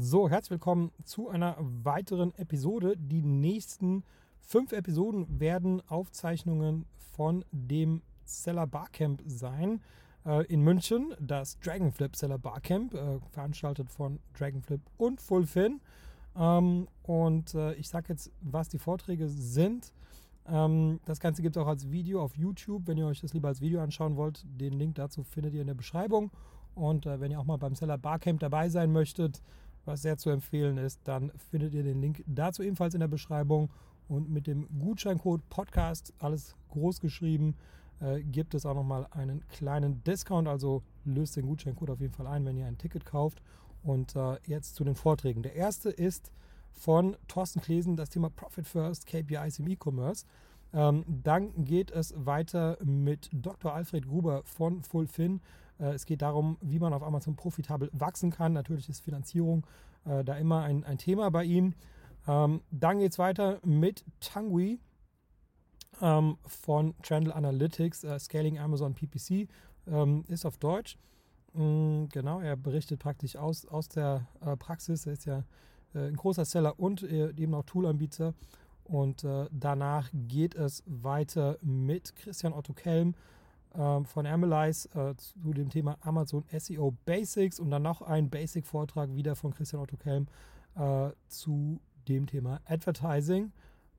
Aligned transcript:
So, 0.00 0.30
herzlich 0.30 0.52
willkommen 0.52 0.92
zu 1.02 1.28
einer 1.28 1.56
weiteren 1.58 2.32
Episode. 2.36 2.96
Die 2.96 3.20
nächsten 3.20 4.04
fünf 4.38 4.70
Episoden 4.70 5.40
werden 5.40 5.82
Aufzeichnungen 5.88 6.86
von 7.16 7.44
dem 7.50 8.02
Seller 8.24 8.68
Barcamp 8.68 9.20
sein 9.26 9.80
äh, 10.24 10.46
in 10.46 10.62
München. 10.62 11.16
Das 11.18 11.58
Dragonflip 11.58 12.14
Seller 12.14 12.38
Barcamp, 12.38 12.94
äh, 12.94 13.18
veranstaltet 13.32 13.90
von 13.90 14.20
Dragonflip 14.38 14.82
und 14.98 15.20
Fullfin. 15.20 15.80
Ähm, 16.36 16.86
und 17.02 17.56
äh, 17.56 17.74
ich 17.74 17.88
sage 17.88 18.10
jetzt, 18.10 18.30
was 18.40 18.68
die 18.68 18.78
Vorträge 18.78 19.28
sind. 19.28 19.92
Ähm, 20.46 21.00
das 21.06 21.18
Ganze 21.18 21.42
gibt 21.42 21.56
es 21.56 21.60
auch 21.60 21.66
als 21.66 21.90
Video 21.90 22.22
auf 22.22 22.36
YouTube. 22.36 22.84
Wenn 22.86 22.98
ihr 22.98 23.06
euch 23.08 23.20
das 23.20 23.34
lieber 23.34 23.48
als 23.48 23.60
Video 23.60 23.80
anschauen 23.80 24.14
wollt, 24.14 24.44
den 24.46 24.74
Link 24.74 24.94
dazu 24.94 25.24
findet 25.24 25.54
ihr 25.54 25.62
in 25.62 25.66
der 25.66 25.74
Beschreibung. 25.74 26.30
Und 26.76 27.04
äh, 27.06 27.18
wenn 27.18 27.32
ihr 27.32 27.40
auch 27.40 27.44
mal 27.44 27.58
beim 27.58 27.74
Seller 27.74 27.98
Barcamp 27.98 28.38
dabei 28.38 28.68
sein 28.68 28.92
möchtet, 28.92 29.42
was 29.88 30.02
sehr 30.02 30.18
zu 30.18 30.30
empfehlen 30.30 30.76
ist, 30.76 31.00
dann 31.04 31.32
findet 31.50 31.74
ihr 31.74 31.82
den 31.82 32.00
Link 32.00 32.22
dazu 32.26 32.62
ebenfalls 32.62 32.94
in 32.94 33.00
der 33.00 33.08
Beschreibung. 33.08 33.70
Und 34.06 34.30
mit 34.30 34.46
dem 34.46 34.68
Gutscheincode 34.78 35.42
Podcast, 35.50 36.14
alles 36.18 36.54
groß 36.68 37.00
geschrieben, 37.00 37.56
äh, 38.00 38.22
gibt 38.22 38.54
es 38.54 38.64
auch 38.64 38.74
nochmal 38.74 39.06
einen 39.10 39.46
kleinen 39.48 40.04
Discount. 40.04 40.46
Also 40.46 40.82
löst 41.04 41.36
den 41.36 41.46
Gutscheincode 41.46 41.90
auf 41.90 42.00
jeden 42.00 42.12
Fall 42.12 42.26
ein, 42.26 42.44
wenn 42.44 42.56
ihr 42.56 42.66
ein 42.66 42.78
Ticket 42.78 43.04
kauft. 43.04 43.42
Und 43.82 44.14
äh, 44.14 44.36
jetzt 44.46 44.76
zu 44.76 44.84
den 44.84 44.94
Vorträgen. 44.94 45.42
Der 45.42 45.54
erste 45.54 45.90
ist 45.90 46.30
von 46.72 47.16
Thorsten 47.26 47.60
Klesen, 47.60 47.96
das 47.96 48.10
Thema 48.10 48.30
Profit 48.30 48.66
First, 48.66 49.06
KPIs 49.06 49.58
im 49.58 49.68
E-Commerce. 49.68 50.24
Ähm, 50.72 51.04
dann 51.06 51.64
geht 51.64 51.90
es 51.90 52.14
weiter 52.16 52.76
mit 52.84 53.30
Dr. 53.32 53.74
Alfred 53.74 54.06
Gruber 54.06 54.42
von 54.44 54.82
Fullfin. 54.82 55.40
Äh, 55.78 55.92
es 55.92 56.06
geht 56.06 56.22
darum, 56.22 56.56
wie 56.60 56.78
man 56.78 56.92
auf 56.92 57.02
Amazon 57.02 57.36
profitabel 57.36 57.90
wachsen 57.92 58.30
kann. 58.30 58.52
Natürlich 58.52 58.88
ist 58.88 59.00
Finanzierung 59.00 59.66
äh, 60.04 60.24
da 60.24 60.36
immer 60.36 60.62
ein, 60.62 60.84
ein 60.84 60.98
Thema 60.98 61.30
bei 61.30 61.44
ihm. 61.44 61.74
Dann 62.26 62.98
geht 62.98 63.12
es 63.12 63.18
weiter 63.18 63.58
mit 63.64 64.04
Tangui 64.20 64.80
ähm, 66.02 66.36
von 66.44 66.94
Channel 67.00 67.32
Analytics, 67.32 68.04
äh, 68.04 68.18
Scaling 68.18 68.58
Amazon 68.58 68.92
PPC, 68.92 69.48
ähm, 69.86 70.24
ist 70.28 70.44
auf 70.44 70.58
Deutsch. 70.58 70.98
Mm, 71.54 72.04
genau, 72.12 72.40
er 72.40 72.56
berichtet 72.56 73.00
praktisch 73.00 73.36
aus, 73.36 73.64
aus 73.64 73.88
der 73.88 74.26
Praxis. 74.58 75.06
Er 75.06 75.12
ist 75.14 75.24
ja 75.24 75.44
ein 75.94 76.16
großer 76.16 76.44
Seller 76.44 76.78
und 76.78 77.02
eben 77.02 77.54
auch 77.54 77.64
Toolanbieter. 77.64 78.34
Und 78.84 79.26
danach 79.50 80.10
geht 80.12 80.54
es 80.54 80.82
weiter 80.86 81.56
mit 81.62 82.14
Christian 82.14 82.52
Otto 82.52 82.74
Kelm 82.74 83.14
von 83.72 84.26
Amelize 84.26 84.88
äh, 84.94 85.14
zu 85.16 85.52
dem 85.52 85.68
Thema 85.68 85.96
Amazon 86.00 86.44
SEO 86.56 86.94
Basics 87.04 87.60
und 87.60 87.70
dann 87.70 87.82
noch 87.82 88.02
ein 88.02 88.30
Basic-Vortrag 88.30 89.14
wieder 89.14 89.36
von 89.36 89.54
Christian 89.54 89.82
Otto 89.82 89.96
Kelm 89.96 90.26
äh, 90.76 91.10
zu 91.28 91.80
dem 92.08 92.26
Thema 92.26 92.60
Advertising 92.66 93.52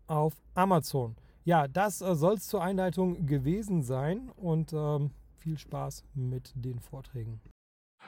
auf 0.08 0.34
Amazon. 0.56 1.16
Ja, 1.44 1.67
das 1.67 2.02
äh, 2.02 2.16
soll 2.16 2.36
es 2.36 2.48
zur 2.48 2.61
Einleitung 2.61 3.26
gewesen 3.26 3.84
sein 3.84 4.31
und 4.36 4.73
ähm, 4.73 5.11
viel 5.38 5.58
Spaß 5.58 6.04
mit 6.14 6.52
den 6.56 6.80
Vorträgen. 6.80 7.42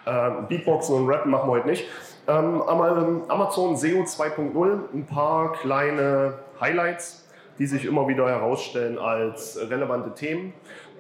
Ähm, 0.06 0.48
Beatboxen 0.48 0.96
und 0.96 1.10
Rappen 1.10 1.32
machen 1.32 1.48
wir 1.48 1.54
heute 1.54 1.68
nicht. 1.68 1.86
Ähm, 2.28 2.62
Amazon 2.62 3.78
SEO 3.78 4.04
2.0, 4.04 4.94
ein 4.94 5.06
paar 5.06 5.54
kleine 5.54 6.40
Highlights, 6.60 7.30
die 7.60 7.68
sich 7.68 7.86
immer 7.86 8.08
wieder 8.08 8.28
herausstellen 8.28 8.98
als 8.98 9.60
relevante 9.70 10.14
Themen. 10.16 10.54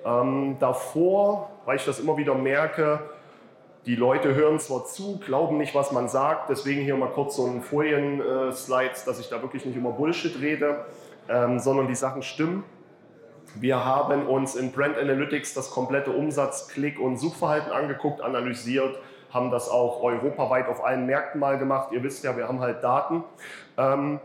Ähm, 0.05 0.57
davor, 0.59 1.51
weil 1.65 1.77
ich 1.77 1.85
das 1.85 1.99
immer 1.99 2.17
wieder 2.17 2.35
merke, 2.35 2.99
die 3.85 3.95
Leute 3.95 4.35
hören 4.35 4.59
zwar 4.59 4.85
zu, 4.85 5.19
glauben 5.19 5.57
nicht, 5.57 5.73
was 5.73 5.91
man 5.91 6.07
sagt, 6.07 6.49
deswegen 6.49 6.81
hier 6.81 6.95
mal 6.95 7.09
kurz 7.09 7.35
so 7.35 7.47
ein 7.47 7.61
Folien-Slides, 7.61 9.05
dass 9.05 9.19
ich 9.19 9.29
da 9.29 9.41
wirklich 9.41 9.65
nicht 9.65 9.75
immer 9.75 9.91
Bullshit 9.91 10.39
rede, 10.39 10.85
ähm, 11.27 11.59
sondern 11.59 11.87
die 11.87 11.95
Sachen 11.95 12.21
stimmen. 12.21 12.63
Wir 13.55 13.83
haben 13.83 14.27
uns 14.27 14.55
in 14.55 14.71
Brand 14.71 14.97
Analytics 14.97 15.53
das 15.53 15.71
komplette 15.71 16.11
Umsatz-, 16.11 16.67
Klick- 16.69 16.99
und 16.99 17.17
Suchverhalten 17.17 17.71
angeguckt, 17.71 18.21
analysiert, 18.21 18.97
haben 19.31 19.49
das 19.49 19.69
auch 19.69 20.03
europaweit 20.03 20.67
auf 20.67 20.83
allen 20.83 21.05
Märkten 21.05 21.39
mal 21.39 21.57
gemacht. 21.57 21.89
Ihr 21.91 22.03
wisst 22.03 22.23
ja, 22.23 22.37
wir 22.37 22.47
haben 22.47 22.59
halt 22.59 22.83
Daten. 22.83 23.23
Ähm, 23.77 24.19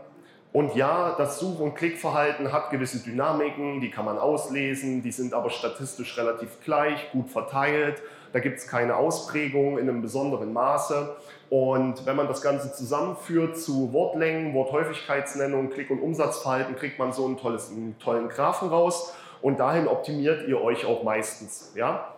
und 0.57 0.73
ja, 0.73 1.13
das 1.19 1.39
Such- 1.39 1.59
und 1.59 1.75
Klickverhalten 1.75 2.51
hat 2.51 2.71
gewisse 2.71 2.97
Dynamiken, 2.97 3.79
die 3.79 3.91
kann 3.91 4.05
man 4.05 4.17
auslesen, 4.17 5.03
die 5.03 5.11
sind 5.11 5.35
aber 5.35 5.51
statistisch 5.51 6.17
relativ 6.17 6.59
gleich, 6.63 7.11
gut 7.11 7.29
verteilt. 7.29 8.01
Da 8.33 8.39
gibt 8.39 8.57
es 8.57 8.67
keine 8.67 8.95
Ausprägung 8.95 9.77
in 9.77 9.87
einem 9.87 10.01
besonderen 10.01 10.53
Maße. 10.53 11.15
Und 11.51 12.07
wenn 12.07 12.15
man 12.15 12.27
das 12.27 12.41
Ganze 12.41 12.73
zusammenführt 12.73 13.59
zu 13.59 13.93
Wortlängen, 13.93 14.55
Worthäufigkeitsnennung, 14.55 15.69
Klick- 15.69 15.91
und 15.91 15.99
Umsatzverhalten, 15.99 16.75
kriegt 16.75 16.97
man 16.97 17.13
so 17.13 17.27
ein 17.27 17.37
tolles, 17.37 17.69
einen 17.69 17.95
tollen 17.99 18.27
Graphen 18.27 18.69
raus. 18.69 19.13
Und 19.43 19.59
dahin 19.59 19.87
optimiert 19.87 20.47
ihr 20.47 20.59
euch 20.59 20.87
auch 20.87 21.03
meistens. 21.03 21.73
Ja? 21.75 22.15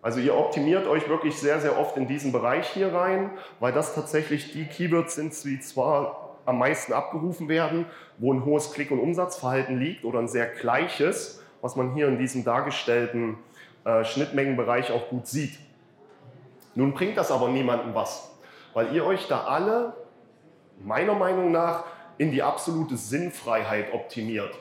Also 0.00 0.20
ihr 0.20 0.36
optimiert 0.36 0.86
euch 0.86 1.08
wirklich 1.08 1.40
sehr, 1.40 1.58
sehr 1.58 1.76
oft 1.76 1.96
in 1.96 2.06
diesen 2.06 2.30
Bereich 2.30 2.68
hier 2.68 2.94
rein, 2.94 3.32
weil 3.58 3.72
das 3.72 3.96
tatsächlich 3.96 4.52
die 4.52 4.66
Keywords 4.66 5.16
sind, 5.16 5.34
die 5.42 5.58
zwar 5.58 6.29
am 6.50 6.58
meisten 6.58 6.92
abgerufen 6.92 7.48
werden, 7.48 7.86
wo 8.18 8.32
ein 8.32 8.44
hohes 8.44 8.72
Klick- 8.72 8.90
und 8.90 8.98
Umsatzverhalten 8.98 9.78
liegt 9.78 10.04
oder 10.04 10.18
ein 10.18 10.28
sehr 10.28 10.46
gleiches, 10.46 11.42
was 11.62 11.76
man 11.76 11.94
hier 11.94 12.08
in 12.08 12.18
diesem 12.18 12.44
dargestellten 12.44 13.38
äh, 13.84 14.04
Schnittmengenbereich 14.04 14.92
auch 14.92 15.08
gut 15.08 15.26
sieht. 15.26 15.58
Nun 16.74 16.92
bringt 16.92 17.16
das 17.16 17.30
aber 17.30 17.48
niemandem 17.48 17.94
was, 17.94 18.30
weil 18.74 18.94
ihr 18.94 19.06
euch 19.06 19.26
da 19.28 19.44
alle 19.44 19.94
meiner 20.82 21.14
Meinung 21.14 21.52
nach 21.52 21.84
in 22.18 22.30
die 22.30 22.42
absolute 22.42 22.96
Sinnfreiheit 22.96 23.94
optimiert. 23.94 24.54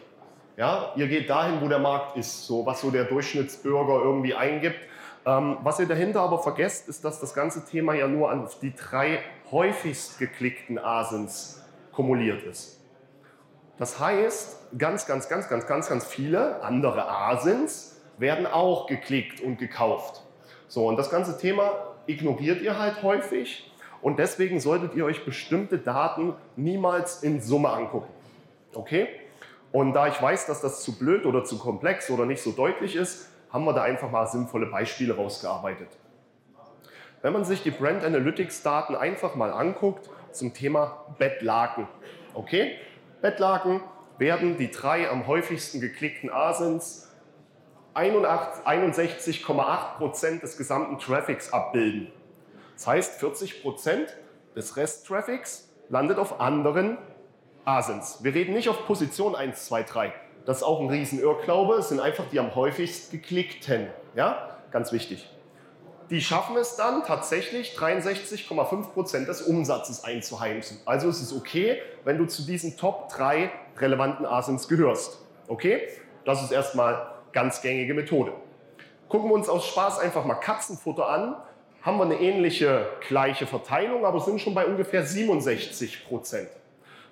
Ja, 0.55 0.91
ihr 0.95 1.07
geht 1.07 1.29
dahin, 1.29 1.61
wo 1.61 1.67
der 1.67 1.79
Markt 1.79 2.17
ist, 2.17 2.45
so 2.45 2.65
was 2.65 2.81
so 2.81 2.91
der 2.91 3.05
Durchschnittsbürger 3.05 4.03
irgendwie 4.03 4.35
eingibt. 4.35 4.79
Ähm, 5.25 5.57
was 5.63 5.79
ihr 5.79 5.87
dahinter 5.87 6.21
aber 6.21 6.39
vergesst, 6.39 6.87
ist, 6.87 7.03
dass 7.03 7.19
das 7.19 7.33
ganze 7.33 7.65
Thema 7.65 7.93
ja 7.93 8.07
nur 8.07 8.29
an 8.29 8.47
die 8.61 8.75
drei 8.75 9.19
häufigst 9.51 10.19
geklickten 10.19 10.77
Asins 10.77 11.59
kumuliert 11.91 12.43
ist. 12.43 12.79
Das 13.77 13.99
heißt, 13.99 14.77
ganz, 14.77 15.05
ganz, 15.05 15.29
ganz, 15.29 15.47
ganz, 15.47 15.65
ganz, 15.65 15.89
ganz 15.89 16.05
viele 16.05 16.61
andere 16.63 17.09
Asins 17.09 18.01
werden 18.17 18.45
auch 18.45 18.87
geklickt 18.87 19.41
und 19.41 19.57
gekauft. 19.57 20.21
So, 20.67 20.87
und 20.87 20.97
das 20.97 21.09
ganze 21.09 21.37
Thema 21.37 21.71
ignoriert 22.05 22.61
ihr 22.61 22.77
halt 22.77 23.01
häufig 23.01 23.71
und 24.01 24.19
deswegen 24.19 24.59
solltet 24.59 24.95
ihr 24.95 25.05
euch 25.05 25.25
bestimmte 25.25 25.77
Daten 25.77 26.33
niemals 26.55 27.23
in 27.23 27.41
Summe 27.41 27.69
angucken. 27.69 28.11
Okay? 28.73 29.07
Und 29.71 29.93
da 29.93 30.07
ich 30.07 30.21
weiß, 30.21 30.47
dass 30.47 30.61
das 30.61 30.83
zu 30.83 30.97
blöd 30.97 31.25
oder 31.25 31.43
zu 31.43 31.57
komplex 31.57 32.09
oder 32.09 32.25
nicht 32.25 32.41
so 32.41 32.51
deutlich 32.51 32.95
ist, 32.95 33.29
haben 33.51 33.65
wir 33.65 33.73
da 33.73 33.83
einfach 33.83 34.11
mal 34.11 34.27
sinnvolle 34.27 34.65
Beispiele 34.67 35.15
rausgearbeitet. 35.15 35.89
Wenn 37.21 37.33
man 37.33 37.43
sich 37.43 37.63
die 37.63 37.71
Brand 37.71 38.03
Analytics 38.03 38.63
Daten 38.63 38.95
einfach 38.95 39.35
mal 39.35 39.51
anguckt, 39.51 40.09
zum 40.31 40.53
Thema 40.53 41.05
Bettlaken. 41.17 41.89
Okay? 42.33 42.77
Bettlaken 43.21 43.81
werden 44.17 44.57
die 44.57 44.71
drei 44.71 45.09
am 45.09 45.27
häufigsten 45.27 45.81
geklickten 45.81 46.31
Asins 46.31 47.09
61,8% 47.95 50.41
des 50.41 50.57
gesamten 50.57 50.99
Traffics 50.99 51.51
abbilden. 51.51 52.11
Das 52.75 52.85
heißt, 52.87 53.21
40% 53.21 54.07
des 54.55 54.77
Resttraffics 54.77 55.69
landet 55.89 56.17
auf 56.17 56.39
anderen 56.39 56.97
Asins. 57.65 58.23
Wir 58.23 58.33
reden 58.33 58.53
nicht 58.53 58.69
auf 58.69 58.85
Position 58.85 59.35
1, 59.35 59.65
2, 59.65 59.83
3. 59.83 60.13
Das 60.45 60.57
ist 60.57 60.63
auch 60.63 60.79
ein 60.79 60.89
Riesenirrglaube. 60.89 61.75
Es 61.75 61.89
sind 61.89 61.99
einfach 61.99 62.23
die 62.31 62.39
am 62.39 62.55
häufigst 62.55 63.11
geklickten. 63.11 63.87
Ja? 64.15 64.57
Ganz 64.71 64.93
wichtig 64.93 65.29
die 66.09 66.21
schaffen 66.21 66.57
es 66.57 66.75
dann 66.75 67.03
tatsächlich 67.03 67.77
63,5 67.77 68.93
Prozent 68.93 69.27
des 69.27 69.41
Umsatzes 69.41 70.03
einzuheimsen. 70.03 70.79
Also 70.85 71.07
es 71.09 71.21
ist 71.21 71.33
okay, 71.33 71.79
wenn 72.03 72.17
du 72.17 72.25
zu 72.25 72.45
diesen 72.45 72.77
Top 72.77 73.09
3 73.09 73.51
relevanten 73.77 74.25
Asins 74.25 74.67
gehörst. 74.67 75.19
Okay? 75.47 75.87
Das 76.25 76.43
ist 76.43 76.51
erstmal 76.51 77.11
ganz 77.31 77.61
gängige 77.61 77.93
Methode. 77.93 78.33
Gucken 79.07 79.29
wir 79.29 79.35
uns 79.35 79.49
aus 79.49 79.67
Spaß 79.67 79.99
einfach 79.99 80.25
mal 80.25 80.35
Katzenfutter 80.35 81.07
an. 81.07 81.35
Haben 81.81 81.97
wir 81.97 82.05
eine 82.05 82.19
ähnliche 82.19 82.87
gleiche 83.07 83.47
Verteilung, 83.47 84.05
aber 84.05 84.19
sind 84.19 84.41
schon 84.41 84.53
bei 84.53 84.65
ungefähr 84.65 85.05
67 85.05 86.07
Prozent. 86.07 86.49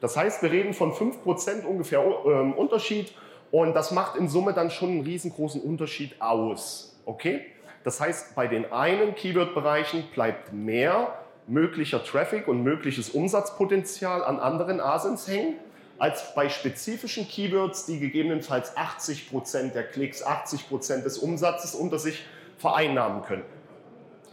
Das 0.01 0.17
heißt, 0.17 0.41
wir 0.41 0.51
reden 0.51 0.73
von 0.73 0.93
5 0.93 1.23
Prozent 1.23 1.65
ungefähr 1.65 1.99
äh, 1.99 2.53
Unterschied 2.53 3.13
und 3.51 3.73
das 3.73 3.91
macht 3.91 4.15
in 4.15 4.27
Summe 4.27 4.53
dann 4.53 4.69
schon 4.69 4.89
einen 4.89 5.01
riesengroßen 5.01 5.61
Unterschied 5.61 6.21
aus. 6.21 6.99
Okay? 7.05 7.45
Das 7.87 8.01
heißt, 8.01 8.35
bei 8.35 8.47
den 8.47 8.73
einen 8.73 9.15
Keyword-Bereichen 9.15 10.03
bleibt 10.13 10.51
mehr 10.51 11.23
möglicher 11.47 12.03
Traffic 12.03 12.49
und 12.49 12.61
mögliches 12.61 13.11
Umsatzpotenzial 13.11 14.25
an 14.25 14.41
anderen 14.41 14.81
Asins 14.81 15.25
hängen, 15.25 15.53
als 15.97 16.35
bei 16.35 16.49
spezifischen 16.49 17.29
Keywords, 17.29 17.85
die 17.85 17.97
gegebenenfalls 18.01 18.75
80 18.75 19.29
Prozent 19.29 19.73
der 19.73 19.83
Klicks, 19.83 20.21
80 20.21 20.67
Prozent 20.67 21.05
des 21.05 21.17
Umsatzes 21.19 21.75
unter 21.75 21.97
sich 21.97 22.25
vereinnahmen 22.57 23.23
können. 23.23 23.45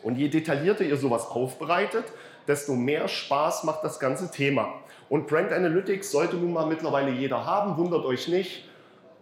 Und 0.02 0.16
je 0.18 0.26
detaillierter 0.26 0.82
ihr 0.82 0.96
sowas 0.96 1.24
aufbereitet, 1.28 2.06
desto 2.48 2.74
mehr 2.74 3.06
Spaß 3.06 3.62
macht 3.62 3.84
das 3.84 4.00
ganze 4.00 4.32
Thema. 4.32 4.74
Und 5.08 5.28
Brand 5.28 5.52
Analytics 5.52 6.10
sollte 6.10 6.34
nun 6.34 6.52
mal 6.52 6.66
mittlerweile 6.66 7.12
jeder 7.12 7.46
haben, 7.46 7.76
wundert 7.76 8.04
euch 8.04 8.26
nicht. 8.26 8.68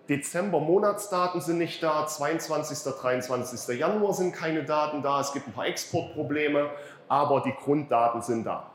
Dezember 0.09 0.59
Monatsdaten 0.59 1.41
sind 1.41 1.59
nicht 1.59 1.83
da, 1.83 2.07
22. 2.07 2.93
23. 2.93 3.79
Januar 3.79 4.13
sind 4.15 4.33
keine 4.33 4.65
Daten 4.65 5.03
da, 5.03 5.21
es 5.21 5.33
gibt 5.33 5.47
ein 5.47 5.53
paar 5.53 5.67
Exportprobleme, 5.67 6.71
aber 7.09 7.41
die 7.41 7.53
Grunddaten 7.53 8.21
sind 8.21 8.45
da. 8.45 8.71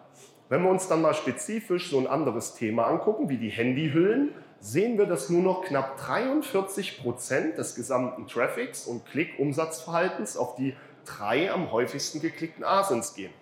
Wenn 0.49 0.63
wir 0.63 0.69
uns 0.69 0.87
dann 0.87 1.01
mal 1.01 1.13
spezifisch 1.13 1.89
so 1.89 1.99
ein 1.99 2.07
anderes 2.07 2.55
Thema 2.55 2.87
angucken, 2.87 3.27
wie 3.27 3.37
die 3.37 3.49
Handyhüllen, 3.49 4.33
sehen 4.61 4.97
wir, 4.97 5.05
dass 5.05 5.29
nur 5.29 5.41
noch 5.41 5.65
knapp 5.65 5.97
43 5.97 7.01
Prozent 7.01 7.57
des 7.57 7.75
gesamten 7.75 8.27
Traffics 8.27 8.87
und 8.87 9.05
Klick-Umsatzverhaltens 9.05 10.37
auf 10.37 10.55
die 10.55 10.75
drei 11.05 11.51
am 11.51 11.71
häufigsten 11.71 12.21
geklickten 12.21 12.63
ASINs 12.63 13.13
gehen. 13.13 13.33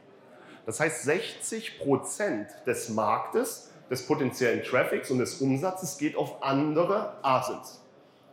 Das 0.65 0.79
heißt, 0.79 1.03
60 1.03 1.79
Prozent 1.79 2.47
des 2.65 2.89
Marktes, 2.89 3.71
des 3.89 4.07
potenziellen 4.07 4.63
Traffics 4.63 5.11
und 5.11 5.19
des 5.19 5.41
Umsatzes 5.41 5.97
geht 5.97 6.15
auf 6.15 6.41
andere 6.43 7.17
ASINs. 7.21 7.83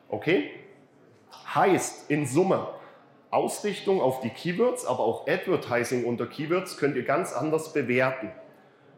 Okay? 0.08 0.50
Heißt 1.54 2.10
in 2.10 2.26
Summe, 2.26 2.68
Ausrichtung 3.30 4.00
auf 4.00 4.20
die 4.20 4.30
Keywords, 4.30 4.84
aber 4.84 5.00
auch 5.00 5.26
Advertising 5.26 6.04
unter 6.04 6.26
Keywords 6.26 6.76
könnt 6.76 6.96
ihr 6.96 7.04
ganz 7.04 7.32
anders 7.32 7.72
bewerten. 7.72 8.30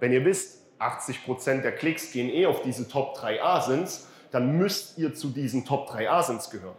Wenn 0.01 0.13
ihr 0.13 0.25
wisst, 0.25 0.65
80% 0.81 1.63
der 1.63 1.73
Klicks 1.73 2.13
gehen 2.13 2.29
eh 2.29 2.47
auf 2.47 2.63
diese 2.63 2.89
Top 2.89 3.15
3 3.15 3.43
ASINs, 3.43 4.09
dann 4.33 4.59
müsst 4.59 4.99
ihr 4.99 5.15
zu 5.15 5.29
diesen 5.29 5.65
Top 5.65 5.87
3 5.87 6.11
ASINs 6.11 6.51
gehören. 6.51 6.75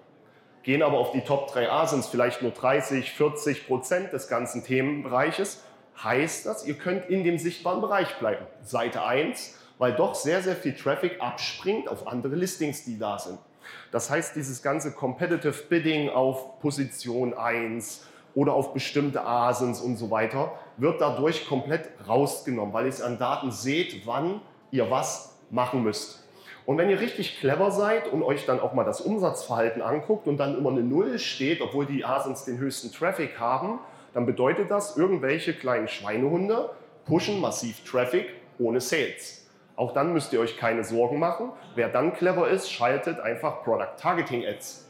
Gehen 0.64 0.84
aber 0.84 0.98
auf 0.98 1.12
die 1.12 1.22
Top 1.22 1.48
3 1.48 1.72
ASINs 1.72 2.08
vielleicht 2.08 2.42
nur 2.42 2.52
30, 2.52 3.14
40 3.14 3.68
Prozent 3.68 4.12
des 4.12 4.28
ganzen 4.28 4.64
Themenbereiches, 4.64 5.64
heißt 6.04 6.46
das, 6.46 6.66
ihr 6.66 6.74
könnt 6.74 7.10
in 7.10 7.24
dem 7.24 7.38
sichtbaren 7.38 7.82
Bereich 7.82 8.18
bleiben. 8.20 8.46
Seite 8.64 9.04
1, 9.04 9.58
weil 9.78 9.94
doch 9.94 10.16
sehr, 10.16 10.42
sehr 10.42 10.56
viel 10.56 10.76
Traffic 10.76 11.22
abspringt 11.22 11.90
auf 11.90 12.08
andere 12.08 12.36
Listings, 12.36 12.84
die 12.84 12.98
da 12.98 13.20
sind. 13.20 13.40
Das 13.92 14.10
heißt, 14.10 14.36
dieses 14.36 14.62
ganze 14.62 14.92
Competitive 14.92 15.64
Bidding 15.70 16.10
auf 16.10 16.60
Position 16.60 17.34
1 17.34 18.06
oder 18.36 18.54
auf 18.54 18.74
bestimmte 18.74 19.24
ASINs 19.24 19.82
und 19.82 19.98
so 19.98 20.12
weiter, 20.12 20.52
wird 20.78 21.02
dadurch 21.02 21.48
komplett 21.48 21.90
rausgenommen, 22.08 22.74
weil 22.74 22.86
ihr 22.86 22.90
es 22.90 23.02
an 23.02 23.18
Daten 23.18 23.52
seht, 23.52 24.06
wann 24.06 24.42
ihr 24.72 24.92
was 24.92 25.38
machen 25.50 25.84
müsst. 25.84 26.26
Und 26.66 26.78
wenn 26.78 26.90
ihr 26.90 27.00
richtig 27.00 27.40
clever 27.40 27.72
seid 27.72 28.12
und 28.12 28.24
euch 28.24 28.46
dann 28.46 28.60
auch 28.60 28.74
mal 28.74 28.84
das 28.84 29.00
Umsatzverhalten 29.00 29.82
anguckt 29.82 30.28
und 30.28 30.38
dann 30.38 30.58
immer 30.58 30.72
eine 30.72 30.82
Null 30.82 31.20
steht, 31.20 31.62
obwohl 31.62 31.86
die 31.86 32.04
ASINs 32.04 32.44
den 32.46 32.58
höchsten 32.58 32.92
Traffic 32.92 33.40
haben, 33.40 33.80
dann 34.14 34.26
bedeutet 34.26 34.72
das, 34.72 34.98
irgendwelche 34.98 35.54
kleinen 35.54 35.88
Schweinehunde 35.88 36.72
pushen 37.06 37.40
massiv 37.40 37.84
Traffic 37.84 38.30
ohne 38.58 38.82
Sales. 38.82 39.45
Auch 39.76 39.94
dann 39.94 40.14
müsst 40.14 40.32
ihr 40.32 40.40
euch 40.40 40.58
keine 40.58 40.84
Sorgen 40.84 41.20
machen. 41.20 41.50
Wer 41.76 41.90
dann 41.90 42.14
clever 42.14 42.48
ist, 42.48 42.72
schaltet 42.72 43.20
einfach 43.20 43.64
Product 43.64 43.98
Targeting 43.98 44.46
Ads. 44.46 44.86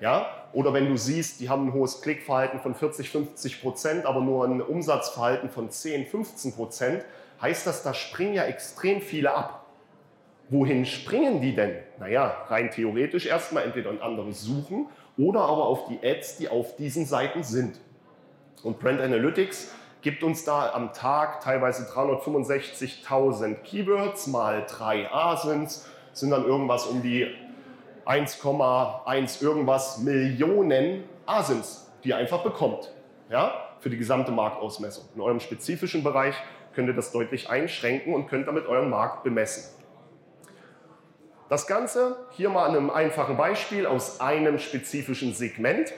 Ja? 0.00 0.26
Oder 0.52 0.72
wenn 0.72 0.88
du 0.88 0.96
siehst, 0.96 1.40
die 1.40 1.48
haben 1.48 1.68
ein 1.68 1.72
hohes 1.72 2.00
Klickverhalten 2.00 2.60
von 2.60 2.74
40, 2.74 3.10
50 3.10 3.60
Prozent, 3.60 4.06
aber 4.06 4.20
nur 4.20 4.44
ein 4.44 4.62
Umsatzverhalten 4.62 5.50
von 5.50 5.70
10, 5.70 6.06
15 6.06 6.54
Prozent, 6.54 7.04
heißt 7.42 7.66
das, 7.66 7.82
da 7.82 7.92
springen 7.92 8.34
ja 8.34 8.44
extrem 8.44 9.00
viele 9.00 9.34
ab. 9.34 9.66
Wohin 10.48 10.84
springen 10.84 11.40
die 11.40 11.54
denn? 11.54 11.76
Naja, 11.98 12.36
rein 12.48 12.70
theoretisch 12.70 13.26
erstmal 13.26 13.64
entweder 13.64 13.90
in 13.90 14.00
andere 14.00 14.32
suchen 14.32 14.86
oder 15.16 15.40
aber 15.40 15.66
auf 15.66 15.86
die 15.88 15.98
Ads, 16.06 16.36
die 16.38 16.48
auf 16.48 16.76
diesen 16.76 17.06
Seiten 17.06 17.42
sind. 17.42 17.80
Und 18.62 18.78
Brand 18.78 19.00
Analytics 19.00 19.74
gibt 20.04 20.22
uns 20.22 20.44
da 20.44 20.70
am 20.72 20.92
Tag 20.92 21.40
teilweise 21.40 21.90
365.000 21.90 23.54
Keywords 23.62 24.26
mal 24.26 24.64
drei 24.68 25.10
ASINs, 25.10 25.88
sind 26.12 26.30
dann 26.30 26.44
irgendwas 26.44 26.86
um 26.86 27.02
die 27.02 27.26
1,1 28.04 29.42
irgendwas 29.42 29.98
Millionen 29.98 31.04
ASINs, 31.24 31.90
die 32.04 32.10
ihr 32.10 32.18
einfach 32.18 32.42
bekommt. 32.42 32.92
Ja, 33.30 33.54
für 33.80 33.88
die 33.88 33.96
gesamte 33.96 34.30
Marktausmessung. 34.30 35.04
In 35.14 35.22
eurem 35.22 35.40
spezifischen 35.40 36.04
Bereich 36.04 36.34
könnt 36.74 36.88
ihr 36.88 36.94
das 36.94 37.10
deutlich 37.10 37.48
einschränken 37.48 38.14
und 38.14 38.28
könnt 38.28 38.46
damit 38.46 38.66
euren 38.66 38.90
Markt 38.90 39.24
bemessen. 39.24 39.74
Das 41.48 41.66
Ganze 41.66 42.16
hier 42.32 42.50
mal 42.50 42.66
an 42.66 42.76
einem 42.76 42.90
einfachen 42.90 43.38
Beispiel 43.38 43.86
aus 43.86 44.20
einem 44.20 44.58
spezifischen 44.58 45.32
Segment. 45.32 45.94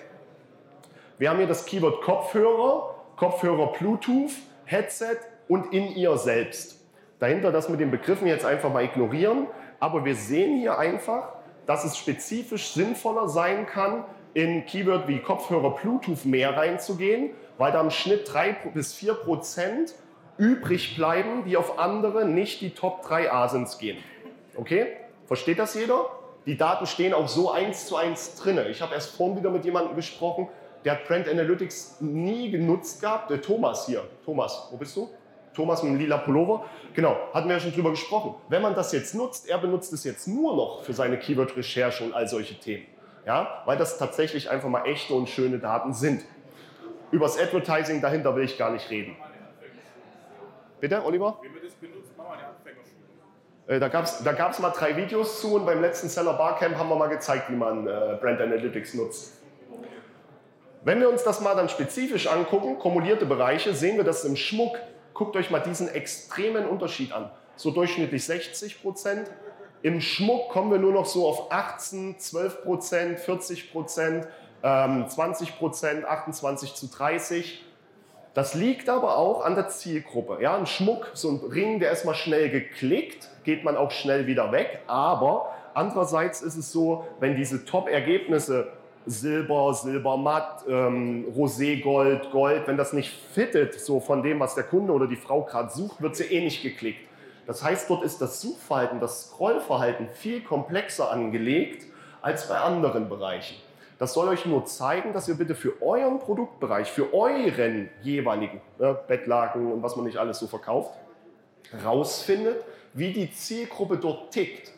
Wir 1.19 1.31
haben 1.31 1.39
hier 1.39 1.49
das 1.49 1.67
Keyword 1.67 2.03
Kopfhörer, 2.03 2.96
Kopfhörer 3.17 3.73
Bluetooth, 3.73 4.33
Headset 4.65 5.19
und 5.49 5.73
in 5.73 5.95
ihr 5.97 6.17
selbst. 6.19 6.85
Dahinter 7.19 7.51
das 7.51 7.69
mit 7.69 7.81
den 7.81 7.91
Begriffen 7.91 8.27
jetzt 8.27 8.45
einfach 8.45 8.73
mal 8.73 8.85
ignorieren. 8.85 9.47
Aber 9.81 10.05
wir 10.05 10.15
sehen 10.15 10.59
hier 10.59 10.79
einfach, 10.79 11.33
dass 11.67 11.85
es 11.85 11.97
spezifisch 11.97 12.69
sinnvoller 12.69 13.29
sein 13.29 13.67
kann, 13.67 14.05
in 14.35 14.67
Keyword 14.67 15.09
wie 15.09 15.19
Kopfhörer 15.19 15.71
Bluetooth 15.71 16.25
mehr 16.25 16.57
reinzugehen, 16.57 17.31
weil 17.57 17.73
da 17.73 17.81
im 17.81 17.91
Schnitt 17.91 18.31
3 18.31 18.57
bis 18.75 18.93
4 18.95 19.15
Prozent 19.15 19.95
übrig 20.37 20.95
bleiben, 20.97 21.45
die 21.45 21.57
auf 21.57 21.79
andere, 21.79 22.27
nicht 22.27 22.61
die 22.61 22.71
Top 22.71 23.03
3 23.03 23.33
ASINs 23.33 23.79
gehen. 23.79 23.97
Okay? 24.57 24.89
Versteht 25.27 25.59
das 25.59 25.75
jeder? 25.75 26.07
Die 26.45 26.57
Daten 26.57 26.87
stehen 26.87 27.15
auch 27.15 27.29
so 27.29 27.51
eins 27.51 27.87
zu 27.87 27.97
eins 27.97 28.37
drin. 28.37 28.61
Ich 28.71 28.83
habe 28.83 28.95
erst 28.95 29.17
vorhin 29.17 29.39
wieder 29.39 29.51
mit 29.51 29.65
jemandem 29.65 29.97
gesprochen, 29.97 30.49
der 30.87 30.93
hat 30.93 31.09
Brand 31.09 31.29
Analytics 31.29 31.97
nie 32.01 32.49
genutzt 32.49 33.01
gehabt. 33.01 33.29
Der 33.29 33.43
Thomas 33.43 33.87
hier. 33.87 34.05
Thomas, 34.25 34.69
wo 34.71 34.77
bist 34.77 34.97
du? 34.97 35.11
Thomas 35.53 35.83
mit 35.83 35.93
dem 35.93 35.99
lila 35.99 36.19
Pullover. 36.19 36.65
Genau, 36.95 37.17
hatten 37.35 37.49
wir 37.49 37.57
ja 37.57 37.61
schon 37.61 37.73
drüber 37.73 37.91
gesprochen. 37.91 38.37
Wenn 38.49 38.63
man 38.63 38.77
das 38.77 38.93
jetzt 38.93 39.13
nutzt, 39.13 39.49
er 39.49 39.59
benutzt 39.59 39.93
es 39.93 40.05
jetzt 40.05 40.29
nur 40.29 40.55
noch 40.55 40.85
für 40.85 40.93
seine 40.93 41.19
Keyword-Recherche 41.19 42.05
und 42.05 42.15
all 42.15 42.29
solche 42.29 42.55
Themen. 42.61 42.87
Ja, 43.27 43.63
weil 43.65 43.77
das 43.77 43.99
tatsächlich 43.99 44.49
einfach 44.49 44.69
mal 44.69 44.85
echte 44.85 45.13
und 45.13 45.29
schöne 45.29 45.59
Daten 45.59 45.93
sind. 45.93 46.23
Über 47.11 47.27
das 47.27 47.37
Advertising 47.37 48.01
dahinter 48.01 48.37
will 48.37 48.45
ich 48.45 48.57
gar 48.57 48.71
nicht 48.71 48.89
reden. 48.89 49.17
Bitte, 50.79 51.05
Oliver? 51.05 51.41
Wie 51.43 51.53
wir 51.53 51.63
das 51.63 51.75
benutzt, 51.75 52.17
machen 52.17 52.29
wir 52.31 52.39
eine 52.39 52.49
Anfängerschule. 52.49 53.81
Da 53.81 53.89
gab 53.89 54.05
es 54.05 54.23
da 54.23 54.31
gab's 54.31 54.61
mal 54.61 54.71
drei 54.71 54.97
Videos 54.97 55.41
zu 55.41 55.57
und 55.57 55.67
beim 55.67 55.81
letzten 55.81 56.09
Seller 56.09 56.35
Barcamp 56.35 56.77
haben 56.77 56.89
wir 56.89 56.97
mal 56.97 57.09
gezeigt, 57.09 57.51
wie 57.51 57.57
man 57.57 57.89
äh, 57.89 58.19
Brand 58.21 58.41
Analytics 58.41 58.95
nutzt. 58.95 59.46
Wenn 60.87 61.01
wir 61.01 61.11
uns 61.11 61.25
das 61.25 61.41
mal 61.41 61.55
dann 61.55 61.69
spezifisch 61.69 62.29
angucken, 62.29 62.79
kumulierte 62.79 63.27
Bereiche, 63.27 63.75
sehen 63.75 63.97
wir, 63.97 64.05
dass 64.05 64.25
im 64.25 64.37
Schmuck 64.37 64.79
Guckt 65.17 65.35
euch 65.35 65.51
mal 65.51 65.61
diesen 65.61 65.89
extremen 65.89 66.67
Unterschied 66.67 67.11
an. 67.13 67.31
So 67.57 67.71
durchschnittlich 67.71 68.23
60 68.27 68.83
Prozent. 68.83 69.31
Im 69.81 70.03
Schmuck 70.03 70.51
kommen 70.51 70.71
wir 70.71 70.79
nur 70.79 70.93
noch 70.93 71.07
so 71.07 71.27
auf 71.27 71.51
18, 71.51 72.19
12 72.19 72.63
Prozent, 72.65 73.21
40 73.21 73.73
Prozent, 73.73 74.29
ähm, 74.63 75.09
20 75.09 75.57
Prozent, 75.57 76.05
28 76.05 76.75
zu 76.75 76.89
30. 76.89 77.65
Das 78.35 78.53
liegt 78.53 78.91
aber 78.91 79.17
auch 79.17 79.43
an 79.43 79.55
der 79.55 79.69
Zielgruppe. 79.69 80.37
Ja, 80.43 80.55
ein 80.55 80.67
Schmuck, 80.67 81.13
so 81.15 81.31
ein 81.31 81.41
Ring, 81.51 81.81
der 81.81 81.93
ist 81.93 82.05
mal 82.05 82.15
schnell 82.15 82.51
geklickt, 82.51 83.31
geht 83.45 83.65
man 83.65 83.79
auch 83.79 83.93
schnell 83.93 84.27
wieder 84.27 84.53
weg. 84.53 84.81
Aber 84.87 85.51
andererseits 85.73 86.43
ist 86.43 86.57
es 86.57 86.73
so, 86.73 87.07
wenn 87.21 87.37
diese 87.37 87.65
Top-Ergebnisse 87.65 88.71
Silber, 89.07 89.73
Silbermatt, 89.73 90.65
ähm, 90.69 91.27
Roségold, 91.37 92.31
Gold, 92.31 92.67
wenn 92.67 92.77
das 92.77 92.93
nicht 92.93 93.11
fittet, 93.11 93.81
so 93.81 94.01
von 94.01 94.23
dem, 94.23 94.41
was 94.41 94.55
der 94.55 94.65
Kunde 94.65 94.93
oder 94.93 95.07
die 95.07 95.17
Frau 95.17 95.43
gerade 95.43 95.71
sucht, 95.71 96.03
wird 96.03 96.17
sie 96.17 96.25
eh 96.25 96.43
nicht 96.43 96.63
geklickt. 96.63 97.01
Das 97.47 97.63
heißt, 97.63 97.89
dort 97.89 98.05
ist 98.05 98.21
das 98.21 98.41
Suchverhalten, 98.41 98.99
das 98.99 99.29
Scrollverhalten 99.29 100.09
viel 100.09 100.43
komplexer 100.43 101.11
angelegt 101.13 101.87
als 102.21 102.49
bei 102.49 102.59
anderen 102.59 103.09
Bereichen. 103.09 103.57
Das 103.99 104.13
soll 104.13 104.29
euch 104.29 104.45
nur 104.45 104.67
zeigen, 104.67 105.13
dass 105.13 105.29
ihr 105.29 105.37
bitte 105.37 105.55
für 105.55 105.81
euren 105.81 106.19
Produktbereich, 106.19 106.91
für 106.91 107.15
euren 107.15 107.89
jeweiligen 108.03 108.61
ne, 108.79 108.99
Bettlaken 109.07 109.73
und 109.73 109.83
was 109.83 109.97
man 109.97 110.05
nicht 110.05 110.19
alles 110.19 110.39
so 110.41 110.49
verkauft, 110.49 110.91
rausfindet, 111.85 112.63
wie 112.93 113.13
die 113.13 113.31
Zielgruppe 113.31 113.97
dort 113.97 114.33
tickt. 114.33 114.73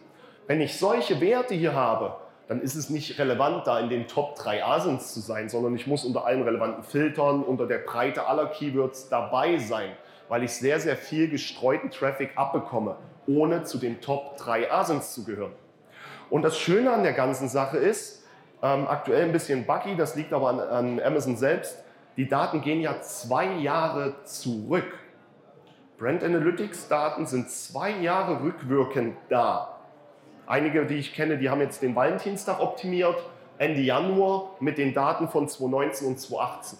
Wenn 0.46 0.60
ich 0.60 0.78
solche 0.78 1.20
Werte 1.20 1.54
hier 1.54 1.74
habe, 1.74 2.16
dann 2.48 2.62
ist 2.62 2.74
es 2.74 2.88
nicht 2.88 3.18
relevant, 3.18 3.66
da 3.66 3.78
in 3.78 3.90
den 3.90 4.08
Top 4.08 4.34
3 4.36 4.64
ASINs 4.64 5.12
zu 5.12 5.20
sein, 5.20 5.50
sondern 5.50 5.74
ich 5.74 5.86
muss 5.86 6.04
unter 6.04 6.24
allen 6.24 6.42
relevanten 6.42 6.82
Filtern, 6.82 7.42
unter 7.42 7.66
der 7.66 7.78
Breite 7.78 8.26
aller 8.26 8.46
Keywords 8.46 9.10
dabei 9.10 9.58
sein, 9.58 9.90
weil 10.28 10.42
ich 10.42 10.52
sehr, 10.52 10.80
sehr 10.80 10.96
viel 10.96 11.28
gestreuten 11.28 11.90
Traffic 11.90 12.30
abbekomme, 12.36 12.96
ohne 13.26 13.64
zu 13.64 13.76
den 13.76 14.00
Top 14.00 14.38
3 14.38 14.72
ASINs 14.72 15.12
zu 15.12 15.24
gehören. 15.24 15.52
Und 16.30 16.42
das 16.42 16.58
Schöne 16.58 16.90
an 16.90 17.02
der 17.02 17.12
ganzen 17.12 17.48
Sache 17.48 17.76
ist, 17.76 18.24
ähm, 18.62 18.88
aktuell 18.88 19.24
ein 19.24 19.32
bisschen 19.32 19.66
buggy, 19.66 19.94
das 19.96 20.16
liegt 20.16 20.32
aber 20.32 20.48
an, 20.48 20.60
an 20.60 21.00
Amazon 21.00 21.36
selbst, 21.36 21.84
die 22.16 22.28
Daten 22.28 22.62
gehen 22.62 22.80
ja 22.80 23.00
zwei 23.02 23.58
Jahre 23.58 24.24
zurück. 24.24 24.98
Brand 25.98 26.24
Analytics 26.24 26.88
Daten 26.88 27.26
sind 27.26 27.50
zwei 27.50 27.90
Jahre 27.90 28.42
rückwirkend 28.42 29.16
da. 29.28 29.77
Einige, 30.48 30.86
die 30.86 30.94
ich 30.94 31.12
kenne, 31.12 31.36
die 31.36 31.50
haben 31.50 31.60
jetzt 31.60 31.82
den 31.82 31.94
Valentinstag 31.94 32.58
optimiert, 32.58 33.22
Ende 33.58 33.82
Januar 33.82 34.56
mit 34.60 34.78
den 34.78 34.94
Daten 34.94 35.28
von 35.28 35.46
2019 35.46 36.08
und 36.08 36.18
2018. 36.18 36.78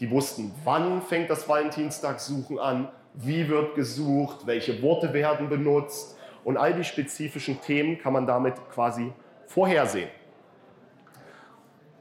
Die 0.00 0.10
wussten, 0.10 0.54
wann 0.64 1.02
fängt 1.02 1.28
das 1.28 1.46
Valentinstag-Suchen 1.46 2.58
an, 2.58 2.88
wie 3.12 3.50
wird 3.50 3.74
gesucht, 3.74 4.46
welche 4.46 4.80
Worte 4.80 5.12
werden 5.12 5.50
benutzt 5.50 6.16
und 6.42 6.56
all 6.56 6.72
die 6.72 6.84
spezifischen 6.84 7.60
Themen 7.60 7.98
kann 7.98 8.14
man 8.14 8.26
damit 8.26 8.54
quasi 8.72 9.12
vorhersehen. 9.46 10.08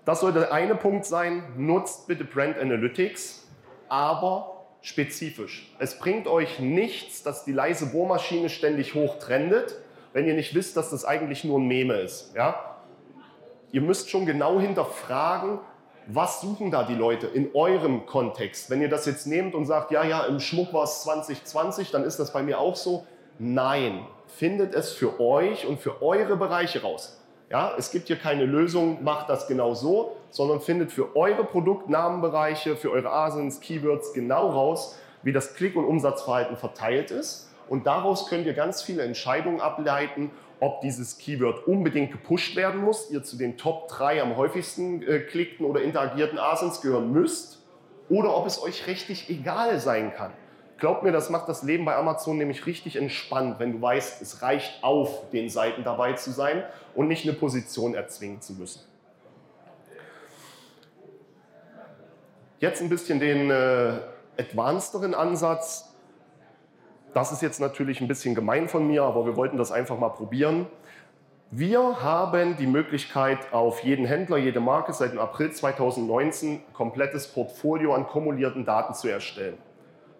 Das 0.05 0.21
sollte 0.21 0.39
der 0.39 0.53
eine 0.53 0.75
Punkt 0.75 1.05
sein. 1.05 1.43
Nutzt 1.57 2.07
bitte 2.07 2.23
Brand 2.23 2.57
Analytics, 2.57 3.45
aber 3.89 4.65
spezifisch. 4.81 5.75
Es 5.77 5.99
bringt 5.99 6.27
euch 6.27 6.59
nichts, 6.59 7.21
dass 7.21 7.43
die 7.43 7.51
leise 7.51 7.87
Bohrmaschine 7.87 8.47
ständig 8.47 8.95
hochtrendet, 8.95 9.75
wenn 10.13 10.27
ihr 10.27 10.33
nicht 10.33 10.53
wisst, 10.55 10.77
dass 10.77 10.89
das 10.89 11.05
eigentlich 11.05 11.43
nur 11.43 11.59
ein 11.59 11.67
Meme 11.67 11.95
ist. 11.95 12.35
Ja? 12.35 12.77
Ihr 13.71 13.81
müsst 13.81 14.09
schon 14.09 14.25
genau 14.25 14.59
hinterfragen, 14.59 15.59
was 16.07 16.41
suchen 16.41 16.71
da 16.71 16.83
die 16.83 16.95
Leute 16.95 17.27
in 17.27 17.51
eurem 17.53 18.05
Kontext? 18.05 18.69
Wenn 18.69 18.81
ihr 18.81 18.89
das 18.89 19.05
jetzt 19.05 19.27
nehmt 19.27 19.55
und 19.55 19.65
sagt, 19.65 19.91
ja, 19.91 20.03
ja, 20.03 20.23
im 20.23 20.39
Schmuck 20.39 20.73
war 20.73 20.83
es 20.83 21.03
2020, 21.03 21.91
dann 21.91 22.03
ist 22.03 22.19
das 22.19 22.33
bei 22.33 22.43
mir 22.43 22.59
auch 22.59 22.75
so. 22.75 23.05
Nein, 23.39 24.05
findet 24.27 24.73
es 24.73 24.91
für 24.91 25.19
euch 25.19 25.65
und 25.65 25.79
für 25.79 26.01
eure 26.01 26.35
Bereiche 26.35 26.81
raus. 26.81 27.17
Ja, 27.49 27.73
es 27.77 27.91
gibt 27.91 28.07
hier 28.07 28.17
keine 28.17 28.45
Lösung, 28.45 29.03
macht 29.03 29.29
das 29.29 29.47
genau 29.47 29.73
so, 29.73 30.15
sondern 30.29 30.61
findet 30.61 30.91
für 30.91 31.15
eure 31.17 31.43
Produktnamenbereiche, 31.43 32.77
für 32.77 32.91
eure 32.91 33.11
Asins, 33.11 33.59
Keywords 33.59 34.13
genau 34.13 34.49
raus, 34.49 34.97
wie 35.23 35.33
das 35.33 35.53
Klick- 35.55 35.75
und 35.75 35.85
Umsatzverhalten 35.85 36.55
verteilt 36.55 37.11
ist. 37.11 37.50
Und 37.71 37.87
daraus 37.87 38.27
könnt 38.27 38.45
ihr 38.45 38.53
ganz 38.53 38.81
viele 38.81 39.01
Entscheidungen 39.03 39.61
ableiten, 39.61 40.29
ob 40.59 40.81
dieses 40.81 41.17
Keyword 41.19 41.65
unbedingt 41.67 42.11
gepusht 42.11 42.57
werden 42.57 42.81
muss, 42.81 43.09
ihr 43.09 43.23
zu 43.23 43.37
den 43.37 43.57
Top 43.57 43.87
3 43.87 44.21
am 44.21 44.35
häufigsten 44.35 45.01
äh, 45.03 45.19
klickten 45.21 45.65
oder 45.65 45.81
interagierten 45.81 46.37
Asins 46.37 46.81
gehören 46.81 47.13
müsst, 47.13 47.63
oder 48.09 48.35
ob 48.35 48.45
es 48.45 48.61
euch 48.61 48.87
richtig 48.87 49.29
egal 49.29 49.79
sein 49.79 50.13
kann. 50.13 50.33
Glaubt 50.79 51.03
mir, 51.03 51.13
das 51.13 51.29
macht 51.29 51.47
das 51.47 51.63
Leben 51.63 51.85
bei 51.85 51.95
Amazon 51.95 52.37
nämlich 52.37 52.65
richtig 52.65 52.97
entspannt, 52.97 53.57
wenn 53.59 53.71
du 53.71 53.81
weißt, 53.81 54.21
es 54.21 54.41
reicht 54.41 54.83
auf, 54.83 55.29
den 55.29 55.47
Seiten 55.47 55.85
dabei 55.85 56.11
zu 56.11 56.31
sein 56.31 56.65
und 56.93 57.07
nicht 57.07 57.25
eine 57.25 57.37
Position 57.37 57.95
erzwingen 57.95 58.41
zu 58.41 58.51
müssen. 58.51 58.81
Jetzt 62.59 62.81
ein 62.81 62.89
bisschen 62.89 63.21
den 63.21 63.49
äh, 63.49 63.93
advancederen 64.37 65.13
Ansatz. 65.13 65.90
Das 67.13 67.31
ist 67.31 67.41
jetzt 67.41 67.59
natürlich 67.59 67.99
ein 67.99 68.07
bisschen 68.07 68.35
gemein 68.35 68.69
von 68.69 68.87
mir, 68.87 69.03
aber 69.03 69.25
wir 69.25 69.35
wollten 69.35 69.57
das 69.57 69.71
einfach 69.71 69.99
mal 69.99 70.09
probieren. 70.09 70.67
Wir 71.53 72.01
haben 72.01 72.55
die 72.55 72.67
Möglichkeit, 72.67 73.51
auf 73.51 73.83
jeden 73.83 74.05
Händler, 74.05 74.37
jede 74.37 74.61
Marke 74.61 74.93
seit 74.93 75.11
dem 75.11 75.19
April 75.19 75.51
2019 75.51 76.61
komplettes 76.71 77.27
Portfolio 77.27 77.93
an 77.93 78.07
kumulierten 78.07 78.63
Daten 78.63 78.93
zu 78.93 79.09
erstellen. 79.09 79.57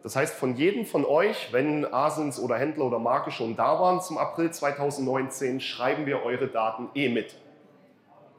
Das 0.04 0.18
heißt, 0.18 0.34
von 0.34 0.56
jedem 0.56 0.86
von 0.86 1.06
euch, 1.06 1.54
wenn 1.54 1.86
Asens 1.94 2.38
oder 2.38 2.58
Händler 2.58 2.86
oder 2.86 3.00
Marke 3.00 3.32
schon 3.32 3.56
da 3.56 3.80
waren 3.80 4.02
zum 4.02 4.18
April 4.18 4.52
2019, 4.52 5.62
schreiben 5.62 6.06
wir 6.06 6.24
eure 6.24 6.48
Daten 6.48 6.90
eh 6.96 7.08
mit. 7.08 7.36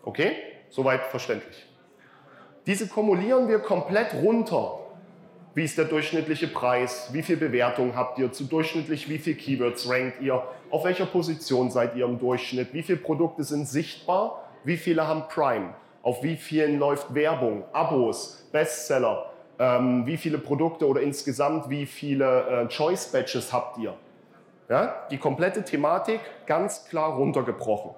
Okay? 0.05 0.33
Soweit 0.69 1.07
verständlich. 1.07 1.67
Diese 2.67 2.89
kumulieren 2.89 3.49
wir 3.49 3.61
komplett 3.61 4.13
runter. 4.15 4.81
Wie 5.55 5.65
ist 5.65 5.77
der 5.77 5.85
durchschnittliche 5.85 6.49
Preis? 6.49 7.11
Wie 7.13 7.23
viel 7.23 7.37
Bewertung 7.37 7.95
habt 7.95 8.19
ihr? 8.19 8.33
Zu 8.33 8.45
durchschnittlich 8.45 9.09
wie 9.09 9.19
viel 9.19 9.35
Keywords 9.35 9.89
rankt 9.89 10.21
ihr? 10.23 10.43
Auf 10.71 10.85
welcher 10.85 11.07
Position 11.07 11.71
seid 11.71 11.95
ihr 11.97 12.07
im 12.07 12.19
Durchschnitt? 12.19 12.73
Wie 12.73 12.83
viele 12.83 12.99
Produkte 12.99 13.45
sind 13.45 13.69
sichtbar? 13.69 14.49
Wie 14.65 14.77
viele 14.77 15.07
haben 15.07 15.25
Prime? 15.29 15.75
Auf 16.03 16.23
wie 16.23 16.37
vielen 16.37 16.79
läuft 16.79 17.15
Werbung? 17.15 17.65
Abos? 17.73 18.49
Bestseller? 18.51 19.33
ähm, 19.63 20.07
wie 20.07 20.17
viele 20.17 20.39
Produkte 20.39 20.89
oder 20.89 21.01
insgesamt 21.01 21.71
wie 21.71 21.87
viele 21.87 22.65
äh, 22.65 22.69
Choice 22.69 23.13
Badges 23.13 23.53
habt 23.53 23.79
ihr. 23.79 23.95
Ja? 24.69 25.07
Die 25.11 25.19
komplette 25.19 25.63
Thematik 25.63 26.21
ganz 26.47 26.87
klar 26.89 27.15
runtergebrochen. 27.15 27.93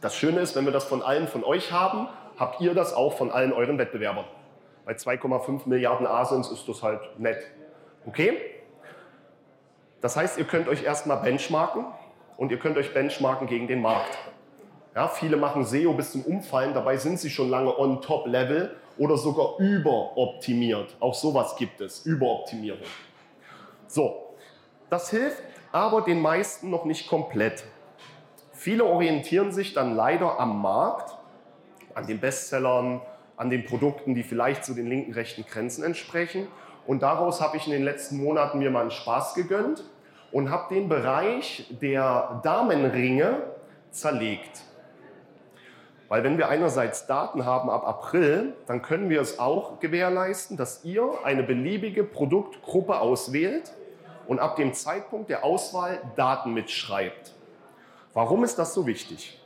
Das 0.00 0.16
Schöne 0.16 0.40
ist, 0.40 0.56
wenn 0.56 0.64
wir 0.64 0.72
das 0.72 0.84
von 0.84 1.02
allen 1.02 1.28
von 1.28 1.44
euch 1.44 1.72
haben, 1.72 2.08
habt 2.36 2.60
ihr 2.60 2.74
das 2.74 2.92
auch 2.92 3.16
von 3.16 3.30
allen 3.30 3.52
euren 3.52 3.78
Wettbewerbern. 3.78 4.24
Bei 4.88 4.94
2,5 4.94 5.68
Milliarden 5.68 6.06
Asins 6.06 6.50
ist 6.50 6.66
das 6.66 6.82
halt 6.82 7.20
nett. 7.20 7.36
Okay? 8.06 8.40
Das 10.00 10.16
heißt, 10.16 10.38
ihr 10.38 10.46
könnt 10.46 10.66
euch 10.66 10.82
erstmal 10.82 11.18
benchmarken 11.18 11.84
und 12.38 12.50
ihr 12.50 12.58
könnt 12.58 12.78
euch 12.78 12.94
benchmarken 12.94 13.46
gegen 13.48 13.68
den 13.68 13.82
Markt. 13.82 14.16
Ja, 14.94 15.08
viele 15.08 15.36
machen 15.36 15.66
SEO 15.66 15.92
bis 15.92 16.12
zum 16.12 16.22
Umfallen, 16.22 16.72
dabei 16.72 16.96
sind 16.96 17.20
sie 17.20 17.28
schon 17.28 17.50
lange 17.50 17.78
on 17.78 18.00
top 18.00 18.28
Level 18.28 18.74
oder 18.96 19.18
sogar 19.18 19.58
überoptimiert. 19.58 20.96
Auch 21.00 21.12
sowas 21.12 21.56
gibt 21.56 21.82
es, 21.82 22.06
Überoptimierung. 22.06 22.80
So, 23.88 24.36
das 24.88 25.10
hilft 25.10 25.42
aber 25.70 26.00
den 26.00 26.22
meisten 26.22 26.70
noch 26.70 26.86
nicht 26.86 27.10
komplett. 27.10 27.62
Viele 28.52 28.86
orientieren 28.86 29.52
sich 29.52 29.74
dann 29.74 29.94
leider 29.94 30.40
am 30.40 30.62
Markt, 30.62 31.14
an 31.92 32.06
den 32.06 32.20
Bestsellern, 32.20 33.02
an 33.38 33.50
den 33.50 33.64
Produkten, 33.64 34.14
die 34.14 34.22
vielleicht 34.22 34.64
zu 34.64 34.74
den 34.74 34.86
linken, 34.86 35.12
rechten 35.12 35.46
Grenzen 35.46 35.84
entsprechen. 35.84 36.48
Und 36.86 37.02
daraus 37.02 37.40
habe 37.40 37.56
ich 37.56 37.66
in 37.66 37.72
den 37.72 37.84
letzten 37.84 38.18
Monaten 38.22 38.58
mir 38.58 38.70
mal 38.70 38.82
einen 38.82 38.90
Spaß 38.90 39.34
gegönnt 39.34 39.84
und 40.32 40.50
habe 40.50 40.74
den 40.74 40.88
Bereich 40.88 41.66
der 41.80 42.40
Damenringe 42.42 43.42
zerlegt. 43.90 44.62
Weil 46.08 46.24
wenn 46.24 46.38
wir 46.38 46.48
einerseits 46.48 47.06
Daten 47.06 47.44
haben 47.44 47.68
ab 47.68 47.86
April, 47.86 48.54
dann 48.66 48.82
können 48.82 49.10
wir 49.10 49.20
es 49.20 49.38
auch 49.38 49.78
gewährleisten, 49.78 50.56
dass 50.56 50.84
ihr 50.84 51.06
eine 51.22 51.42
beliebige 51.42 52.02
Produktgruppe 52.02 52.98
auswählt 52.98 53.72
und 54.26 54.38
ab 54.40 54.56
dem 54.56 54.72
Zeitpunkt 54.72 55.28
der 55.28 55.44
Auswahl 55.44 56.00
Daten 56.16 56.54
mitschreibt. 56.54 57.34
Warum 58.14 58.42
ist 58.42 58.58
das 58.58 58.74
so 58.74 58.86
wichtig? 58.86 59.38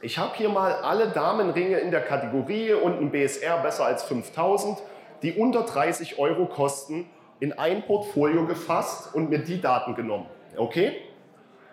Ich 0.00 0.16
habe 0.16 0.36
hier 0.36 0.48
mal 0.48 0.72
alle 0.72 1.08
Damenringe 1.08 1.78
in 1.78 1.90
der 1.90 2.02
Kategorie 2.02 2.72
und 2.72 3.00
ein 3.00 3.10
BSR 3.10 3.58
besser 3.58 3.84
als 3.84 4.04
5000, 4.04 4.78
die 5.22 5.32
unter 5.32 5.62
30 5.62 6.18
Euro 6.18 6.46
kosten, 6.46 7.10
in 7.40 7.52
ein 7.52 7.84
Portfolio 7.84 8.46
gefasst 8.46 9.14
und 9.14 9.30
mir 9.30 9.38
die 9.38 9.60
Daten 9.60 9.94
genommen. 9.94 10.26
Okay? 10.56 10.96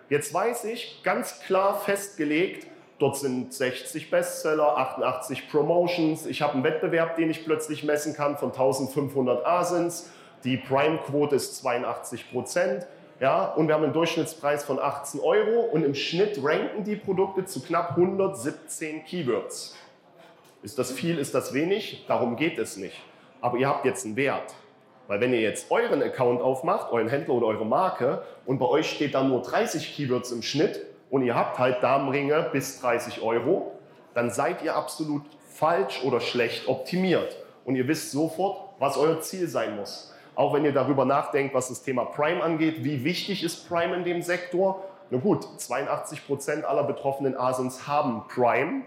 Jetzt 0.08 0.34
weiß 0.34 0.64
ich 0.64 1.02
ganz 1.02 1.40
klar 1.40 1.78
festgelegt, 1.78 2.66
Dort 2.98 3.18
sind 3.18 3.52
60 3.52 4.10
Bestseller, 4.10 4.78
88 4.78 5.50
Promotions. 5.50 6.24
Ich 6.24 6.40
habe 6.40 6.54
einen 6.54 6.64
Wettbewerb, 6.64 7.16
den 7.16 7.28
ich 7.28 7.44
plötzlich 7.44 7.84
messen 7.84 8.14
kann 8.14 8.38
von 8.38 8.52
1500 8.52 9.44
Asins. 9.44 10.08
Die 10.44 10.56
Prime-Quote 10.56 11.36
ist 11.36 11.58
82 11.58 12.30
Prozent. 12.30 12.86
Ja, 13.18 13.46
und 13.46 13.68
wir 13.68 13.74
haben 13.74 13.84
einen 13.84 13.92
Durchschnittspreis 13.92 14.64
von 14.64 14.78
18 14.78 15.20
Euro 15.20 15.60
und 15.60 15.84
im 15.84 15.94
Schnitt 15.94 16.38
ranken 16.42 16.84
die 16.84 16.96
Produkte 16.96 17.46
zu 17.46 17.62
knapp 17.62 17.96
117 17.96 19.04
Keywords. 19.04 19.74
Ist 20.62 20.78
das 20.78 20.92
viel, 20.92 21.18
ist 21.18 21.34
das 21.34 21.54
wenig? 21.54 22.04
Darum 22.08 22.36
geht 22.36 22.58
es 22.58 22.76
nicht. 22.76 23.00
Aber 23.40 23.56
ihr 23.56 23.68
habt 23.68 23.84
jetzt 23.84 24.04
einen 24.04 24.16
Wert. 24.16 24.54
Weil 25.06 25.20
wenn 25.20 25.32
ihr 25.32 25.40
jetzt 25.40 25.70
euren 25.70 26.02
Account 26.02 26.42
aufmacht, 26.42 26.92
euren 26.92 27.08
Händler 27.08 27.34
oder 27.34 27.46
eure 27.46 27.64
Marke 27.64 28.22
und 28.44 28.58
bei 28.58 28.66
euch 28.66 28.90
steht 28.90 29.14
dann 29.14 29.28
nur 29.28 29.42
30 29.42 29.94
Keywords 29.94 30.32
im 30.32 30.42
Schnitt, 30.42 30.84
und 31.10 31.22
ihr 31.22 31.34
habt 31.34 31.58
halt 31.58 31.82
Damenringe 31.82 32.48
bis 32.52 32.80
30 32.80 33.22
Euro, 33.22 33.72
dann 34.14 34.30
seid 34.30 34.62
ihr 34.62 34.74
absolut 34.74 35.22
falsch 35.48 36.02
oder 36.04 36.20
schlecht 36.20 36.68
optimiert. 36.68 37.36
Und 37.64 37.76
ihr 37.76 37.86
wisst 37.88 38.10
sofort, 38.10 38.74
was 38.78 38.96
euer 38.96 39.20
Ziel 39.20 39.48
sein 39.48 39.76
muss. 39.76 40.14
Auch 40.36 40.52
wenn 40.52 40.64
ihr 40.66 40.72
darüber 40.72 41.06
nachdenkt, 41.06 41.54
was 41.54 41.68
das 41.68 41.82
Thema 41.82 42.04
Prime 42.04 42.42
angeht, 42.42 42.84
wie 42.84 43.04
wichtig 43.04 43.42
ist 43.42 43.68
Prime 43.68 43.96
in 43.96 44.04
dem 44.04 44.20
Sektor? 44.20 44.84
Na 45.10 45.18
gut, 45.18 45.48
82 45.58 46.26
Prozent 46.26 46.64
aller 46.66 46.84
betroffenen 46.84 47.36
Asins 47.36 47.88
haben 47.88 48.24
Prime. 48.28 48.82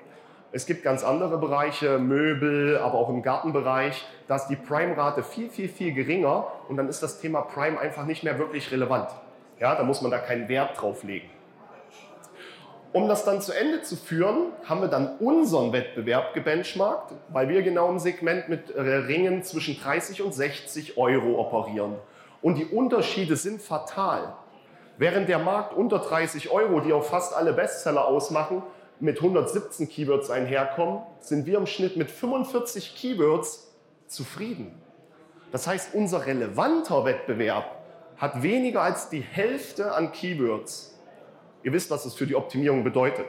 Es 0.52 0.68
gibt 0.68 0.84
ganz 0.84 1.04
andere 1.04 1.40
Bereiche, 1.40 1.98
Möbel, 1.98 2.78
aber 2.78 3.00
auch 3.00 3.10
im 3.10 3.24
Gartenbereich, 3.24 4.06
da 4.28 4.36
ist 4.36 4.48
die 4.48 4.56
Prime-Rate 4.56 5.24
viel, 5.24 5.50
viel, 5.50 5.70
viel 5.70 5.94
geringer 5.94 6.48
und 6.68 6.78
dann 6.78 6.88
ist 6.88 7.02
das 7.02 7.20
Thema 7.20 7.42
Prime 7.42 7.80
einfach 7.80 8.06
nicht 8.06 8.24
mehr 8.24 8.38
wirklich 8.38 8.72
relevant. 8.72 9.10
Ja, 9.60 9.76
da 9.76 9.84
muss 9.84 10.02
man 10.02 10.12
da 10.12 10.20
keinen 10.20 10.50
Wert 10.50 10.80
drauf 10.80 11.04
legen. 11.04 11.30
Um 12.92 13.08
das 13.08 13.24
dann 13.24 13.40
zu 13.40 13.52
Ende 13.52 13.84
zu 13.84 13.96
führen, 13.96 14.52
haben 14.66 14.82
wir 14.82 14.88
dann 14.88 15.18
unseren 15.20 15.72
Wettbewerb 15.74 16.34
gebenchmarkt, 16.34 17.14
weil 17.30 17.48
wir 17.48 17.62
genau 17.62 17.90
im 17.90 18.00
Segment 18.00 18.50
mit 18.50 18.72
äh, 18.72 18.82
Ringen 18.82 19.44
zwischen 19.44 19.80
30 19.80 20.24
und 20.24 20.34
60 20.34 20.98
Euro 20.98 21.40
operieren. 21.40 21.96
Und 22.42 22.58
die 22.58 22.66
Unterschiede 22.66 23.36
sind 23.36 23.62
fatal. 23.62 24.34
Während 24.98 25.30
der 25.30 25.38
Markt 25.38 25.74
unter 25.74 26.00
30 26.00 26.50
Euro, 26.50 26.80
die 26.80 26.92
auch 26.92 27.04
fast 27.04 27.36
alle 27.36 27.54
Bestseller 27.54 28.06
ausmachen, 28.06 28.64
mit 29.00 29.18
117 29.18 29.88
Keywords 29.88 30.32
einherkommen, 30.32 31.02
sind 31.20 31.46
wir 31.46 31.58
im 31.58 31.68
Schnitt 31.68 31.96
mit 31.96 32.10
45 32.10 32.96
Keywords 32.96 33.72
zufrieden. 34.08 34.74
Das 35.52 35.68
heißt, 35.68 35.94
unser 35.94 36.26
relevanter 36.26 37.06
Wettbewerb 37.06 37.66
hat 38.18 38.42
weniger 38.44 38.82
als 38.82 39.10
die 39.10 39.22
Hälfte 39.22 39.94
an 39.94 40.12
Keywords. 40.12 40.89
Ihr 41.64 41.74
wisst, 41.74 41.92
was 41.92 42.06
es 42.06 42.14
für 42.14 42.26
die 42.26 42.36
Optimierung 42.36 42.84
bedeutet. 42.84 43.26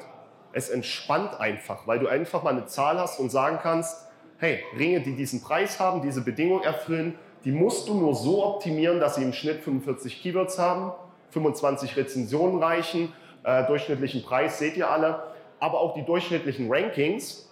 Es 0.52 0.68
entspannt 0.68 1.38
einfach, 1.40 1.86
weil 1.86 1.98
du 1.98 2.08
einfach 2.08 2.42
mal 2.42 2.50
eine 2.50 2.66
Zahl 2.66 2.98
hast 2.98 3.18
und 3.20 3.30
sagen 3.30 3.58
kannst, 3.62 4.06
hey, 4.38 4.62
Ringe, 4.76 5.00
die 5.00 5.14
diesen 5.14 5.42
Preis 5.42 5.78
haben, 5.78 6.02
diese 6.02 6.22
Bedingungen 6.22 6.64
erfüllen, 6.64 7.18
Die 7.44 7.52
musst 7.52 7.88
du 7.88 7.94
nur 7.94 8.14
so 8.14 8.44
optimieren, 8.44 9.00
dass 9.00 9.14
sie 9.14 9.22
im 9.22 9.32
Schnitt 9.32 9.62
45 9.62 10.22
Keywords 10.22 10.58
haben, 10.58 10.92
25 11.30 11.96
Rezensionen 11.96 12.62
reichen, 12.62 13.12
äh, 13.44 13.66
durchschnittlichen 13.66 14.22
Preis 14.22 14.58
seht 14.58 14.76
ihr 14.76 14.90
alle, 14.90 15.22
aber 15.58 15.80
auch 15.80 15.94
die 15.94 16.04
durchschnittlichen 16.04 16.70
Rankings, 16.70 17.50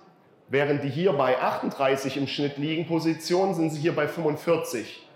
während 0.48 0.84
die 0.84 0.90
hier 0.90 1.14
bei 1.14 1.40
38 1.40 2.18
im 2.18 2.26
Schnitt 2.26 2.58
liegen, 2.58 2.86
Positionen 2.86 3.54
sind 3.54 3.70
sie 3.70 3.80
hier 3.80 3.96
bei 3.96 4.06
45. 4.08 5.07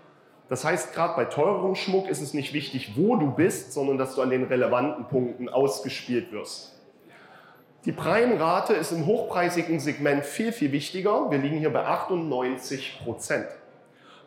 Das 0.53 0.63
heißt, 0.63 0.93
gerade 0.93 1.15
bei 1.15 1.25
teurerem 1.25 1.73
Schmuck 1.73 2.07
ist 2.07 2.21
es 2.21 2.35
nicht 2.35 2.53
wichtig, 2.53 2.91
wo 2.95 3.15
du 3.15 3.31
bist, 3.31 3.73
sondern 3.73 3.97
dass 3.97 4.13
du 4.13 4.21
an 4.21 4.29
den 4.29 4.43
relevanten 4.43 5.07
Punkten 5.07 5.49
ausgespielt 5.49 6.31
wirst. 6.31 6.79
Die 7.85 7.91
Prime-Rate 7.91 8.73
ist 8.73 8.91
im 8.91 9.07
hochpreisigen 9.07 9.79
Segment 9.79 10.23
viel, 10.23 10.51
viel 10.51 10.71
wichtiger. 10.71 11.31
Wir 11.31 11.39
liegen 11.39 11.57
hier 11.57 11.73
bei 11.73 11.83
98 11.83 13.01
Prozent. 13.03 13.47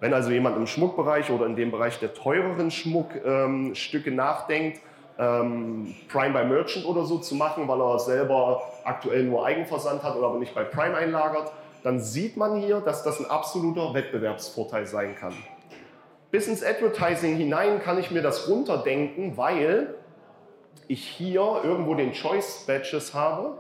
Wenn 0.01 0.13
also 0.13 0.33
jemand 0.33 0.57
im 0.57 0.67
Schmuckbereich 0.67 1.31
oder 1.31 1.47
in 1.47 1.55
dem 1.55 1.71
Bereich 1.71 2.01
der 2.01 2.13
teureren 2.13 2.73
Schmuckstücke 2.73 4.11
ähm, 4.11 4.17
nachdenkt, 4.17 4.81
ähm, 5.21 5.95
Prime 6.09 6.33
by 6.37 6.45
Merchant 6.45 6.87
oder 6.87 7.05
so 7.05 7.19
zu 7.19 7.37
machen, 7.37 7.69
weil 7.69 7.81
er 7.81 8.01
selber 8.01 8.63
aktuell 8.83 9.23
nur 9.23 9.47
Eigenversand 9.47 10.03
hat 10.03 10.17
oder 10.17 10.27
aber 10.27 10.41
nicht 10.41 10.57
bei 10.57 10.65
Prime 10.65 10.97
einlagert, 10.97 11.53
dann 11.85 12.01
sieht 12.01 12.37
man 12.37 12.57
hier, 12.57 12.81
dass 12.81 13.05
das 13.05 13.21
ein 13.21 13.31
absoluter 13.31 13.95
Wettbewerbsvorteil 13.95 14.87
sein 14.87 15.15
kann. 15.15 15.33
Bis 16.31 16.49
ins 16.49 16.63
Advertising 16.63 17.37
hinein 17.37 17.81
kann 17.81 17.99
ich 17.99 18.11
mir 18.11 18.23
das 18.23 18.49
runterdenken, 18.49 19.37
weil 19.37 19.95
ich 20.89 21.07
hier 21.07 21.61
irgendwo 21.63 21.95
den 21.95 22.13
Choice 22.13 22.65
Badges 22.67 23.15
habe. 23.15 23.59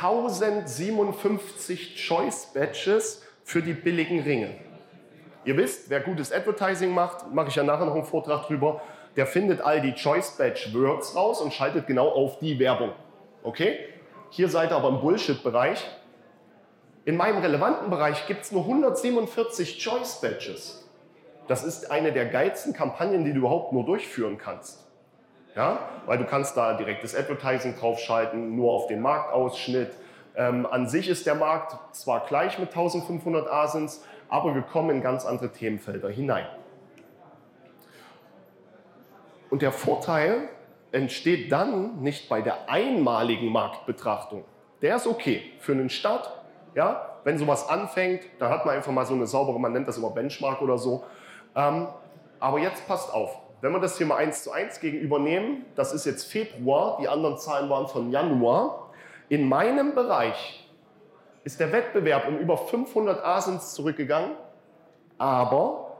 1057 0.00 1.96
Choice 1.96 2.52
Badges 2.52 3.22
für 3.44 3.62
die 3.62 3.72
billigen 3.72 4.20
Ringe. 4.20 4.50
Ihr 5.44 5.56
wisst, 5.56 5.88
wer 5.88 6.00
gutes 6.00 6.32
Advertising 6.32 6.92
macht, 6.92 7.32
mache 7.32 7.48
ich 7.48 7.54
ja 7.54 7.62
nachher 7.62 7.86
noch 7.86 7.94
einen 7.94 8.04
Vortrag 8.04 8.46
drüber, 8.46 8.82
der 9.16 9.26
findet 9.26 9.60
all 9.60 9.80
die 9.80 9.94
Choice 9.94 10.36
Badge 10.36 10.70
Words 10.74 11.14
raus 11.14 11.40
und 11.40 11.54
schaltet 11.54 11.86
genau 11.86 12.08
auf 12.08 12.38
die 12.40 12.58
Werbung. 12.58 12.90
Okay? 13.42 13.78
Hier 14.30 14.48
seid 14.48 14.72
ihr 14.72 14.76
aber 14.76 14.88
im 14.88 15.00
Bullshit-Bereich. 15.00 15.86
In 17.06 17.16
meinem 17.16 17.38
relevanten 17.38 17.88
Bereich 17.88 18.26
gibt 18.26 18.42
es 18.42 18.50
nur 18.50 18.62
147 18.62 19.78
Choice 19.78 20.20
Badges. 20.20 20.84
Das 21.46 21.62
ist 21.62 21.88
eine 21.92 22.12
der 22.12 22.26
geilsten 22.26 22.72
Kampagnen, 22.72 23.24
die 23.24 23.32
du 23.32 23.38
überhaupt 23.38 23.72
nur 23.72 23.84
durchführen 23.84 24.38
kannst. 24.38 24.84
Ja? 25.54 25.78
Weil 26.06 26.18
du 26.18 26.24
kannst 26.24 26.56
da 26.56 26.76
direktes 26.76 27.14
Advertising 27.14 27.76
draufschalten, 27.78 28.56
nur 28.56 28.72
auf 28.72 28.88
den 28.88 29.02
Marktausschnitt. 29.02 29.92
Ähm, 30.34 30.66
an 30.66 30.88
sich 30.88 31.08
ist 31.08 31.26
der 31.26 31.36
Markt 31.36 31.76
zwar 31.94 32.26
gleich 32.26 32.58
mit 32.58 32.70
1500 32.70 33.48
Asins, 33.48 34.04
aber 34.28 34.56
wir 34.56 34.62
kommen 34.62 34.90
in 34.90 35.00
ganz 35.00 35.24
andere 35.24 35.52
Themenfelder 35.52 36.08
hinein. 36.08 36.46
Und 39.48 39.62
der 39.62 39.70
Vorteil 39.70 40.48
entsteht 40.90 41.52
dann 41.52 42.02
nicht 42.02 42.28
bei 42.28 42.42
der 42.42 42.68
einmaligen 42.68 43.52
Marktbetrachtung. 43.52 44.44
Der 44.82 44.96
ist 44.96 45.06
okay 45.06 45.52
für 45.60 45.70
einen 45.70 45.88
Start. 45.88 46.35
Ja, 46.76 47.16
wenn 47.24 47.38
sowas 47.38 47.68
anfängt, 47.70 48.22
dann 48.38 48.50
hat 48.50 48.66
man 48.66 48.76
einfach 48.76 48.92
mal 48.92 49.06
so 49.06 49.14
eine 49.14 49.26
saubere, 49.26 49.58
man 49.58 49.72
nennt 49.72 49.88
das 49.88 49.96
immer 49.96 50.10
Benchmark 50.10 50.60
oder 50.60 50.76
so. 50.76 51.04
Ähm, 51.56 51.88
aber 52.38 52.58
jetzt 52.58 52.86
passt 52.86 53.12
auf, 53.14 53.34
wenn 53.62 53.72
wir 53.72 53.80
das 53.80 53.96
hier 53.96 54.06
mal 54.06 54.16
eins 54.16 54.42
zu 54.42 54.52
eins 54.52 54.78
gegenübernehmen, 54.78 55.64
das 55.74 55.94
ist 55.94 56.04
jetzt 56.04 56.30
Februar, 56.30 56.98
die 57.00 57.08
anderen 57.08 57.38
Zahlen 57.38 57.70
waren 57.70 57.88
von 57.88 58.10
Januar. 58.10 58.90
In 59.30 59.48
meinem 59.48 59.94
Bereich 59.94 60.68
ist 61.44 61.60
der 61.60 61.72
Wettbewerb 61.72 62.28
um 62.28 62.36
über 62.36 62.58
500 62.58 63.24
Asins 63.24 63.72
zurückgegangen, 63.72 64.32
aber 65.16 65.96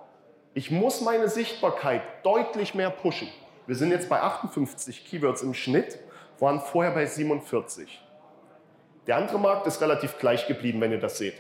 ich 0.53 0.71
muss 0.71 1.01
meine 1.01 1.29
Sichtbarkeit 1.29 2.03
deutlich 2.23 2.75
mehr 2.75 2.91
pushen. 2.91 3.29
Wir 3.67 3.77
sind 3.77 3.93
jetzt 3.93 4.11
bei 4.11 4.21
58 4.21 5.07
Keywords 5.07 5.41
im 5.41 5.55
Schnitt, 5.55 5.99
waren 6.39 6.61
vorher 6.61 6.93
bei 6.93 7.07
47. 7.07 8.06
Der 9.07 9.17
andere 9.17 9.39
Markt 9.39 9.69
ist 9.69 9.81
relativ 9.81 10.19
gleich 10.19 10.49
geblieben, 10.49 10.81
wenn 10.81 10.91
ihr 10.91 10.99
das 10.99 11.19
seht. 11.19 11.35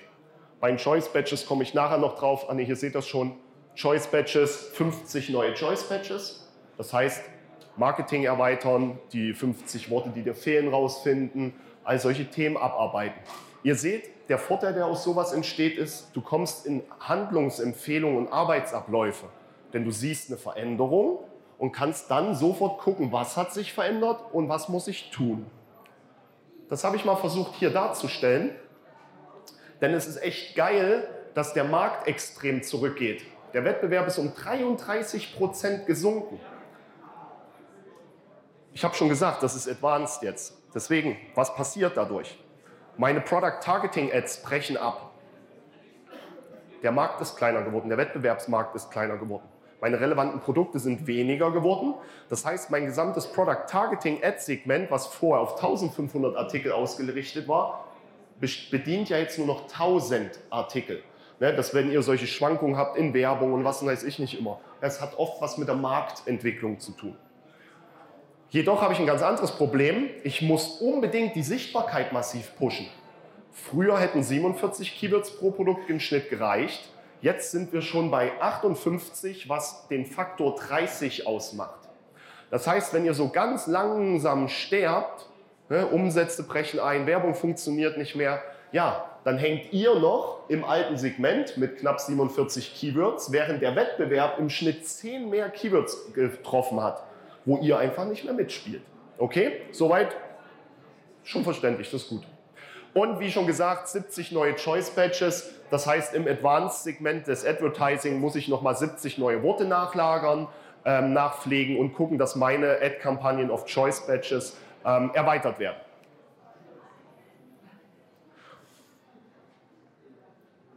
Bei 0.60 0.68
den 0.68 0.78
Choice 0.78 1.08
Badges 1.08 1.46
komme 1.46 1.64
ich 1.64 1.74
nachher 1.74 1.98
noch 1.98 2.16
drauf. 2.16 2.46
Ah, 2.48 2.54
hier 2.54 2.76
seht 2.76 2.94
das 2.94 3.08
schon. 3.08 3.32
Choice 3.74 4.06
Badges, 4.06 4.70
50 4.74 5.30
neue 5.30 5.52
Choice 5.54 5.84
Badges. 5.84 6.48
Das 6.78 6.92
heißt, 6.92 7.22
Marketing 7.76 8.24
erweitern, 8.24 8.98
die 9.12 9.34
50 9.34 9.90
Worte, 9.90 10.10
die 10.10 10.22
dir 10.22 10.34
fehlen, 10.34 10.68
rausfinden, 10.68 11.54
all 11.82 11.98
solche 11.98 12.30
Themen 12.30 12.56
abarbeiten. 12.56 13.20
Ihr 13.64 13.74
seht, 13.74 14.10
der 14.28 14.38
Vorteil, 14.38 14.72
der 14.72 14.86
aus 14.86 15.02
sowas 15.02 15.32
entsteht, 15.32 15.76
ist, 15.76 16.10
du 16.14 16.20
kommst 16.20 16.66
in 16.66 16.82
Handlungsempfehlungen 17.00 18.16
und 18.16 18.32
Arbeitsabläufe. 18.32 19.26
Denn 19.72 19.84
du 19.84 19.90
siehst 19.90 20.30
eine 20.30 20.38
Veränderung 20.38 21.18
und 21.58 21.72
kannst 21.72 22.10
dann 22.12 22.34
sofort 22.36 22.78
gucken, 22.78 23.10
was 23.10 23.36
hat 23.36 23.52
sich 23.52 23.72
verändert 23.72 24.20
und 24.32 24.48
was 24.48 24.68
muss 24.68 24.86
ich 24.86 25.10
tun. 25.10 25.46
Das 26.68 26.84
habe 26.84 26.96
ich 26.96 27.04
mal 27.04 27.16
versucht 27.16 27.54
hier 27.54 27.70
darzustellen. 27.70 28.54
Denn 29.80 29.92
es 29.94 30.06
ist 30.06 30.22
echt 30.22 30.56
geil, 30.56 31.08
dass 31.34 31.52
der 31.52 31.64
Markt 31.64 32.08
extrem 32.08 32.62
zurückgeht. 32.62 33.24
Der 33.52 33.64
Wettbewerb 33.64 34.06
ist 34.06 34.18
um 34.18 34.34
33 34.34 35.36
Prozent 35.36 35.86
gesunken. 35.86 36.40
Ich 38.72 38.84
habe 38.84 38.94
schon 38.94 39.08
gesagt, 39.08 39.42
das 39.42 39.54
ist 39.54 39.68
advanced 39.68 40.22
jetzt. 40.22 40.54
Deswegen, 40.74 41.16
was 41.34 41.54
passiert 41.54 41.96
dadurch? 41.96 42.38
Meine 42.96 43.20
Product 43.20 43.60
Targeting 43.62 44.12
Ads 44.12 44.42
brechen 44.42 44.76
ab. 44.76 45.12
Der 46.82 46.92
Markt 46.92 47.20
ist 47.20 47.36
kleiner 47.36 47.62
geworden, 47.62 47.88
der 47.88 47.98
Wettbewerbsmarkt 47.98 48.74
ist 48.74 48.90
kleiner 48.90 49.16
geworden. 49.16 49.48
Meine 49.80 50.00
relevanten 50.00 50.40
Produkte 50.40 50.78
sind 50.78 51.06
weniger 51.06 51.50
geworden. 51.50 51.94
Das 52.28 52.44
heißt, 52.44 52.70
mein 52.70 52.86
gesamtes 52.86 53.26
Product 53.26 53.66
Targeting 53.68 54.22
Ad 54.22 54.38
Segment, 54.38 54.90
was 54.90 55.06
vorher 55.06 55.42
auf 55.42 55.56
1500 55.56 56.36
Artikel 56.36 56.72
ausgerichtet 56.72 57.46
war, 57.46 57.84
bedient 58.40 59.08
ja 59.08 59.18
jetzt 59.18 59.38
nur 59.38 59.46
noch 59.46 59.62
1000 59.64 60.38
Artikel. 60.50 61.02
Ne, 61.38 61.52
dass 61.52 61.74
wenn 61.74 61.92
ihr 61.92 62.00
solche 62.00 62.26
Schwankungen 62.26 62.78
habt 62.78 62.96
in 62.96 63.12
Werbung 63.12 63.52
und 63.52 63.64
was 63.64 63.84
weiß 63.84 64.04
ich 64.04 64.18
nicht 64.18 64.38
immer, 64.38 64.58
das 64.80 65.02
hat 65.02 65.18
oft 65.18 65.42
was 65.42 65.58
mit 65.58 65.68
der 65.68 65.74
Marktentwicklung 65.74 66.80
zu 66.80 66.92
tun. 66.92 67.14
Jedoch 68.48 68.80
habe 68.80 68.94
ich 68.94 69.00
ein 69.00 69.06
ganz 69.06 69.20
anderes 69.20 69.52
Problem. 69.52 70.08
Ich 70.24 70.40
muss 70.40 70.80
unbedingt 70.80 71.34
die 71.34 71.42
Sichtbarkeit 71.42 72.14
massiv 72.14 72.56
pushen. 72.56 72.86
Früher 73.52 73.98
hätten 73.98 74.22
47 74.22 74.98
Keywords 74.98 75.36
pro 75.36 75.50
Produkt 75.50 75.90
im 75.90 76.00
Schnitt 76.00 76.30
gereicht. 76.30 76.88
Jetzt 77.22 77.50
sind 77.50 77.72
wir 77.72 77.82
schon 77.82 78.10
bei 78.10 78.32
58, 78.40 79.48
was 79.48 79.88
den 79.88 80.04
Faktor 80.04 80.54
30 80.56 81.26
ausmacht. 81.26 81.80
Das 82.50 82.66
heißt, 82.66 82.92
wenn 82.94 83.04
ihr 83.04 83.14
so 83.14 83.28
ganz 83.28 83.66
langsam 83.66 84.48
sterbt, 84.48 85.26
ne, 85.68 85.86
Umsätze 85.86 86.42
brechen 86.44 86.78
ein, 86.78 87.06
Werbung 87.06 87.34
funktioniert 87.34 87.98
nicht 87.98 88.14
mehr, 88.14 88.42
ja, 88.72 89.10
dann 89.24 89.38
hängt 89.38 89.72
ihr 89.72 89.94
noch 89.96 90.48
im 90.48 90.62
alten 90.64 90.96
Segment 90.96 91.56
mit 91.56 91.78
knapp 91.78 92.00
47 92.00 92.74
Keywords, 92.74 93.32
während 93.32 93.62
der 93.62 93.74
Wettbewerb 93.74 94.38
im 94.38 94.48
Schnitt 94.50 94.86
10 94.86 95.28
mehr 95.28 95.48
Keywords 95.48 96.12
getroffen 96.12 96.80
hat, 96.80 97.02
wo 97.44 97.58
ihr 97.58 97.78
einfach 97.78 98.04
nicht 98.04 98.24
mehr 98.24 98.34
mitspielt. 98.34 98.82
Okay, 99.18 99.62
soweit 99.72 100.14
schon 101.24 101.42
verständlich, 101.42 101.90
das 101.90 102.02
ist 102.02 102.08
gut. 102.08 102.22
Und 102.96 103.20
wie 103.20 103.30
schon 103.30 103.46
gesagt, 103.46 103.88
70 103.88 104.32
neue 104.32 104.56
Choice 104.56 104.88
Badges. 104.88 105.50
Das 105.70 105.86
heißt, 105.86 106.14
im 106.14 106.26
Advanced-Segment 106.26 107.26
des 107.26 107.44
Advertising 107.44 108.18
muss 108.18 108.36
ich 108.36 108.48
nochmal 108.48 108.74
70 108.74 109.18
neue 109.18 109.42
Worte 109.42 109.66
nachlagern, 109.66 110.48
ähm, 110.86 111.12
nachpflegen 111.12 111.76
und 111.76 111.92
gucken, 111.92 112.16
dass 112.16 112.36
meine 112.36 112.78
Ad-Kampagnen 112.80 113.50
auf 113.50 113.66
Choice 113.66 114.06
Badges 114.06 114.56
ähm, 114.86 115.10
erweitert 115.12 115.58
werden. 115.58 115.76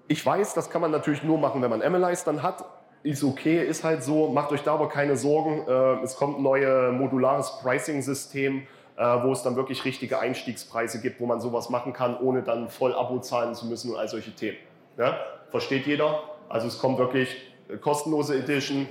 Ich 0.10 0.26
weiß, 0.26 0.56
das 0.56 0.70
kann 0.70 0.82
man 0.82 0.92
natürlich 0.92 1.24
nur 1.24 1.38
machen, 1.38 1.62
wenn 1.62 1.70
man 1.70 1.82
Analyze 1.82 2.26
dann 2.26 2.44
hat. 2.44 2.66
Ist 3.02 3.24
okay, 3.24 3.66
ist 3.66 3.86
halt 3.86 4.04
so. 4.04 4.28
Macht 4.28 4.52
euch 4.52 4.64
da 4.64 4.74
aber 4.74 4.90
keine 4.90 5.16
Sorgen. 5.16 5.66
Äh, 5.66 6.04
es 6.04 6.18
kommt 6.18 6.40
ein 6.40 6.44
neues 6.44 6.92
modulares 6.92 7.60
Pricing-System, 7.62 8.68
wo 9.04 9.32
es 9.32 9.44
dann 9.44 9.56
wirklich 9.56 9.86
richtige 9.86 10.20
Einstiegspreise 10.20 11.02
gibt, 11.02 11.22
wo 11.22 11.26
man 11.26 11.40
sowas 11.40 11.70
machen 11.70 11.94
kann, 11.94 12.18
ohne 12.20 12.44
dann 12.44 12.68
voll 12.68 12.94
Abo 12.94 13.20
zahlen 13.20 13.56
zu 13.56 13.66
müssen 13.66 13.92
und 13.92 13.98
all 13.98 14.10
solche 14.10 14.32
Themen. 14.32 14.58
Ja? 14.98 15.18
Versteht 15.52 15.88
jeder? 15.88 16.24
Also 16.50 16.68
es 16.68 16.80
kommt 16.80 16.98
wirklich 16.98 17.30
äh, 17.70 17.78
kostenlose 17.78 18.38
Edition. 18.38 18.88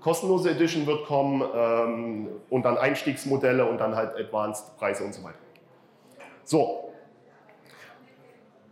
Kostenlose 0.00 0.50
Edition 0.50 0.86
wird 0.86 1.06
kommen 1.06 1.42
ähm, 1.54 2.28
und 2.50 2.62
dann 2.62 2.78
Einstiegsmodelle 2.78 3.68
und 3.68 3.78
dann 3.78 3.96
halt 3.96 4.14
Advanced 4.16 4.76
Preise 4.78 5.02
und 5.02 5.12
so 5.12 5.24
weiter. 5.24 5.38
So, 6.44 6.92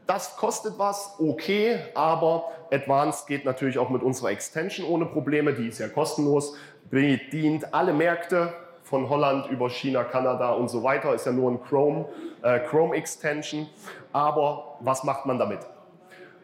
das 0.06 0.36
kostet 0.36 0.78
was, 0.78 1.16
okay, 1.18 1.80
aber 1.94 2.44
Advanced 2.70 3.26
geht 3.26 3.44
natürlich 3.44 3.76
auch 3.76 3.90
mit 3.90 4.02
unserer 4.02 4.30
Extension 4.30 4.86
ohne 4.86 5.06
Probleme, 5.06 5.52
die 5.52 5.66
ist 5.66 5.80
ja 5.80 5.88
kostenlos, 5.88 6.56
bedient 6.90 7.74
alle 7.74 7.92
Märkte 7.92 8.54
von 8.86 9.08
Holland 9.08 9.50
über 9.50 9.68
China, 9.68 10.04
Kanada 10.04 10.52
und 10.52 10.68
so 10.68 10.84
weiter, 10.84 11.12
ist 11.12 11.26
ja 11.26 11.32
nur 11.32 11.50
ein 11.50 11.60
Chrome, 11.60 12.06
äh, 12.42 12.60
Chrome 12.60 12.94
Extension. 12.94 13.68
Aber 14.12 14.76
was 14.80 15.02
macht 15.02 15.26
man 15.26 15.38
damit? 15.38 15.58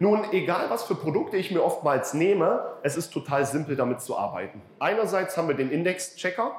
Nun, 0.01 0.25
egal 0.33 0.69
was 0.69 0.83
für 0.83 0.97
Produkte 0.97 1.37
ich 1.37 1.53
mir 1.53 1.63
oftmals 1.63 2.15
nehme, 2.15 2.65
es 2.83 2.97
ist 2.97 3.13
total 3.13 3.47
simpel 3.47 3.77
damit 3.77 4.01
zu 4.01 4.19
arbeiten. 4.19 4.61
Einerseits 4.81 5.37
haben 5.37 5.47
wir 5.47 5.55
den 5.55 5.71
Index-Checker, 5.71 6.57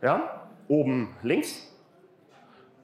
ja, 0.00 0.46
oben 0.68 1.14
links, 1.22 1.68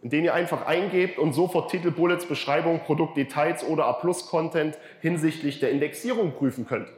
in 0.03 0.11
den 0.11 0.25
ihr 0.25 0.35
einfach 0.35 0.67
eingebt 0.67 1.19
und 1.19 1.33
sofort 1.33 1.71
Titel, 1.71 1.91
Bullets, 1.91 2.27
Beschreibung, 2.27 2.81
Produktdetails 2.81 3.65
oder 3.65 3.87
A-Plus-Content 3.87 4.77
hinsichtlich 5.01 5.59
der 5.61 5.71
Indexierung 5.71 6.33
prüfen 6.33 6.67
könnt. 6.67 6.89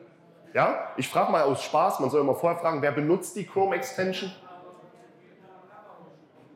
Ja? 0.52 0.90
Ich 0.96 1.08
frage 1.08 1.30
mal 1.30 1.42
aus 1.42 1.62
Spaß, 1.62 2.00
man 2.00 2.10
soll 2.10 2.22
immer 2.22 2.34
vorher 2.34 2.58
fragen, 2.58 2.82
wer 2.82 2.90
benutzt 2.90 3.36
die 3.36 3.46
Chrome 3.46 3.76
Extension? 3.76 4.32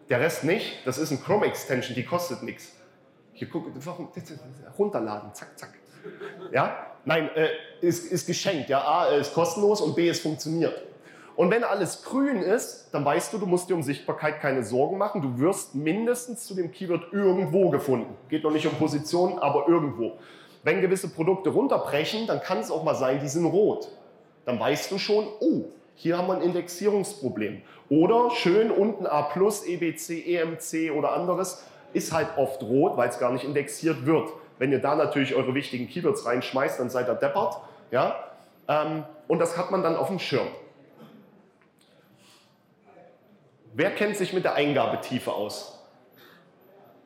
Der 0.09 0.21
Rest 0.21 0.45
nicht. 0.45 0.87
Das 0.87 0.99
ist 0.99 1.11
ein 1.11 1.23
Chrome 1.23 1.47
Extension, 1.47 1.95
die 1.95 2.05
kostet 2.05 2.43
nichts. 2.43 2.73
Hier 3.33 3.49
guck, 3.49 3.67
warum 3.75 4.09
runterladen, 4.79 5.35
zack, 5.35 5.59
zack. 5.59 5.71
Ja? 6.53 6.87
Nein, 7.05 7.31
äh, 7.35 7.49
ist, 7.81 8.13
ist 8.13 8.27
geschenkt. 8.27 8.69
Ja? 8.69 8.81
A, 8.83 9.07
ist 9.07 9.35
kostenlos 9.35 9.81
und 9.81 9.97
B, 9.97 10.09
es 10.09 10.21
funktioniert. 10.21 10.83
Und 11.35 11.51
wenn 11.51 11.65
alles 11.65 12.03
grün 12.05 12.43
ist, 12.43 12.91
dann 12.93 13.05
weißt 13.05 13.33
du, 13.33 13.39
du 13.39 13.47
musst 13.47 13.71
dir 13.71 13.75
um 13.75 13.83
Sichtbarkeit 13.83 14.41
keine 14.41 14.63
Sorgen 14.63 14.99
machen. 14.99 15.23
Du 15.23 15.39
wirst 15.39 15.75
mindestens 15.75 16.47
zu 16.47 16.55
dem 16.55 16.71
Keyword 16.71 17.13
irgendwo 17.13 17.71
gefunden. 17.71 18.15
Geht 18.29 18.45
noch 18.45 18.53
nicht 18.53 18.67
um 18.67 18.75
Positionen, 18.75 19.39
aber 19.39 19.67
irgendwo. 19.67 20.19
Wenn 20.63 20.81
gewisse 20.81 21.09
Produkte 21.09 21.51
runterbrechen, 21.51 22.27
dann 22.27 22.41
kann 22.41 22.59
es 22.59 22.71
auch 22.71 22.85
mal 22.85 22.95
sein, 22.95 23.19
die 23.21 23.29
sind 23.29 23.47
rot. 23.47 23.89
Dann 24.45 24.61
weißt 24.61 24.91
du 24.91 24.99
schon, 24.99 25.27
oh, 25.41 25.65
hier 25.95 26.19
haben 26.19 26.29
wir 26.29 26.35
ein 26.35 26.43
Indexierungsproblem. 26.43 27.63
Oder 27.89 28.31
schön 28.31 28.71
unten 28.71 29.07
A+, 29.07 29.29
EBC, 29.35 30.27
EMC 30.27 30.93
oder 30.97 31.13
anderes 31.13 31.65
ist 31.93 32.13
halt 32.13 32.29
oft 32.37 32.63
rot, 32.63 32.97
weil 32.97 33.09
es 33.09 33.19
gar 33.19 33.33
nicht 33.33 33.45
indexiert 33.45 34.07
wird. 34.07 34.31
Wenn 34.59 34.73
ihr 34.73 34.79
da 34.79 34.95
natürlich 34.95 35.35
eure 35.35 35.55
wichtigen 35.55 35.89
Keywords 35.89 36.25
reinschmeißt, 36.25 36.81
dann 36.81 36.91
seid 36.91 37.09
ihr 37.09 37.15
deppert. 37.15 37.57
Ja? 37.91 38.17
Ähm, 38.69 39.05
und 39.29 39.39
das 39.39 39.57
hat 39.57 39.71
man 39.71 39.83
dann 39.83 39.97
auf 39.97 40.09
dem 40.09 40.19
Schirm. 40.19 40.49
Wer 43.75 43.91
kennt 43.91 44.17
sich 44.17 44.33
mit 44.33 44.45
der 44.45 44.55
Eingabetiefe 44.55 45.33
aus? 45.33 45.83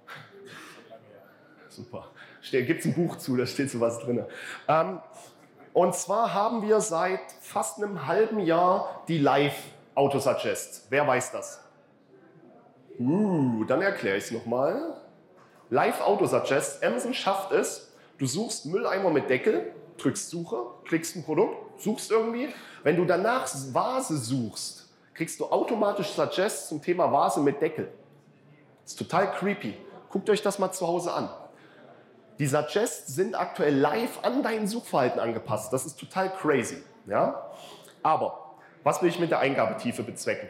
Super. 1.69 2.09
Gibt 2.51 2.81
es 2.81 2.87
ein 2.87 2.95
Buch 2.95 3.17
zu, 3.17 3.37
da 3.37 3.47
steht 3.47 3.71
sowas 3.71 3.99
drin. 4.01 4.25
Ähm, 4.69 5.01
und 5.77 5.95
zwar 5.95 6.33
haben 6.33 6.63
wir 6.63 6.81
seit 6.81 7.21
fast 7.43 7.77
einem 7.77 8.07
halben 8.07 8.41
Jahr 8.41 9.03
die 9.09 9.19
Live-Autosuggests. 9.19 10.87
Wer 10.89 11.07
weiß 11.07 11.33
das? 11.33 11.61
Uh, 12.99 13.63
dann 13.65 13.83
erkläre 13.83 14.17
ich 14.17 14.25
es 14.25 14.31
nochmal. 14.31 14.97
Live-Autosuggests. 15.69 16.83
Amazon 16.83 17.13
schafft 17.13 17.53
es, 17.53 17.93
du 18.17 18.25
suchst 18.25 18.65
Mülleimer 18.65 19.11
mit 19.11 19.29
Deckel, 19.29 19.75
drückst 19.99 20.31
Suche, 20.31 20.65
klickst 20.87 21.15
ein 21.15 21.25
Produkt, 21.25 21.83
suchst 21.83 22.11
irgendwie. 22.11 22.49
Wenn 22.83 22.97
du 22.97 23.05
danach 23.05 23.47
Vase 23.75 24.17
suchst, 24.17 24.89
kriegst 25.13 25.39
du 25.41 25.45
automatisch 25.45 26.09
Suggests 26.09 26.71
zum 26.71 26.81
Thema 26.81 27.13
Vase 27.13 27.41
mit 27.41 27.61
Deckel. 27.61 27.93
Das 28.83 28.93
ist 28.93 28.99
total 28.99 29.31
creepy. 29.31 29.77
Guckt 30.09 30.31
euch 30.31 30.41
das 30.41 30.59
mal 30.59 30.73
zu 30.73 30.87
Hause 30.87 31.13
an. 31.13 31.29
Die 32.39 32.47
Suggests 32.47 33.15
sind 33.15 33.35
aktuell 33.35 33.75
live 33.75 34.19
an 34.23 34.43
dein 34.43 34.67
Suchverhalten 34.67 35.21
angepasst. 35.21 35.73
Das 35.73 35.87
ist 35.87 35.99
total 35.99 36.31
crazy. 36.31 36.83
Ja? 37.07 37.51
Aber 38.03 38.55
was 38.85 39.01
will 39.03 39.09
ich 39.09 39.19
mit 39.19 39.31
der 39.31 39.39
Eingabetiefe 39.39 40.03
bezwecken? 40.03 40.49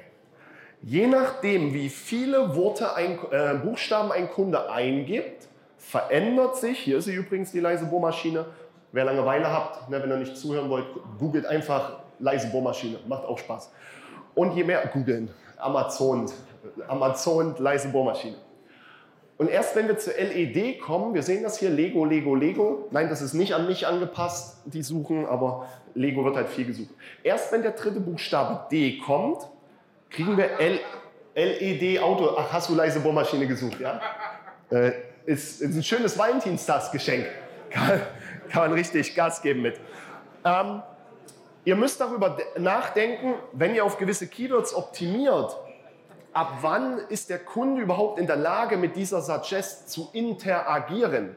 Je 0.82 1.06
nachdem, 1.06 1.72
wie 1.72 1.88
viele 1.88 2.54
Worte 2.54 2.94
ein, 2.94 3.18
äh, 3.30 3.54
Buchstaben 3.54 4.12
ein 4.12 4.30
Kunde 4.30 4.70
eingibt, 4.70 5.48
verändert 5.78 6.56
sich, 6.56 6.78
hier 6.80 6.98
ist 6.98 7.04
sie 7.04 7.14
übrigens, 7.14 7.52
die 7.52 7.60
leise 7.60 7.86
Bohrmaschine. 7.86 8.44
Wer 8.92 9.04
Langeweile 9.04 9.50
habt, 9.50 9.88
ne, 9.88 10.02
wenn 10.02 10.10
ihr 10.10 10.16
nicht 10.16 10.36
zuhören 10.36 10.68
wollt, 10.68 10.86
googelt 11.18 11.46
einfach 11.46 12.00
leise 12.18 12.48
Bohrmaschine, 12.48 12.98
macht 13.06 13.24
auch 13.24 13.38
Spaß. 13.38 13.70
Und 14.34 14.54
je 14.54 14.64
mehr 14.64 14.86
googeln, 14.88 15.30
Amazon, 15.56 16.30
Amazon 16.88 17.54
leise 17.58 17.88
Bohrmaschine. 17.88 18.36
Und 19.38 19.50
erst 19.50 19.76
wenn 19.76 19.86
wir 19.86 19.98
zur 19.98 20.14
LED 20.14 20.80
kommen, 20.80 21.14
wir 21.14 21.22
sehen 21.22 21.42
das 21.42 21.58
hier, 21.58 21.68
Lego, 21.68 22.04
Lego, 22.04 22.34
Lego. 22.34 22.88
Nein, 22.90 23.10
das 23.10 23.20
ist 23.20 23.34
nicht 23.34 23.54
an 23.54 23.66
mich 23.66 23.86
angepasst, 23.86 24.62
die 24.64 24.82
suchen, 24.82 25.26
aber 25.26 25.68
Lego 25.94 26.24
wird 26.24 26.36
halt 26.36 26.48
viel 26.48 26.64
gesucht. 26.64 26.88
Erst 27.22 27.52
wenn 27.52 27.62
der 27.62 27.72
dritte 27.72 28.00
Buchstabe 28.00 28.66
D 28.70 28.98
kommt, 28.98 29.46
kriegen 30.10 30.36
wir 30.36 30.58
L 30.58 30.78
LED 31.34 32.00
Auto. 32.00 32.34
Ach, 32.38 32.50
hast 32.50 32.70
du 32.70 32.74
leise 32.74 33.00
Bohrmaschine 33.00 33.46
gesucht, 33.46 33.78
ja? 33.78 34.00
Äh, 34.70 34.92
ist, 35.26 35.60
ist 35.60 35.76
ein 35.76 35.82
schönes 35.82 36.16
Valentinstagsgeschenk. 36.16 37.26
Kann, 37.68 38.00
kann 38.48 38.62
man 38.62 38.72
richtig 38.72 39.14
Gas 39.14 39.42
geben 39.42 39.60
mit. 39.60 39.78
Ähm, 40.44 40.80
Ihr 41.66 41.74
müsst 41.74 42.00
darüber 42.00 42.38
nachdenken, 42.56 43.34
wenn 43.50 43.74
ihr 43.74 43.84
auf 43.84 43.98
gewisse 43.98 44.28
Keywords 44.28 44.72
optimiert, 44.72 45.56
ab 46.36 46.58
wann 46.60 46.98
ist 47.08 47.30
der 47.30 47.38
Kunde 47.38 47.80
überhaupt 47.80 48.18
in 48.18 48.26
der 48.26 48.36
Lage, 48.36 48.76
mit 48.76 48.94
dieser 48.94 49.22
Suggest 49.22 49.88
zu 49.88 50.10
interagieren? 50.12 51.34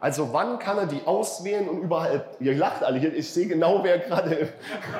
Also 0.00 0.32
wann 0.32 0.58
kann 0.58 0.78
er 0.78 0.86
die 0.86 1.02
auswählen 1.04 1.68
und 1.68 1.82
überall, 1.82 2.24
ihr 2.40 2.54
lacht 2.54 2.82
alle 2.82 2.98
hier, 2.98 3.14
ich 3.14 3.30
sehe 3.30 3.46
genau, 3.46 3.84
wer 3.84 3.98
gerade, 3.98 4.48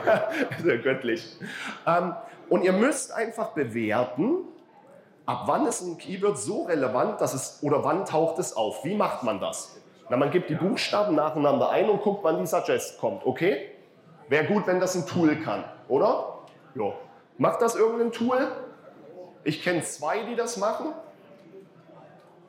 sehr 0.63 0.79
göttlich. 0.79 1.37
Ähm, 1.87 2.15
und 2.51 2.65
ihr 2.65 2.75
müsst 2.75 3.13
einfach 3.13 3.53
bewerten, 3.53 4.41
ab 5.25 5.45
wann 5.47 5.67
ist 5.67 5.81
ein 5.81 5.97
Keyword 5.97 6.39
so 6.39 6.65
relevant, 6.65 7.21
dass 7.23 7.33
es, 7.33 7.59
oder 7.63 7.83
wann 7.83 8.05
taucht 8.05 8.39
es 8.39 8.55
auf? 8.55 8.85
Wie 8.85 8.95
macht 8.95 9.23
man 9.23 9.41
das? 9.41 9.75
Na, 10.11 10.19
man 10.19 10.31
gibt 10.31 10.51
die 10.51 10.55
Buchstaben 10.55 11.15
nacheinander 11.15 11.71
ein 11.71 11.89
und 11.89 12.03
guckt, 12.03 12.25
wann 12.25 12.39
die 12.41 12.47
Suggest 12.47 12.99
kommt, 12.99 13.25
okay? 13.25 13.71
Wäre 14.29 14.45
gut, 14.45 14.67
wenn 14.67 14.81
das 14.81 14.95
ein 14.95 15.07
Tool 15.07 15.37
kann, 15.37 15.65
oder? 15.89 16.41
Ja. 16.75 16.93
Macht 17.39 17.63
das 17.63 17.75
irgendein 17.75 18.13
Tool? 18.13 18.49
Ich 19.45 19.63
kenne 19.63 19.83
zwei, 19.83 20.25
die 20.25 20.37
das 20.37 20.57
machen. 20.57 20.87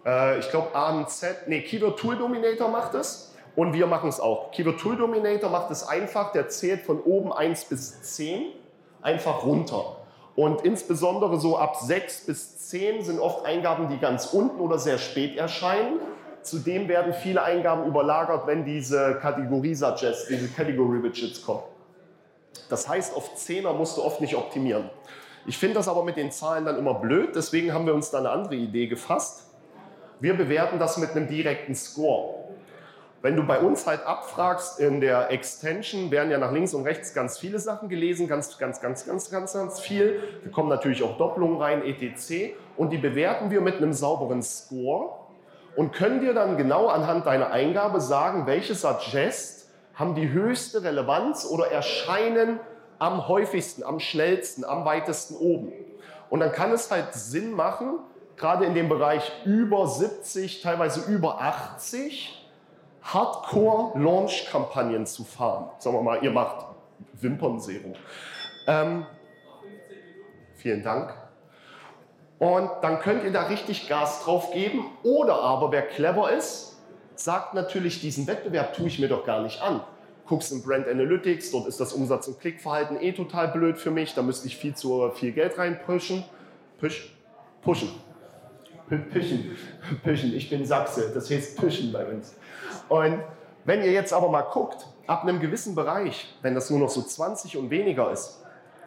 Äh, 0.06 0.40
ich 0.40 0.50
glaube 0.50 0.74
AMZ, 0.74 1.48
nee, 1.48 1.62
Keyword 1.62 2.00
Tool 2.00 2.18
Dominator 2.18 2.70
macht 2.70 2.94
es. 2.94 3.34
Und 3.56 3.74
wir 3.74 3.88
machen 3.88 4.10
es 4.10 4.20
auch. 4.20 4.52
Keyword 4.52 4.80
Tool 4.80 4.98
Dominator 4.98 5.50
macht 5.50 5.72
es 5.72 5.88
einfach, 5.88 6.32
der 6.32 6.50
zählt 6.50 6.82
von 6.82 7.02
oben 7.02 7.32
1 7.32 7.66
bis 7.66 8.02
10 8.02 8.48
einfach 9.02 9.46
runter. 9.46 9.98
Und 10.36 10.66
insbesondere 10.66 11.40
so 11.40 11.58
ab 11.58 11.78
6 11.78 12.26
bis 12.26 12.58
10 12.70 13.04
sind 13.04 13.20
oft 13.20 13.46
Eingaben, 13.46 13.88
die 13.88 13.98
ganz 13.98 14.28
unten 14.28 14.60
oder 14.60 14.78
sehr 14.78 14.98
spät 14.98 15.38
erscheinen. 15.38 16.00
Zudem 16.42 16.88
werden 16.90 17.14
viele 17.14 17.42
Eingaben 17.42 17.86
überlagert, 17.86 18.46
wenn 18.46 18.66
diese 18.66 19.18
Kategorie-Suggests, 19.22 20.28
diese 20.28 20.50
Category-Widgets 20.50 21.46
kommen. 21.46 21.64
Das 22.70 22.88
heißt, 22.88 23.16
auf 23.16 23.36
10er 23.36 23.74
musst 23.74 23.98
du 23.98 24.04
oft 24.04 24.22
nicht 24.22 24.36
optimieren. 24.36 24.90
Ich 25.48 25.58
finde 25.58 25.76
das 25.76 25.88
aber 25.88 26.04
mit 26.04 26.18
den 26.18 26.32
Zahlen 26.32 26.66
dann 26.66 26.78
immer 26.78 26.96
blöd, 26.96 27.36
deswegen 27.36 27.72
haben 27.72 27.86
wir 27.86 27.94
uns 27.94 28.10
da 28.10 28.18
eine 28.18 28.32
andere 28.32 28.56
Idee 28.56 28.88
gefasst. 28.88 29.46
Wir 30.20 30.36
bewerten 30.36 30.80
das 30.80 30.98
mit 30.98 31.12
einem 31.12 31.28
direkten 31.28 31.76
Score. 31.76 32.46
Wenn 33.22 33.36
du 33.36 33.44
bei 33.44 33.60
uns 33.60 33.86
halt 33.86 34.06
abfragst, 34.06 34.80
in 34.80 35.02
der 35.02 35.32
Extension 35.32 36.12
werden 36.12 36.32
ja 36.32 36.38
nach 36.38 36.52
links 36.52 36.74
und 36.74 36.84
rechts 36.84 37.14
ganz 37.14 37.38
viele 37.38 37.60
Sachen 37.60 37.90
gelesen, 37.90 38.28
ganz, 38.28 38.58
ganz, 38.58 38.82
ganz, 38.82 39.06
ganz, 39.06 39.30
ganz, 39.32 39.54
ganz 39.54 39.80
viel. 39.80 40.20
Da 40.44 40.50
kommen 40.52 40.70
natürlich 40.70 41.04
auch 41.04 41.18
Doppelungen 41.18 41.60
rein, 41.60 41.84
etc. 41.84 42.56
Und 42.78 42.92
die 42.92 42.98
bewerten 42.98 43.52
wir 43.52 43.62
mit 43.62 43.78
einem 43.78 43.94
sauberen 43.94 44.42
Score 44.42 45.12
und 45.76 45.92
können 45.92 46.22
dir 46.22 46.34
dann 46.34 46.58
genau 46.58 46.88
anhand 46.88 47.26
deiner 47.26 47.52
Eingabe 47.52 48.00
sagen, 48.00 48.48
welche 48.48 48.76
Suggest 48.76 49.70
haben 49.96 50.16
die 50.16 50.30
höchste 50.30 50.84
Relevanz 50.84 51.46
oder 51.46 51.72
erscheinen 51.72 52.60
am 53.00 53.28
häufigsten, 53.28 53.84
am 53.84 54.00
schnellsten, 54.00 54.64
am 54.64 54.86
weitesten 54.86 55.36
oben. 55.36 55.74
Und 56.30 56.40
dann 56.40 56.52
kann 56.52 56.72
es 56.72 56.92
halt 56.92 57.14
Sinn 57.14 57.54
machen, 57.54 58.00
gerade 58.38 58.66
in 58.66 58.74
dem 58.74 58.90
Bereich 58.90 59.32
über 59.46 59.88
70, 59.88 60.62
teilweise 60.62 61.12
über 61.12 61.42
80, 61.42 62.42
Hardcore-Launch-Kampagnen 63.04 65.06
zu 65.06 65.24
fahren. 65.24 65.70
Sagen 65.78 65.96
wir 65.96 66.02
mal, 66.02 66.24
ihr 66.24 66.32
macht 66.32 66.66
Wimpernserum. 67.14 67.94
Ähm, 68.68 69.06
vielen 70.56 70.84
Dank. 70.84 71.14
Und 72.40 72.70
dann 72.82 73.00
könnt 73.00 73.24
ihr 73.24 73.32
da 73.32 73.44
richtig 73.44 73.88
Gas 73.88 74.24
drauf 74.24 74.52
geben. 74.52 74.86
Oder 75.04 75.42
aber, 75.42 75.72
wer 75.72 75.84
clever 75.84 76.32
ist, 76.32 76.78
sagt 77.16 77.54
natürlich, 77.54 78.02
diesen 78.02 78.28
Wettbewerb 78.28 78.74
tue 78.74 78.88
ich 78.88 79.00
mir 79.00 79.08
doch 79.08 79.26
gar 79.26 79.42
nicht 79.42 79.62
an. 79.62 79.82
Guckst 80.28 80.52
in 80.52 80.64
Brand 80.64 80.88
Analytics, 80.88 81.52
dort 81.52 81.68
ist 81.68 81.80
das 81.80 81.94
Umsatz- 81.94 82.28
und 82.28 82.40
Klickverhalten 82.40 83.00
eh 83.00 83.12
total 83.12 83.50
blöd 83.50 83.78
für 83.78 83.92
mich, 83.92 84.14
da 84.16 84.24
müsste 84.24 84.48
ich 84.48 84.58
viel 84.58 84.76
zu 84.76 85.12
viel 85.12 85.32
Geld 85.32 85.58
reinpushen. 85.58 86.24
Push, 86.80 87.16
pushen. 87.62 87.90
Pischen. 88.90 89.56
Pischen. 90.04 90.36
Ich 90.36 90.50
bin 90.50 90.66
Sachse, 90.66 91.12
das 91.14 91.30
heißt 91.30 91.60
Pischen 91.60 91.92
bei 91.92 92.06
uns. 92.06 92.36
Und 92.90 93.20
wenn 93.64 93.82
ihr 93.82 93.92
jetzt 93.92 94.14
aber 94.14 94.30
mal 94.30 94.44
guckt, 94.44 94.86
ab 95.08 95.24
einem 95.24 95.40
gewissen 95.40 95.76
Bereich, 95.76 96.36
wenn 96.42 96.54
das 96.54 96.70
nur 96.70 96.80
noch 96.80 96.90
so 96.90 97.02
20 97.02 97.58
und 97.58 97.70
weniger 97.70 98.12
ist, 98.12 98.44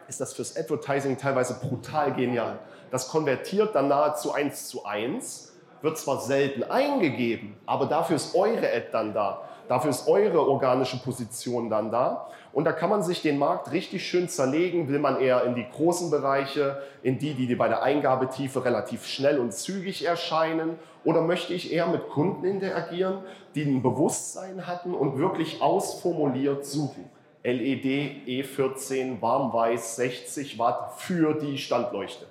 ist 0.07 0.21
das 0.21 0.33
fürs 0.33 0.57
Advertising 0.57 1.17
teilweise 1.17 1.59
brutal 1.59 2.13
genial. 2.13 2.59
Das 2.91 3.09
konvertiert 3.09 3.75
dann 3.75 3.89
nahezu 3.89 4.33
eins 4.33 4.67
zu 4.67 4.85
eins, 4.85 5.53
wird 5.81 5.97
zwar 5.97 6.19
selten 6.21 6.63
eingegeben, 6.63 7.55
aber 7.65 7.85
dafür 7.85 8.15
ist 8.15 8.35
eure 8.35 8.67
Ad 8.67 8.87
dann 8.91 9.13
da. 9.13 9.43
Dafür 9.69 9.91
ist 9.91 10.07
eure 10.07 10.49
organische 10.49 10.97
Position 10.97 11.69
dann 11.69 11.91
da. 11.91 12.27
Und 12.51 12.65
da 12.65 12.71
kann 12.71 12.89
man 12.89 13.03
sich 13.03 13.21
den 13.21 13.37
Markt 13.37 13.71
richtig 13.71 14.03
schön 14.03 14.27
zerlegen. 14.27 14.89
Will 14.89 14.97
man 14.97 15.21
eher 15.21 15.43
in 15.43 15.53
die 15.53 15.67
großen 15.69 16.09
Bereiche, 16.09 16.81
in 17.03 17.19
die, 17.19 17.35
die 17.35 17.53
bei 17.53 17.67
der 17.67 17.83
Eingabetiefe 17.83 18.65
relativ 18.65 19.05
schnell 19.05 19.37
und 19.37 19.53
zügig 19.53 20.03
erscheinen? 20.03 20.79
Oder 21.03 21.21
möchte 21.21 21.53
ich 21.53 21.71
eher 21.71 21.85
mit 21.85 22.09
Kunden 22.09 22.45
interagieren, 22.45 23.19
die 23.53 23.61
ein 23.63 23.83
Bewusstsein 23.83 24.65
hatten 24.65 24.95
und 24.95 25.19
wirklich 25.19 25.61
ausformuliert 25.61 26.65
suchen? 26.65 27.07
LED 27.43 28.25
E14 28.25 29.21
warmweiß 29.21 29.97
60 29.97 30.57
Watt 30.57 30.93
für 30.97 31.35
die 31.35 31.59
Standleuchte. 31.59 32.25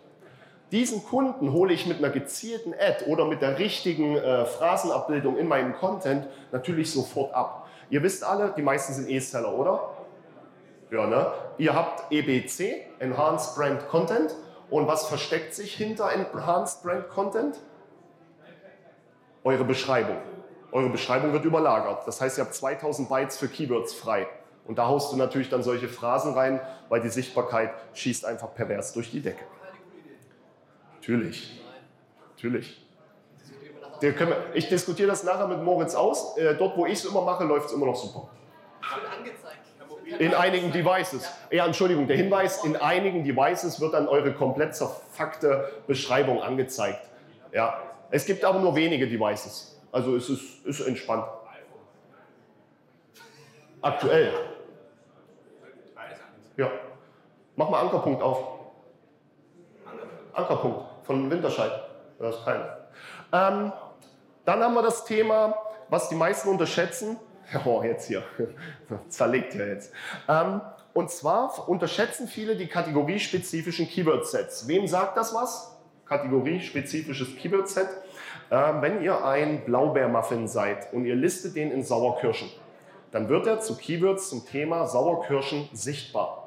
Diesen 0.70 1.02
Kunden 1.02 1.52
hole 1.52 1.72
ich 1.72 1.86
mit 1.86 1.98
einer 1.98 2.10
gezielten 2.10 2.74
Ad 2.74 3.06
oder 3.06 3.24
mit 3.24 3.40
der 3.40 3.58
richtigen 3.58 4.16
äh, 4.16 4.44
Phrasenabbildung 4.44 5.38
in 5.38 5.48
meinem 5.48 5.74
Content 5.74 6.26
natürlich 6.52 6.92
sofort 6.92 7.32
ab. 7.32 7.68
Ihr 7.88 8.02
wisst 8.02 8.22
alle, 8.22 8.52
die 8.54 8.62
meisten 8.62 8.92
sind 8.92 9.08
E-Seller, 9.08 9.54
oder? 9.54 9.90
Ja, 10.90 11.06
ne? 11.06 11.32
Ihr 11.56 11.74
habt 11.74 12.12
EBC, 12.12 12.86
Enhanced 12.98 13.56
Brand 13.56 13.88
Content. 13.88 14.34
Und 14.68 14.86
was 14.86 15.06
versteckt 15.06 15.54
sich 15.54 15.74
hinter 15.74 16.12
Enhanced 16.12 16.82
Brand 16.82 17.08
Content? 17.08 17.58
Eure 19.44 19.64
Beschreibung. 19.64 20.18
Eure 20.70 20.90
Beschreibung 20.90 21.32
wird 21.32 21.46
überlagert. 21.46 22.06
Das 22.06 22.20
heißt, 22.20 22.36
ihr 22.36 22.44
habt 22.44 22.54
2000 22.54 23.08
Bytes 23.08 23.38
für 23.38 23.48
Keywords 23.48 23.94
frei. 23.94 24.26
Und 24.66 24.76
da 24.76 24.86
haust 24.86 25.10
du 25.10 25.16
natürlich 25.16 25.48
dann 25.48 25.62
solche 25.62 25.88
Phrasen 25.88 26.34
rein, 26.34 26.60
weil 26.90 27.00
die 27.00 27.08
Sichtbarkeit 27.08 27.70
schießt 27.94 28.26
einfach 28.26 28.54
pervers 28.54 28.92
durch 28.92 29.10
die 29.10 29.22
Decke. 29.22 29.44
Natürlich. 31.08 31.58
Natürlich. 32.36 32.86
ich 34.52 34.68
diskutiere 34.68 35.08
das 35.08 35.24
nachher 35.24 35.48
mit 35.48 35.62
Moritz 35.62 35.94
aus. 35.94 36.36
Äh, 36.36 36.54
dort, 36.54 36.76
wo 36.76 36.84
ich 36.84 36.92
es 36.98 37.06
immer 37.06 37.22
mache, 37.22 37.44
läuft 37.44 37.68
es 37.68 37.72
immer 37.72 37.86
noch 37.86 37.96
super. 37.96 38.28
In 40.18 40.34
einigen 40.34 40.70
Devices. 40.70 41.26
Ja, 41.50 41.64
Entschuldigung, 41.64 42.06
der 42.06 42.18
Hinweis, 42.18 42.62
in 42.62 42.76
einigen 42.76 43.24
Devices 43.24 43.80
wird 43.80 43.94
dann 43.94 44.06
eure 44.06 44.34
komplett 44.34 44.76
zerfuckte 44.76 45.72
Beschreibung 45.86 46.42
angezeigt. 46.42 47.00
Ja, 47.52 47.82
es 48.10 48.26
gibt 48.26 48.44
aber 48.44 48.58
nur 48.58 48.76
wenige 48.76 49.08
Devices. 49.08 49.80
Also 49.90 50.14
es 50.14 50.28
ist, 50.28 50.66
ist 50.66 50.80
entspannt. 50.80 51.24
Aktuell. 53.80 54.32
Ja. 56.58 56.70
Mach 57.56 57.70
mal 57.70 57.80
Ankerpunkt 57.80 58.22
auf. 58.22 58.58
Ankerpunkt 60.34 60.87
von 61.08 61.30
Winterscheid. 61.30 61.72
Das 62.18 62.36
ist 62.36 62.44
keiner. 62.44 62.78
Ähm, 63.32 63.72
dann 64.44 64.62
haben 64.62 64.74
wir 64.74 64.82
das 64.82 65.04
Thema, 65.06 65.56
was 65.88 66.08
die 66.08 66.14
meisten 66.14 66.48
unterschätzen. 66.48 67.16
Oh, 67.64 67.82
jetzt 67.82 68.08
hier. 68.08 68.22
Zerlegt 69.08 69.54
ja 69.54 69.64
jetzt. 69.64 69.90
Ähm, 70.28 70.60
und 70.92 71.10
zwar 71.10 71.66
unterschätzen 71.66 72.28
viele 72.28 72.56
die 72.56 72.66
kategoriespezifischen 72.66 73.88
Keyword-Sets. 73.88 74.68
Wem 74.68 74.86
sagt 74.86 75.16
das 75.16 75.34
was? 75.34 75.74
Kategoriespezifisches 76.04 77.36
Keyword-Set. 77.36 77.88
Ähm, 78.50 78.82
wenn 78.82 79.00
ihr 79.00 79.24
ein 79.24 79.64
Blaubeermuffin 79.64 80.46
seid 80.46 80.92
und 80.92 81.06
ihr 81.06 81.16
listet 81.16 81.56
den 81.56 81.70
in 81.70 81.82
Sauerkirschen, 81.82 82.50
dann 83.12 83.30
wird 83.30 83.46
er 83.46 83.60
zu 83.60 83.78
Keywords 83.78 84.28
zum 84.28 84.44
Thema 84.44 84.86
Sauerkirschen 84.86 85.70
sichtbar. 85.72 86.37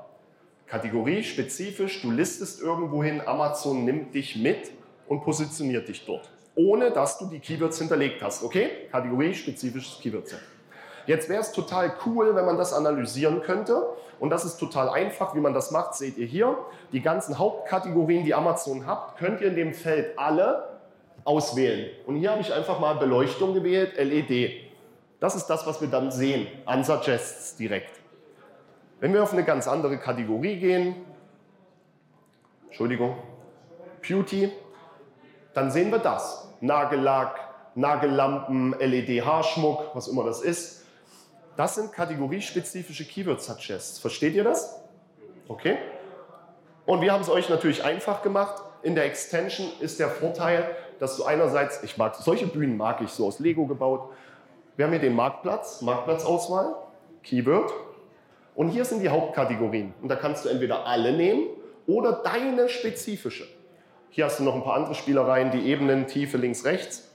Kategorie 0.71 1.21
spezifisch, 1.21 2.01
du 2.01 2.11
listest 2.11 2.61
irgendwohin, 2.61 3.19
Amazon 3.27 3.83
nimmt 3.83 4.15
dich 4.15 4.37
mit 4.37 4.71
und 5.05 5.21
positioniert 5.21 5.89
dich 5.89 6.05
dort, 6.05 6.29
ohne 6.55 6.91
dass 6.91 7.17
du 7.17 7.25
die 7.25 7.39
Keywords 7.39 7.77
hinterlegt 7.77 8.23
hast. 8.23 8.41
Okay? 8.41 8.87
Kategorie 8.89 9.33
spezifisches 9.33 9.99
Keyword-Set. 10.01 10.39
Jetzt 11.07 11.27
wäre 11.27 11.41
es 11.41 11.51
total 11.51 11.91
cool, 12.05 12.35
wenn 12.35 12.45
man 12.45 12.57
das 12.57 12.71
analysieren 12.71 13.41
könnte. 13.41 13.85
Und 14.17 14.29
das 14.29 14.45
ist 14.45 14.59
total 14.59 14.87
einfach, 14.87 15.35
wie 15.35 15.41
man 15.41 15.53
das 15.53 15.71
macht, 15.71 15.95
seht 15.95 16.17
ihr 16.17 16.25
hier. 16.25 16.57
Die 16.93 17.01
ganzen 17.01 17.37
Hauptkategorien, 17.37 18.23
die 18.23 18.33
Amazon 18.33 18.87
habt, 18.87 19.17
könnt 19.19 19.41
ihr 19.41 19.47
in 19.47 19.57
dem 19.57 19.73
Feld 19.73 20.17
alle 20.17 20.69
auswählen. 21.25 21.89
Und 22.05 22.15
hier 22.15 22.31
habe 22.31 22.39
ich 22.39 22.53
einfach 22.53 22.79
mal 22.79 22.93
Beleuchtung 22.93 23.53
gewählt, 23.53 23.97
LED. 23.97 24.53
Das 25.19 25.35
ist 25.35 25.47
das, 25.47 25.67
was 25.67 25.81
wir 25.81 25.89
dann 25.89 26.11
sehen, 26.11 26.47
an 26.65 26.85
Suggests 26.85 27.57
direkt. 27.57 28.00
Wenn 29.01 29.15
wir 29.15 29.23
auf 29.23 29.33
eine 29.33 29.43
ganz 29.43 29.67
andere 29.67 29.97
Kategorie 29.97 30.57
gehen, 30.57 30.95
Entschuldigung, 32.67 33.17
Beauty, 34.07 34.51
dann 35.55 35.71
sehen 35.71 35.89
wir 35.89 35.97
das. 35.97 36.47
Nagellack, 36.61 37.35
Nagellampen, 37.73 38.75
LED-Haarschmuck, 38.79 39.95
was 39.95 40.07
immer 40.07 40.23
das 40.23 40.41
ist. 40.41 40.85
Das 41.57 41.73
sind 41.73 41.91
kategoriespezifische 41.91 43.03
Keyword-Suggests. 43.05 43.97
Versteht 43.97 44.35
ihr 44.35 44.43
das? 44.43 44.79
Okay. 45.47 45.79
Und 46.85 47.01
wir 47.01 47.11
haben 47.11 47.21
es 47.21 47.29
euch 47.29 47.49
natürlich 47.49 47.83
einfach 47.83 48.21
gemacht. 48.21 48.61
In 48.83 48.93
der 48.93 49.05
Extension 49.05 49.67
ist 49.79 49.99
der 49.99 50.09
Vorteil, 50.09 50.75
dass 50.99 51.17
du 51.17 51.25
einerseits, 51.25 51.81
ich 51.81 51.97
mag 51.97 52.13
solche 52.13 52.45
Bühnen 52.45 52.77
mag 52.77 53.01
ich 53.01 53.09
so 53.09 53.25
aus 53.25 53.39
Lego 53.39 53.65
gebaut. 53.65 54.11
Wir 54.75 54.85
haben 54.85 54.91
hier 54.91 55.01
den 55.01 55.15
Marktplatz, 55.15 55.81
Marktplatzauswahl, 55.81 56.75
Keyword, 57.23 57.73
und 58.55 58.69
hier 58.69 58.85
sind 58.85 59.01
die 59.01 59.09
Hauptkategorien. 59.09 59.93
Und 60.01 60.09
da 60.09 60.15
kannst 60.15 60.45
du 60.45 60.49
entweder 60.49 60.85
alle 60.85 61.13
nehmen 61.13 61.47
oder 61.87 62.11
deine 62.11 62.69
spezifische. 62.69 63.45
Hier 64.09 64.25
hast 64.25 64.39
du 64.39 64.43
noch 64.43 64.55
ein 64.55 64.63
paar 64.63 64.75
andere 64.75 64.93
Spielereien, 64.93 65.51
die 65.51 65.69
Ebenen, 65.69 66.07
Tiefe, 66.07 66.37
links, 66.37 66.65
rechts. 66.65 67.09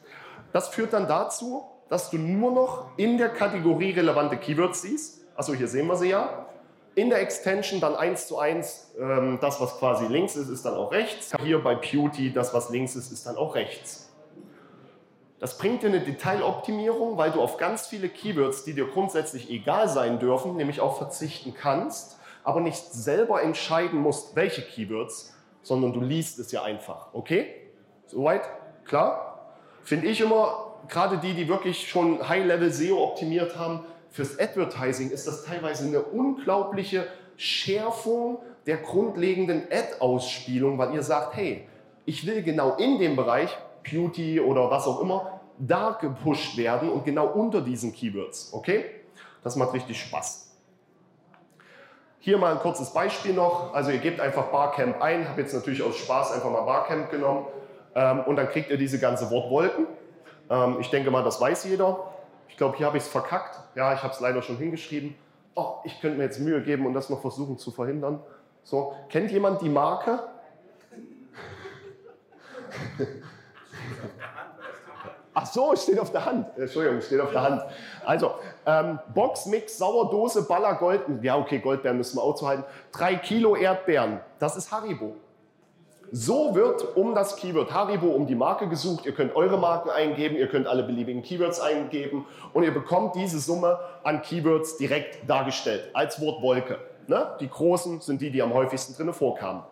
Das 0.52 0.68
führt 0.68 0.92
dann 0.92 1.06
dazu, 1.06 1.64
dass 1.88 2.10
du 2.10 2.16
nur 2.16 2.52
noch 2.52 2.86
in 2.96 3.18
der 3.18 3.28
Kategorie 3.28 3.90
relevante 3.90 4.36
Keywords 4.36 4.82
siehst. 4.82 5.20
Achso, 5.36 5.52
hier 5.52 5.68
sehen 5.68 5.86
wir 5.86 5.96
sie 5.96 6.08
ja. 6.08 6.46
In 6.94 7.10
der 7.10 7.20
Extension 7.20 7.80
dann 7.80 7.94
eins 7.94 8.26
zu 8.26 8.38
eins, 8.38 8.94
ähm, 8.98 9.38
das, 9.42 9.60
was 9.60 9.78
quasi 9.78 10.06
links 10.06 10.34
ist, 10.34 10.48
ist 10.48 10.64
dann 10.64 10.74
auch 10.74 10.92
rechts. 10.92 11.34
Hier 11.42 11.62
bei 11.62 11.74
Beauty, 11.74 12.32
das, 12.32 12.54
was 12.54 12.70
links 12.70 12.96
ist, 12.96 13.12
ist 13.12 13.26
dann 13.26 13.36
auch 13.36 13.54
rechts. 13.54 14.05
Das 15.38 15.58
bringt 15.58 15.82
dir 15.82 15.88
eine 15.88 16.00
Detailoptimierung, 16.00 17.18
weil 17.18 17.30
du 17.30 17.42
auf 17.42 17.58
ganz 17.58 17.86
viele 17.86 18.08
Keywords, 18.08 18.64
die 18.64 18.72
dir 18.72 18.86
grundsätzlich 18.86 19.50
egal 19.50 19.88
sein 19.88 20.18
dürfen, 20.18 20.56
nämlich 20.56 20.80
auch 20.80 20.96
verzichten 20.96 21.54
kannst, 21.54 22.18
aber 22.42 22.60
nicht 22.60 22.92
selber 22.92 23.42
entscheiden 23.42 24.00
musst, 24.00 24.34
welche 24.34 24.62
Keywords, 24.62 25.34
sondern 25.62 25.92
du 25.92 26.00
liest 26.00 26.38
es 26.38 26.52
ja 26.52 26.62
einfach. 26.62 27.08
Okay? 27.12 27.54
Soweit? 28.06 28.42
Klar? 28.84 29.52
Finde 29.82 30.06
ich 30.06 30.20
immer, 30.20 30.74
gerade 30.88 31.18
die, 31.18 31.34
die 31.34 31.48
wirklich 31.48 31.88
schon 31.88 32.26
High-Level 32.26 32.72
SEO 32.72 33.02
optimiert 33.02 33.58
haben, 33.58 33.84
fürs 34.10 34.38
Advertising 34.38 35.10
ist 35.10 35.26
das 35.26 35.44
teilweise 35.44 35.86
eine 35.86 36.00
unglaubliche 36.00 37.06
Schärfung 37.36 38.38
der 38.66 38.78
grundlegenden 38.78 39.64
Ad-Ausspielung, 39.70 40.78
weil 40.78 40.94
ihr 40.94 41.02
sagt, 41.02 41.36
hey, 41.36 41.68
ich 42.06 42.26
will 42.26 42.42
genau 42.42 42.76
in 42.76 42.98
dem 42.98 43.16
Bereich 43.16 43.56
Beauty 43.88 44.40
oder 44.40 44.70
was 44.70 44.86
auch 44.86 45.00
immer, 45.00 45.40
da 45.58 45.96
gepusht 46.00 46.56
werden 46.56 46.90
und 46.90 47.04
genau 47.04 47.26
unter 47.26 47.60
diesen 47.60 47.92
Keywords. 47.92 48.52
Okay? 48.52 48.84
Das 49.42 49.56
macht 49.56 49.72
richtig 49.72 50.00
Spaß. 50.00 50.46
Hier 52.18 52.38
mal 52.38 52.52
ein 52.52 52.58
kurzes 52.58 52.92
Beispiel 52.92 53.32
noch. 53.32 53.72
Also 53.72 53.90
ihr 53.90 53.98
gebt 53.98 54.20
einfach 54.20 54.46
Barcamp 54.46 55.00
ein, 55.00 55.28
habe 55.28 55.40
jetzt 55.40 55.54
natürlich 55.54 55.82
aus 55.82 55.96
Spaß 55.96 56.32
einfach 56.32 56.50
mal 56.50 56.62
Barcamp 56.62 57.10
genommen 57.10 57.46
ähm, 57.94 58.20
und 58.26 58.36
dann 58.36 58.48
kriegt 58.48 58.70
ihr 58.70 58.78
diese 58.78 58.98
ganze 58.98 59.30
Wortwolken. 59.30 59.86
Ähm, 60.50 60.78
ich 60.80 60.90
denke 60.90 61.10
mal, 61.10 61.22
das 61.22 61.40
weiß 61.40 61.64
jeder. 61.64 62.12
Ich 62.48 62.56
glaube, 62.56 62.76
hier 62.76 62.86
habe 62.86 62.96
ich 62.96 63.04
es 63.04 63.08
verkackt. 63.08 63.60
Ja, 63.76 63.94
ich 63.94 64.02
habe 64.02 64.12
es 64.12 64.20
leider 64.20 64.42
schon 64.42 64.56
hingeschrieben. 64.56 65.14
Oh, 65.54 65.76
ich 65.84 66.00
könnte 66.00 66.18
mir 66.18 66.24
jetzt 66.24 66.40
Mühe 66.40 66.62
geben 66.62 66.86
und 66.86 66.94
das 66.94 67.10
noch 67.10 67.20
versuchen 67.20 67.58
zu 67.58 67.70
verhindern. 67.70 68.20
So, 68.62 68.94
kennt 69.08 69.30
jemand 69.30 69.62
die 69.62 69.68
Marke? 69.68 70.18
Ach 75.38 75.44
so, 75.44 75.76
steht 75.76 75.98
auf 75.98 76.10
der 76.12 76.24
Hand. 76.24 76.46
Entschuldigung, 76.56 77.02
steht 77.02 77.20
auf 77.20 77.30
der 77.30 77.42
Hand. 77.42 77.62
Also, 78.06 78.36
ähm, 78.64 78.98
Boxmix, 79.14 79.76
Sauerdose, 79.76 80.48
Baller, 80.48 80.76
Gold. 80.76 81.02
Ja, 81.20 81.36
okay, 81.36 81.58
Goldbeeren 81.58 81.98
müssen 81.98 82.16
wir 82.16 82.22
auch 82.22 82.36
zuhalten. 82.36 82.64
Drei 82.90 83.16
Kilo 83.16 83.54
Erdbeeren. 83.54 84.20
Das 84.38 84.56
ist 84.56 84.72
Haribo. 84.72 85.14
So 86.10 86.54
wird 86.54 86.96
um 86.96 87.14
das 87.14 87.36
Keyword 87.36 87.70
Haribo, 87.70 88.06
um 88.06 88.26
die 88.26 88.34
Marke 88.34 88.66
gesucht. 88.66 89.04
Ihr 89.04 89.12
könnt 89.12 89.36
eure 89.36 89.58
Marken 89.58 89.90
eingeben, 89.90 90.36
ihr 90.36 90.48
könnt 90.48 90.66
alle 90.68 90.84
beliebigen 90.84 91.22
Keywords 91.22 91.60
eingeben 91.60 92.24
und 92.54 92.62
ihr 92.62 92.72
bekommt 92.72 93.16
diese 93.16 93.38
Summe 93.38 93.78
an 94.04 94.22
Keywords 94.22 94.78
direkt 94.78 95.28
dargestellt 95.28 95.90
als 95.92 96.18
Wortwolke. 96.20 96.78
Ne? 97.08 97.36
Die 97.40 97.50
großen 97.50 98.00
sind 98.00 98.22
die, 98.22 98.30
die 98.30 98.40
am 98.40 98.54
häufigsten 98.54 98.94
drin 98.94 99.12
vorkamen. 99.12 99.64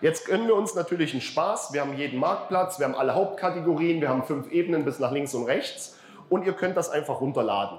Jetzt 0.00 0.26
gönnen 0.26 0.46
wir 0.46 0.54
uns 0.54 0.74
natürlich 0.74 1.12
einen 1.12 1.20
Spaß. 1.20 1.72
Wir 1.72 1.82
haben 1.82 1.94
jeden 1.94 2.18
Marktplatz, 2.18 2.78
wir 2.78 2.86
haben 2.86 2.94
alle 2.94 3.14
Hauptkategorien, 3.14 4.00
wir 4.00 4.08
haben 4.08 4.22
fünf 4.22 4.50
Ebenen 4.50 4.84
bis 4.84 4.98
nach 4.98 5.12
links 5.12 5.34
und 5.34 5.44
rechts 5.44 5.98
und 6.30 6.46
ihr 6.46 6.54
könnt 6.54 6.76
das 6.76 6.88
einfach 6.88 7.20
runterladen. 7.20 7.78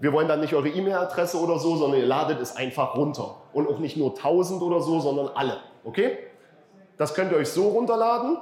Wir 0.00 0.14
wollen 0.14 0.28
dann 0.28 0.40
nicht 0.40 0.54
eure 0.54 0.68
E-Mail-Adresse 0.68 1.38
oder 1.38 1.58
so, 1.58 1.76
sondern 1.76 2.00
ihr 2.00 2.06
ladet 2.06 2.40
es 2.40 2.56
einfach 2.56 2.96
runter. 2.96 3.36
Und 3.52 3.68
auch 3.68 3.78
nicht 3.78 3.98
nur 3.98 4.16
1000 4.16 4.62
oder 4.62 4.80
so, 4.80 4.98
sondern 5.00 5.28
alle. 5.34 5.58
Okay? 5.84 6.16
Das 6.96 7.12
könnt 7.12 7.32
ihr 7.32 7.36
euch 7.36 7.50
so 7.50 7.68
runterladen. 7.68 8.38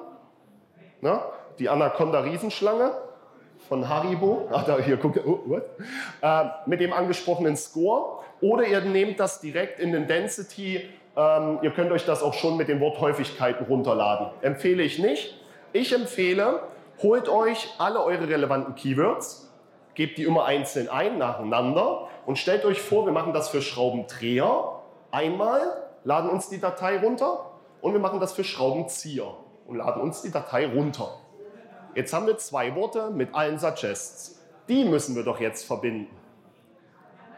Na, 1.00 1.24
die 1.58 1.68
Anaconda-Riesenschlange. 1.68 2.92
von 3.68 3.88
Haribo, 3.88 4.48
ach, 4.52 4.64
da, 4.64 4.78
hier, 4.78 4.96
guck, 4.96 5.16
oh, 5.26 5.40
what? 5.46 5.64
Äh, 6.22 6.44
mit 6.66 6.80
dem 6.80 6.92
angesprochenen 6.92 7.56
Score. 7.56 8.22
Oder 8.40 8.64
ihr 8.66 8.80
nehmt 8.80 9.18
das 9.18 9.40
direkt 9.40 9.80
in 9.80 9.92
den 9.92 10.06
Density. 10.06 10.88
Ähm, 11.18 11.58
ihr 11.62 11.72
könnt 11.72 11.90
euch 11.90 12.06
das 12.06 12.22
auch 12.22 12.34
schon 12.34 12.56
mit 12.56 12.68
den 12.68 12.78
Worthäufigkeiten 12.78 13.66
runterladen. 13.66 14.28
Empfehle 14.40 14.84
ich 14.84 15.00
nicht. 15.00 15.36
Ich 15.72 15.92
empfehle, 15.92 16.62
holt 17.02 17.28
euch 17.28 17.74
alle 17.78 18.02
eure 18.04 18.28
relevanten 18.28 18.76
Keywords, 18.76 19.52
gebt 19.94 20.16
die 20.16 20.22
immer 20.22 20.44
einzeln 20.44 20.88
ein, 20.88 21.18
nacheinander 21.18 22.06
und 22.24 22.38
stellt 22.38 22.64
euch 22.64 22.80
vor, 22.80 23.04
wir 23.04 23.12
machen 23.12 23.32
das 23.32 23.48
für 23.48 23.60
Schraubendreher 23.60 24.80
einmal, 25.10 25.60
laden 26.04 26.30
uns 26.30 26.48
die 26.48 26.60
Datei 26.60 26.98
runter 27.00 27.50
und 27.80 27.92
wir 27.92 28.00
machen 28.00 28.20
das 28.20 28.32
für 28.32 28.44
Schraubenzieher 28.44 29.34
und 29.66 29.76
laden 29.76 30.00
uns 30.00 30.22
die 30.22 30.30
Datei 30.30 30.68
runter. 30.68 31.18
Jetzt 31.96 32.12
haben 32.12 32.28
wir 32.28 32.38
zwei 32.38 32.76
Worte 32.76 33.10
mit 33.10 33.34
allen 33.34 33.58
Suggests. 33.58 34.40
Die 34.68 34.84
müssen 34.84 35.16
wir 35.16 35.24
doch 35.24 35.40
jetzt 35.40 35.66
verbinden. 35.66 36.16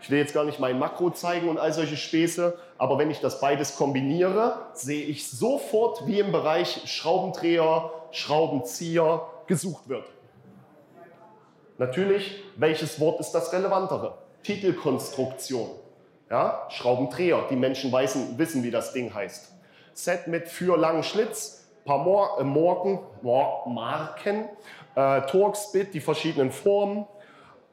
Ich 0.03 0.11
will 0.11 0.19
jetzt 0.19 0.33
gar 0.33 0.45
nicht 0.45 0.59
mein 0.59 0.79
Makro 0.79 1.11
zeigen 1.11 1.49
und 1.49 1.59
all 1.59 1.73
solche 1.73 1.97
Späße, 1.97 2.59
aber 2.79 2.99
wenn 2.99 3.11
ich 3.11 3.21
das 3.21 3.41
beides 3.41 3.77
kombiniere, 3.77 4.55
sehe 4.73 5.05
ich 5.05 5.29
sofort, 5.31 6.07
wie 6.07 6.21
im 6.21 6.33
Bereich 6.33 6.83
Schraubendreher, 6.87 7.91
Schraubenzieher 8.11 9.27
gesucht 9.47 9.89
wird. 9.89 10.07
Natürlich, 11.77 12.43
welches 12.57 13.01
Wort 13.01 13.21
ist 13.21 13.33
das 13.33 13.53
relevantere? 13.53 14.19
Titelkonstruktion. 14.43 15.71
Ja, 16.31 16.67
Schraubendreher, 16.71 17.47
die 17.51 17.57
Menschen 17.57 17.93
wissen, 17.93 18.39
wissen, 18.39 18.63
wie 18.63 18.71
das 18.71 18.93
Ding 18.93 19.13
heißt. 19.13 19.53
Set 19.93 20.29
mit 20.29 20.49
für 20.49 20.77
langen 20.79 21.03
Schlitz, 21.03 21.69
paar 21.85 21.99
Mor 21.99 22.39
äh, 22.39 22.45
Morgen, 22.45 23.01
Mor 23.23 23.69
Marken, 23.69 24.49
äh, 24.95 25.23
Torx-Bit, 25.23 25.95
die 25.95 26.01
verschiedenen 26.01 26.53
Formen. 26.53 27.07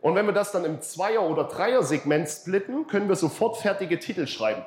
Und 0.08 0.15
wenn 0.15 0.26
wir 0.26 0.32
das 0.32 0.54
dann 0.54 0.63
im 0.63 0.80
Zweier- 0.80 1.30
oder 1.30 1.43
Dreier-Segment 1.43 2.30
splitten, 2.30 2.88
können 2.88 3.10
wir 3.10 3.17
sofort 3.17 3.58
fertige 3.58 4.00
Titel 4.00 4.26
schreiben, 4.26 4.63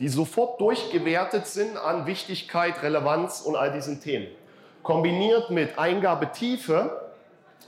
die 0.00 0.08
sofort 0.08 0.60
durchgewertet 0.60 1.46
sind 1.46 1.76
an 1.76 2.06
Wichtigkeit, 2.06 2.82
Relevanz 2.82 3.42
und 3.42 3.54
all 3.54 3.70
diesen 3.70 4.00
Themen. 4.00 4.26
Kombiniert 4.82 5.50
mit 5.50 5.78
Eingabetiefe 5.78 7.12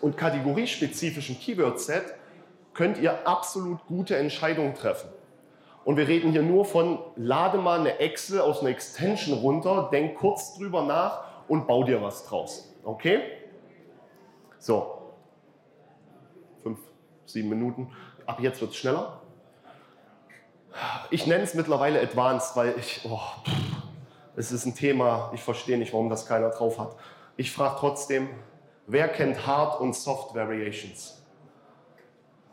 und 0.01 0.17
kategoriespezifischen 0.17 1.39
Keyword-Set 1.39 2.07
könnt 2.73 2.99
ihr 2.99 3.25
absolut 3.25 3.87
gute 3.87 4.17
Entscheidungen 4.17 4.75
treffen. 4.75 5.11
Und 5.85 5.97
wir 5.97 6.09
reden 6.09 6.33
hier 6.33 6.43
nur 6.43 6.65
von, 6.65 6.99
lade 7.15 7.57
mal 7.59 7.79
eine 7.79 8.01
Excel 8.01 8.41
aus 8.41 8.63
einer 8.63 8.71
Extension 8.71 9.39
runter, 9.39 9.91
denk 9.93 10.17
kurz 10.17 10.59
drüber 10.59 10.83
nach 10.83 11.23
und 11.47 11.69
bau 11.69 11.85
dir 11.85 12.03
was 12.03 12.27
draus. 12.27 12.75
Okay? 12.83 13.21
So. 14.59 14.94
Sieben 17.27 17.49
Minuten. 17.49 17.93
Ab 18.27 18.41
jetzt 18.41 18.61
wird 18.61 18.71
es 18.71 18.77
schneller. 18.77 19.21
Ich 21.11 21.27
nenne 21.27 21.45
es 21.45 21.55
mittlerweile 21.55 22.01
Advanced, 22.01 22.57
weil 22.57 22.75
ich, 22.79 23.03
oh, 23.05 23.21
es 24.37 24.51
ist 24.51 24.67
ein 24.67 24.75
Thema, 24.75 25.31
ich 25.33 25.43
verstehe 25.43 25.79
nicht, 25.79 25.93
warum 25.93 26.11
das 26.11 26.27
keiner 26.27 26.51
drauf 26.51 26.79
hat. 26.79 26.97
Ich 27.37 27.53
frage 27.53 27.77
trotzdem, 27.79 28.29
wer 28.87 29.09
kennt 29.09 29.47
Hard- 29.47 29.81
und 29.81 29.95
Soft-Variations? 29.95 31.23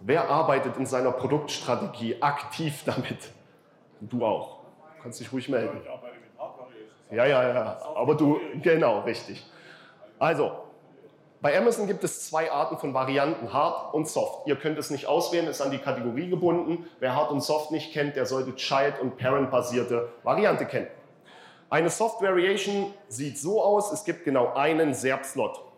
Wer 0.02 0.30
arbeitet 0.30 0.78
in 0.78 0.86
seiner 0.86 1.12
Produktstrategie 1.12 2.22
aktiv 2.22 2.84
damit? 2.86 3.32
Du 4.00 4.26
auch. 4.26 4.60
Du 4.98 5.04
kannst 5.04 5.20
dich 5.20 5.32
ruhig 5.32 5.48
melden. 5.50 5.80
Ich 5.84 5.90
arbeite 5.90 6.16
mit 6.20 6.40
Hardware. 6.40 6.68
Ja, 7.12 7.26
ja, 7.26 7.54
ja. 7.54 7.82
Aber 7.96 8.16
du, 8.16 8.40
genau, 8.62 9.02
richtig. 9.02 9.46
Also, 10.18 10.52
bei 11.42 11.58
Amazon 11.58 11.88
gibt 11.88 12.04
es 12.04 12.28
zwei 12.28 12.52
Arten 12.52 12.78
von 12.78 12.94
Varianten, 12.94 13.52
Hard 13.52 13.94
und 13.94 14.08
Soft. 14.08 14.48
Ihr 14.48 14.56
könnt 14.56 14.78
es 14.78 14.90
nicht 14.92 15.08
auswählen, 15.08 15.48
ist 15.48 15.62
an 15.62 15.72
die 15.72 15.80
Kategorie 15.80 16.30
gebunden. 16.30 16.86
Wer 17.00 17.16
Hard 17.16 17.32
und 17.32 17.42
Soft 17.42 17.72
nicht 17.72 17.94
kennt, 17.94 18.16
der 18.16 18.26
sollte 18.26 18.56
Child- 18.56 19.00
und 19.02 19.18
Parent-basierte 19.18 20.10
Variante 20.24 20.66
kennen. 20.66 20.88
Eine 21.70 21.90
Soft 21.90 22.22
Variation 22.22 22.94
sieht 23.08 23.40
so 23.40 23.64
aus, 23.64 23.92
es 23.92 24.04
gibt 24.04 24.24
genau 24.24 24.54
einen 24.54 24.94
SERP-Slot 24.94 25.72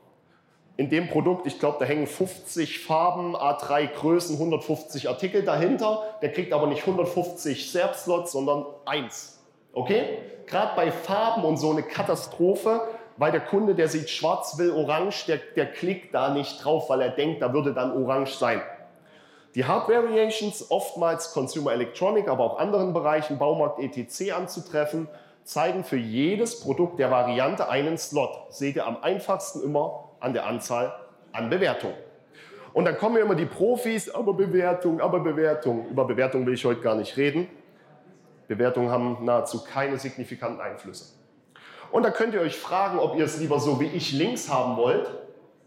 in 0.75 0.89
dem 0.89 1.07
Produkt, 1.07 1.45
ich 1.45 1.59
glaube, 1.59 1.77
da 1.79 1.85
hängen 1.85 2.07
50 2.07 2.79
Farben, 2.79 3.35
A3 3.35 3.93
Größen, 3.93 4.35
150 4.35 5.07
Artikel 5.07 5.43
dahinter. 5.43 6.03
Der 6.21 6.31
kriegt 6.31 6.51
aber 6.51 6.67
nicht 6.67 6.81
150 6.81 7.71
SERP-Slots, 7.71 8.31
sondern 8.31 8.65
eins. 8.85 9.39
Okay? 9.73 10.19
Gerade 10.47 10.75
bei 10.75 10.91
Farben 10.91 11.43
und 11.43 11.57
so 11.57 11.71
eine 11.71 11.83
Katastrophe, 11.83 12.81
weil 13.23 13.31
der 13.31 13.39
Kunde, 13.39 13.73
der 13.73 13.87
sieht 13.87 14.09
schwarz, 14.09 14.57
will 14.57 14.71
orange, 14.71 15.27
der, 15.27 15.37
der 15.55 15.71
klickt 15.71 16.13
da 16.13 16.33
nicht 16.33 16.61
drauf, 16.61 16.89
weil 16.89 16.99
er 16.99 17.11
denkt, 17.11 17.41
da 17.41 17.53
würde 17.53 17.73
dann 17.73 17.93
orange 17.93 18.35
sein. 18.35 18.61
Die 19.55 19.63
Hard 19.63 19.87
Variations, 19.87 20.69
oftmals 20.69 21.31
Consumer 21.31 21.71
Electronic, 21.71 22.27
aber 22.27 22.43
auch 22.43 22.59
anderen 22.59 22.91
Bereichen, 22.91 23.37
Baumarkt, 23.37 23.79
etc. 23.79 24.33
anzutreffen, 24.33 25.07
zeigen 25.45 25.85
für 25.85 25.95
jedes 25.95 26.59
Produkt 26.59 26.99
der 26.99 27.11
Variante 27.11 27.69
einen 27.69 27.97
Slot. 27.97 28.47
Seht 28.49 28.75
ihr 28.75 28.85
am 28.85 29.01
einfachsten 29.01 29.63
immer 29.63 30.09
an 30.19 30.33
der 30.33 30.45
Anzahl 30.45 30.93
an 31.31 31.49
Bewertungen. 31.49 31.95
Und 32.73 32.83
dann 32.83 32.97
kommen 32.97 33.15
immer 33.15 33.35
die 33.35 33.45
Profis, 33.45 34.09
aber 34.09 34.33
Bewertung, 34.33 34.99
aber 34.99 35.21
Bewertung. 35.21 35.87
Über 35.87 36.03
Bewertung 36.03 36.45
will 36.45 36.55
ich 36.55 36.65
heute 36.65 36.81
gar 36.81 36.95
nicht 36.95 37.15
reden. 37.15 37.47
Bewertungen 38.49 38.89
haben 38.89 39.23
nahezu 39.23 39.63
keine 39.63 39.97
signifikanten 39.97 40.59
Einflüsse. 40.59 41.22
Und 41.93 42.01
da 42.01 42.09
könnt 42.09 42.33
ihr 42.33 42.41
euch 42.41 42.57
fragen, 42.57 42.97
ob 42.97 43.15
ihr 43.15 43.23
es 43.23 43.37
lieber 43.37 43.59
so 43.59 43.79
wie 43.79 43.85
ich 43.85 44.13
links 44.13 44.49
haben 44.49 44.77
wollt. 44.77 45.07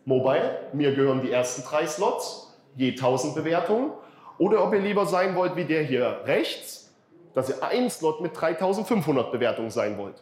Mobile, 0.05 0.59
mir 0.73 0.93
gehören 0.93 1.23
die 1.23 1.31
ersten 1.31 1.63
drei 1.63 1.87
Slots, 1.87 2.53
je 2.75 2.91
1000 2.91 3.37
Bewertungen. 3.37 3.93
Oder 4.37 4.65
ob 4.65 4.75
ihr 4.75 4.81
lieber 4.81 5.07
sein 5.07 5.37
wollt 5.37 5.55
wie 5.55 5.65
der 5.65 5.85
hier 5.85 6.23
rechts, 6.25 6.93
dass 7.33 7.49
ihr 7.49 7.63
ein 7.63 7.89
Slot 7.91 8.21
mit 8.23 8.39
3500 8.39 9.31
Bewertungen 9.31 9.71
sein 9.71 9.99
wollt. 9.99 10.21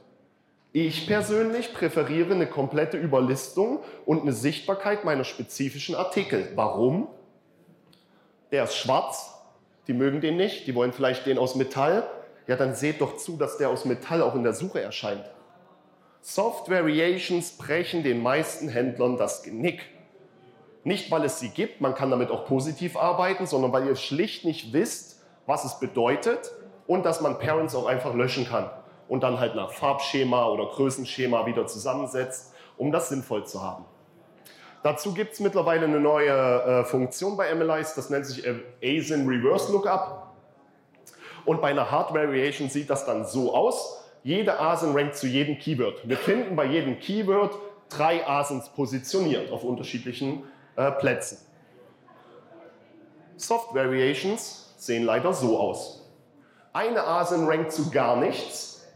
Ich 0.72 1.06
persönlich 1.06 1.72
präferiere 1.72 2.34
eine 2.34 2.48
komplette 2.48 2.98
Überlistung 2.98 3.78
und 4.04 4.20
eine 4.22 4.34
Sichtbarkeit 4.34 5.06
meiner 5.06 5.24
spezifischen 5.24 5.94
Artikel. 5.94 6.52
Warum? 6.54 7.08
Der 8.52 8.64
ist 8.64 8.76
schwarz, 8.76 9.42
die 9.86 9.94
mögen 9.94 10.20
den 10.20 10.36
nicht, 10.36 10.66
die 10.66 10.74
wollen 10.74 10.92
vielleicht 10.92 11.24
den 11.24 11.38
aus 11.38 11.54
Metall. 11.54 12.06
Ja, 12.46 12.56
dann 12.56 12.74
seht 12.74 13.00
doch 13.00 13.16
zu, 13.16 13.38
dass 13.38 13.56
der 13.56 13.70
aus 13.70 13.86
Metall 13.86 14.20
auch 14.20 14.34
in 14.34 14.42
der 14.42 14.52
Suche 14.52 14.82
erscheint. 14.82 15.24
Soft 16.26 16.70
Variations 16.70 17.50
brechen 17.58 18.02
den 18.02 18.22
meisten 18.22 18.70
Händlern 18.70 19.18
das 19.18 19.42
Genick. 19.42 19.82
Nicht, 20.82 21.10
weil 21.10 21.22
es 21.22 21.38
sie 21.38 21.50
gibt, 21.50 21.82
man 21.82 21.94
kann 21.94 22.10
damit 22.10 22.30
auch 22.30 22.46
positiv 22.46 22.96
arbeiten, 22.96 23.44
sondern 23.44 23.74
weil 23.74 23.86
ihr 23.86 23.94
schlicht 23.94 24.46
nicht 24.46 24.72
wisst, 24.72 25.22
was 25.44 25.66
es 25.66 25.78
bedeutet 25.80 26.50
und 26.86 27.04
dass 27.04 27.20
man 27.20 27.38
Parents 27.38 27.74
auch 27.74 27.84
einfach 27.84 28.14
löschen 28.14 28.48
kann 28.48 28.70
und 29.06 29.22
dann 29.22 29.38
halt 29.38 29.54
nach 29.54 29.72
Farbschema 29.72 30.46
oder 30.48 30.64
Größenschema 30.64 31.44
wieder 31.44 31.66
zusammensetzt, 31.66 32.54
um 32.78 32.90
das 32.90 33.10
sinnvoll 33.10 33.44
zu 33.44 33.62
haben. 33.62 33.84
Dazu 34.82 35.12
gibt 35.12 35.34
es 35.34 35.40
mittlerweile 35.40 35.84
eine 35.84 36.00
neue 36.00 36.30
äh, 36.30 36.84
Funktion 36.84 37.36
bei 37.36 37.54
MLIs, 37.54 37.96
das 37.96 38.08
nennt 38.08 38.24
sich 38.24 38.42
ASIN 38.82 39.28
Reverse 39.28 39.70
Lookup. 39.70 40.32
Und 41.44 41.60
bei 41.60 41.68
einer 41.68 41.90
Hard 41.90 42.14
Variation 42.14 42.70
sieht 42.70 42.88
das 42.88 43.04
dann 43.04 43.26
so 43.26 43.54
aus. 43.54 44.03
Jede 44.24 44.58
ASIN 44.58 44.96
rankt 44.96 45.16
zu 45.16 45.26
jedem 45.26 45.58
Keyword. 45.58 46.08
Wir 46.08 46.16
finden 46.16 46.56
bei 46.56 46.64
jedem 46.64 46.98
Keyword 46.98 47.58
drei 47.90 48.26
ASINs 48.26 48.70
positioniert 48.70 49.52
auf 49.52 49.64
unterschiedlichen 49.64 50.44
äh, 50.76 50.90
Plätzen. 50.92 51.38
Soft 53.36 53.74
Variations 53.74 54.74
sehen 54.78 55.04
leider 55.04 55.34
so 55.34 55.58
aus. 55.58 56.10
Eine 56.72 57.04
ASIN 57.04 57.46
rankt 57.46 57.72
zu 57.72 57.90
gar 57.90 58.16
nichts 58.16 58.86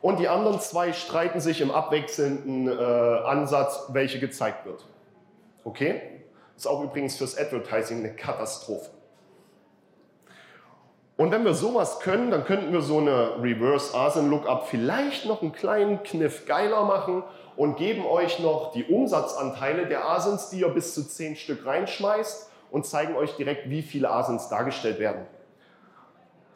und 0.00 0.20
die 0.20 0.28
anderen 0.28 0.60
zwei 0.60 0.92
streiten 0.92 1.40
sich 1.40 1.60
im 1.60 1.72
abwechselnden 1.72 2.68
äh, 2.68 2.80
Ansatz, 2.80 3.86
welche 3.88 4.20
gezeigt 4.20 4.66
wird. 4.66 4.86
Okay? 5.64 6.00
Ist 6.56 6.68
auch 6.68 6.84
übrigens 6.84 7.16
fürs 7.16 7.36
Advertising 7.36 7.98
eine 7.98 8.14
Katastrophe. 8.14 8.90
Und 11.20 11.32
wenn 11.32 11.44
wir 11.44 11.52
sowas 11.52 12.00
können, 12.00 12.30
dann 12.30 12.46
könnten 12.46 12.72
wir 12.72 12.80
so 12.80 12.96
eine 12.96 13.42
Reverse 13.42 13.94
ASIN 13.94 14.30
Lookup 14.30 14.68
vielleicht 14.68 15.26
noch 15.26 15.42
einen 15.42 15.52
kleinen 15.52 16.02
Kniff 16.02 16.46
geiler 16.46 16.84
machen 16.84 17.22
und 17.58 17.76
geben 17.76 18.06
euch 18.06 18.38
noch 18.38 18.72
die 18.72 18.84
Umsatzanteile 18.84 19.84
der 19.84 20.08
ASINs, 20.08 20.48
die 20.48 20.60
ihr 20.60 20.70
bis 20.70 20.94
zu 20.94 21.06
10 21.06 21.36
Stück 21.36 21.66
reinschmeißt 21.66 22.50
und 22.70 22.86
zeigen 22.86 23.16
euch 23.16 23.36
direkt, 23.36 23.68
wie 23.68 23.82
viele 23.82 24.08
ASINs 24.10 24.48
dargestellt 24.48 24.98
werden. 24.98 25.26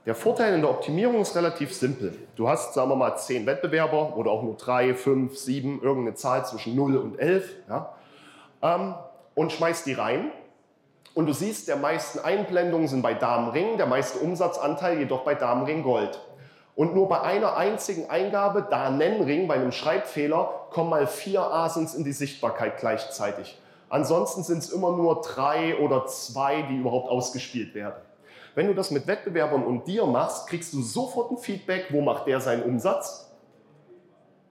Der 0.07 0.15
Vorteil 0.15 0.55
in 0.55 0.63
der 0.63 0.71
Optimierung 0.71 1.21
ist 1.21 1.37
relativ 1.37 1.75
simpel. 1.75 2.17
Du 2.35 2.49
hast, 2.49 2.73
sagen 2.73 2.89
wir 2.89 2.97
mal, 2.97 3.19
zehn 3.19 3.45
Wettbewerber 3.45 4.17
oder 4.17 4.31
auch 4.31 4.43
nur 4.43 4.57
drei, 4.57 4.95
fünf, 4.95 5.37
sieben, 5.37 5.83
irgendeine 5.83 6.15
Zahl 6.15 6.47
zwischen 6.47 6.75
0 6.75 6.97
und 6.97 7.19
11 7.19 7.51
ja, 7.69 7.95
ähm, 8.63 8.95
und 9.35 9.53
schmeißt 9.53 9.85
die 9.85 9.93
rein. 9.93 10.31
Und 11.15 11.27
du 11.27 11.33
siehst, 11.33 11.69
der 11.69 11.77
meisten 11.77 12.19
Einblendungen 12.19 12.89
sind 12.89 13.03
bei 13.03 13.15
Damenring, 13.15 13.77
der 13.77 13.87
meiste 13.87 14.19
Umsatzanteil 14.19 14.99
jedoch 14.99 15.23
bei 15.23 15.37
Damenring 15.37 15.85
Gold. 15.85 16.19
Und 16.75 16.95
nur 16.95 17.09
bei 17.09 17.21
einer 17.21 17.57
einzigen 17.57 18.11
Eingabe, 18.11 18.67
Danenring, 18.69 19.47
bei 19.47 19.55
einem 19.55 19.71
Schreibfehler, 19.71 20.67
kommen 20.71 20.91
mal 20.91 21.07
vier 21.07 21.43
Asins 21.43 21.95
in 21.95 22.03
die 22.03 22.13
Sichtbarkeit 22.13 22.79
gleichzeitig. 22.79 23.61
Ansonsten 23.89 24.43
sind 24.43 24.59
es 24.59 24.71
immer 24.71 24.91
nur 24.91 25.21
drei 25.21 25.79
oder 25.79 26.07
zwei, 26.07 26.63
die 26.63 26.79
überhaupt 26.79 27.09
ausgespielt 27.09 27.77
werden. 27.77 28.03
Wenn 28.57 28.67
du 28.67 28.75
das 28.75 28.91
mit 28.91 29.07
Wettbewerbern 29.07 29.65
und 29.65 29.87
dir 29.87 30.07
machst, 30.07 30.49
kriegst 30.49 30.75
du 30.75 30.83
sofort 30.83 31.31
ein 31.31 31.39
Feedback, 31.39 31.87
wo 31.91 32.01
macht 32.01 32.27
der 32.27 32.41
seinen 32.41 32.65
Umsatz 32.65 33.31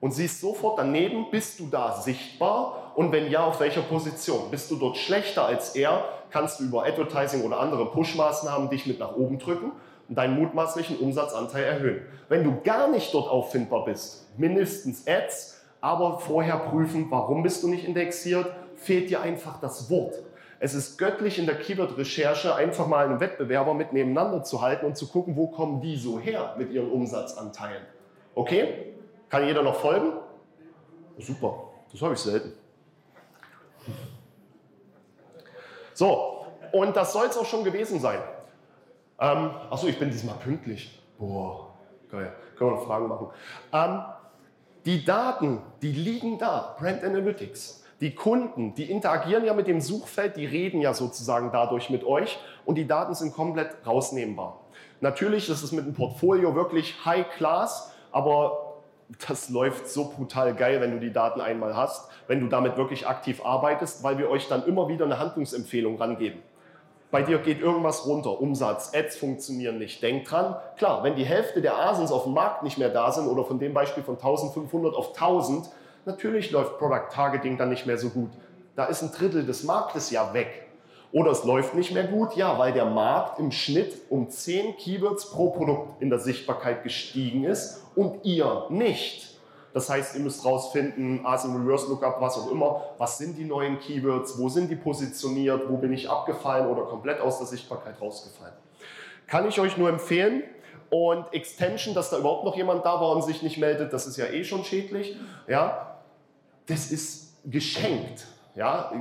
und 0.04 0.10
siehst 0.10 0.42
sofort 0.42 0.78
daneben, 0.78 1.30
bist 1.30 1.58
du 1.58 1.66
da 1.66 1.98
sichtbar 1.98 2.92
und 2.94 3.10
wenn 3.10 3.30
ja, 3.30 3.46
auf 3.46 3.58
welcher 3.60 3.80
Position. 3.80 4.50
Bist 4.50 4.70
du 4.70 4.76
dort 4.76 4.98
schlechter 4.98 5.46
als 5.46 5.74
er, 5.76 6.04
kannst 6.30 6.60
du 6.60 6.64
über 6.64 6.84
Advertising 6.84 7.42
oder 7.42 7.58
andere 7.58 7.90
Push-Maßnahmen 7.90 8.68
dich 8.68 8.84
mit 8.84 8.98
nach 8.98 9.16
oben 9.16 9.38
drücken 9.38 9.72
und 10.06 10.18
deinen 10.18 10.38
mutmaßlichen 10.38 10.98
Umsatzanteil 10.98 11.64
erhöhen. 11.64 12.02
Wenn 12.28 12.44
du 12.44 12.60
gar 12.62 12.88
nicht 12.88 13.14
dort 13.14 13.30
auffindbar 13.30 13.86
bist, 13.86 14.28
mindestens 14.36 15.06
Ads, 15.06 15.62
aber 15.80 16.18
vorher 16.18 16.58
prüfen, 16.58 17.06
warum 17.08 17.42
bist 17.42 17.62
du 17.62 17.68
nicht 17.68 17.86
indexiert, 17.86 18.54
fehlt 18.76 19.08
dir 19.08 19.22
einfach 19.22 19.58
das 19.58 19.88
Wort. 19.88 20.16
Es 20.60 20.74
ist 20.74 20.98
göttlich 20.98 21.38
in 21.38 21.46
der 21.46 21.56
Keyword-Recherche 21.56 22.54
einfach 22.54 22.86
mal 22.88 23.06
einen 23.06 23.20
Wettbewerber 23.20 23.72
mit 23.72 23.94
nebeneinander 23.94 24.42
zu 24.42 24.60
halten 24.60 24.84
und 24.84 24.98
zu 24.98 25.08
gucken, 25.08 25.34
wo 25.34 25.46
kommen 25.46 25.80
die 25.80 25.96
so 25.96 26.20
her 26.20 26.56
mit 26.58 26.72
ihren 26.72 26.90
Umsatzanteilen. 26.90 27.84
Okay? 28.34 28.93
Kann 29.34 29.48
jeder 29.48 29.64
noch 29.64 29.74
folgen? 29.74 30.12
Super, 31.18 31.64
das 31.90 32.00
habe 32.00 32.14
ich 32.14 32.20
selten. 32.20 32.52
So, 35.92 36.46
und 36.70 36.94
das 36.94 37.12
soll 37.12 37.26
es 37.26 37.36
auch 37.36 37.44
schon 37.44 37.64
gewesen 37.64 37.98
sein. 37.98 38.20
Ähm, 39.18 39.50
achso, 39.70 39.88
ich 39.88 39.98
bin 39.98 40.12
diesmal 40.12 40.36
pünktlich. 40.36 41.02
Boah, 41.18 41.74
geil. 42.12 42.32
Können 42.56 42.70
wir 42.70 42.76
noch 42.76 42.86
Fragen 42.86 43.08
machen. 43.08 43.30
Ähm, 43.72 44.04
die 44.84 45.04
Daten, 45.04 45.62
die 45.82 45.90
liegen 45.90 46.38
da, 46.38 46.76
Brand 46.78 47.02
Analytics. 47.02 47.82
Die 48.00 48.14
Kunden, 48.14 48.76
die 48.76 48.88
interagieren 48.88 49.44
ja 49.44 49.52
mit 49.52 49.66
dem 49.66 49.80
Suchfeld, 49.80 50.36
die 50.36 50.46
reden 50.46 50.80
ja 50.80 50.94
sozusagen 50.94 51.50
dadurch 51.50 51.90
mit 51.90 52.04
euch 52.04 52.38
und 52.66 52.76
die 52.76 52.86
Daten 52.86 53.16
sind 53.16 53.34
komplett 53.34 53.84
rausnehmbar. 53.84 54.60
Natürlich 55.00 55.48
ist 55.48 55.64
es 55.64 55.72
mit 55.72 55.86
dem 55.86 55.94
Portfolio 55.94 56.54
wirklich 56.54 57.04
High 57.04 57.28
Class, 57.30 57.92
aber 58.12 58.63
das 59.28 59.48
läuft 59.50 59.88
so 59.88 60.10
brutal 60.10 60.54
geil, 60.54 60.80
wenn 60.80 60.92
du 60.92 60.98
die 60.98 61.12
Daten 61.12 61.40
einmal 61.40 61.76
hast, 61.76 62.10
wenn 62.26 62.40
du 62.40 62.48
damit 62.48 62.76
wirklich 62.76 63.06
aktiv 63.06 63.44
arbeitest, 63.44 64.02
weil 64.02 64.18
wir 64.18 64.30
euch 64.30 64.48
dann 64.48 64.66
immer 64.66 64.88
wieder 64.88 65.04
eine 65.04 65.18
Handlungsempfehlung 65.18 65.98
rangeben. 65.98 66.42
Bei 67.10 67.22
dir 67.22 67.38
geht 67.38 67.60
irgendwas 67.60 68.06
runter, 68.06 68.40
Umsatz, 68.40 68.92
Ads 68.94 69.16
funktionieren 69.16 69.78
nicht. 69.78 70.02
Denk 70.02 70.24
dran, 70.24 70.56
klar, 70.76 71.04
wenn 71.04 71.14
die 71.14 71.24
Hälfte 71.24 71.62
der 71.62 71.78
Asins 71.78 72.10
auf 72.10 72.24
dem 72.24 72.34
Markt 72.34 72.64
nicht 72.64 72.78
mehr 72.78 72.88
da 72.88 73.12
sind 73.12 73.28
oder 73.28 73.44
von 73.44 73.58
dem 73.58 73.72
Beispiel 73.72 74.02
von 74.02 74.16
1500 74.16 74.94
auf 74.94 75.08
1000, 75.08 75.68
Natürlich 76.06 76.50
läuft 76.50 76.78
Product 76.78 77.08
Targeting 77.10 77.56
dann 77.56 77.70
nicht 77.70 77.86
mehr 77.86 77.96
so 77.96 78.10
gut. 78.10 78.30
Da 78.76 78.84
ist 78.86 79.02
ein 79.02 79.10
Drittel 79.10 79.46
des 79.46 79.64
Marktes 79.64 80.10
ja 80.10 80.34
weg. 80.34 80.63
Oder 81.14 81.30
es 81.30 81.44
läuft 81.44 81.74
nicht 81.74 81.92
mehr 81.92 82.08
gut, 82.08 82.34
ja, 82.34 82.58
weil 82.58 82.72
der 82.72 82.86
Markt 82.86 83.38
im 83.38 83.52
Schnitt 83.52 83.94
um 84.10 84.28
10 84.28 84.76
Keywords 84.78 85.30
pro 85.30 85.50
Produkt 85.50 86.02
in 86.02 86.10
der 86.10 86.18
Sichtbarkeit 86.18 86.82
gestiegen 86.82 87.44
ist 87.44 87.84
und 87.94 88.24
ihr 88.24 88.66
nicht. 88.68 89.38
Das 89.72 89.88
heißt, 89.88 90.16
ihr 90.16 90.22
müsst 90.22 90.44
rausfinden, 90.44 91.24
ASIN 91.24 91.54
Reverse 91.54 91.86
Lookup, 91.88 92.20
was 92.20 92.36
auch 92.36 92.50
immer, 92.50 92.82
was 92.98 93.18
sind 93.18 93.38
die 93.38 93.44
neuen 93.44 93.78
Keywords, 93.78 94.40
wo 94.40 94.48
sind 94.48 94.68
die 94.72 94.74
positioniert, 94.74 95.70
wo 95.70 95.76
bin 95.76 95.92
ich 95.92 96.10
abgefallen 96.10 96.66
oder 96.66 96.82
komplett 96.82 97.20
aus 97.20 97.38
der 97.38 97.46
Sichtbarkeit 97.46 98.00
rausgefallen. 98.00 98.54
Kann 99.28 99.48
ich 99.48 99.60
euch 99.60 99.76
nur 99.76 99.90
empfehlen. 99.90 100.42
Und 100.90 101.32
Extension, 101.32 101.94
dass 101.94 102.10
da 102.10 102.18
überhaupt 102.18 102.44
noch 102.44 102.56
jemand 102.56 102.84
da 102.84 103.00
war 103.00 103.12
und 103.14 103.22
sich 103.22 103.40
nicht 103.40 103.58
meldet, 103.58 103.92
das 103.92 104.08
ist 104.08 104.16
ja 104.16 104.26
eh 104.26 104.42
schon 104.42 104.64
schädlich. 104.64 105.16
Ja, 105.46 106.00
das 106.66 106.90
ist 106.90 107.36
geschenkt. 107.44 108.26
Ja, 108.54 108.92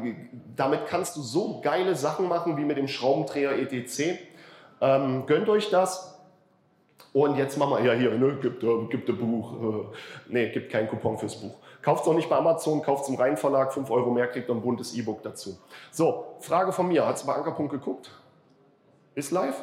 damit 0.56 0.88
kannst 0.88 1.16
du 1.16 1.22
so 1.22 1.62
geile 1.62 1.96
Sachen 1.96 2.28
machen 2.28 2.58
wie 2.58 2.66
mit 2.66 2.78
dem 2.78 2.88
Schraubendreher 2.88 3.58
etc. 3.60 4.20
Ähm, 4.82 5.26
gönnt 5.28 5.48
euch 5.50 5.70
das. 5.70 6.10
Und 7.14 7.38
jetzt 7.38 7.58
machen 7.58 7.76
wir, 7.78 7.84
ja 7.84 7.94
hier, 7.94 8.18
ne, 8.18 8.40
gibt, 8.42 8.64
äh, 8.64 8.86
gibt 8.90 9.08
ein 9.08 9.18
Buch. 9.18 9.54
Äh, 9.54 9.86
nee, 10.30 10.50
gibt 10.50 10.72
kein 10.72 10.90
Coupon 10.90 11.18
fürs 11.20 11.36
Buch. 11.40 11.56
Kauft 11.84 12.04
es 12.04 12.10
auch 12.10 12.16
nicht 12.16 12.30
bei 12.30 12.38
Amazon, 12.38 12.82
kauft 12.82 13.04
es 13.04 13.10
im 13.10 13.16
Rheinverlag, 13.16 13.74
5 13.74 13.92
Euro 13.92 14.10
mehr, 14.10 14.28
kriegt 14.28 14.50
ein 14.50 14.62
buntes 14.62 14.96
E-Book 14.96 15.22
dazu. 15.22 15.58
So, 15.92 16.38
Frage 16.40 16.72
von 16.72 16.88
mir, 16.88 17.06
hat 17.06 17.18
es 17.18 17.24
bei 17.24 17.34
Ankerpunkt 17.34 17.72
geguckt? 17.72 18.10
Ist 19.14 19.32
live? 19.32 19.62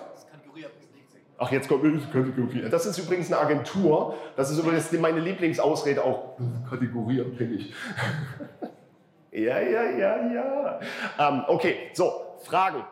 Ach, 1.38 1.51
jetzt 1.51 1.68
kommt 1.68 1.82
Kategorie. 2.12 2.68
Das 2.70 2.84
ist 2.84 2.99
übrigens 2.99 3.32
eine 3.32 3.41
Agentur. 3.41 4.14
Das 4.36 4.51
ist 4.51 4.59
übrigens 4.59 4.93
meine 4.93 5.20
Lieblingsausrede 5.20 6.05
auch. 6.05 6.36
Kategorieabhängig. 6.68 7.72
Ja, 9.32 9.60
ja, 9.60 9.82
ja, 9.84 10.32
ja. 10.32 10.80
Ähm, 11.18 11.44
okay, 11.48 11.90
so, 11.92 12.36
Fragen. 12.42 12.84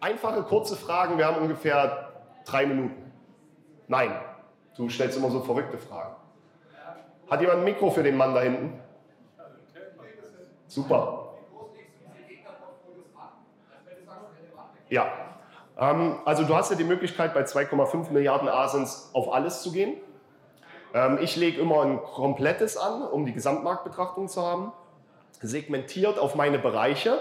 Einfache, 0.00 0.42
kurze 0.42 0.76
Fragen. 0.76 1.18
Wir 1.18 1.26
haben 1.26 1.42
ungefähr 1.42 2.12
drei 2.44 2.66
Minuten. 2.66 3.12
Nein, 3.88 4.12
du 4.76 4.88
stellst 4.88 5.18
immer 5.18 5.30
so 5.30 5.40
verrückte 5.40 5.78
Fragen. 5.78 6.16
Hat 7.30 7.40
jemand 7.40 7.60
ein 7.60 7.64
Mikro 7.64 7.90
für 7.90 8.02
den 8.02 8.16
Mann 8.16 8.34
da 8.34 8.40
hinten? 8.40 8.80
Super. 10.66 11.34
Ja, 14.88 15.10
ähm, 15.78 16.18
also 16.24 16.44
du 16.44 16.54
hast 16.54 16.70
ja 16.70 16.76
die 16.76 16.84
Möglichkeit, 16.84 17.32
bei 17.34 17.42
2,5 17.42 18.10
Milliarden 18.10 18.48
Asins 18.48 19.10
auf 19.14 19.32
alles 19.32 19.62
zu 19.62 19.72
gehen. 19.72 19.96
Ähm, 20.94 21.18
ich 21.20 21.36
lege 21.36 21.60
immer 21.60 21.82
ein 21.82 22.02
komplettes 22.02 22.76
an, 22.76 23.02
um 23.02 23.24
die 23.24 23.32
Gesamtmarktbetrachtung 23.32 24.28
zu 24.28 24.42
haben, 24.42 24.72
segmentiert 25.42 26.18
auf 26.18 26.34
meine 26.34 26.58
Bereiche, 26.58 27.18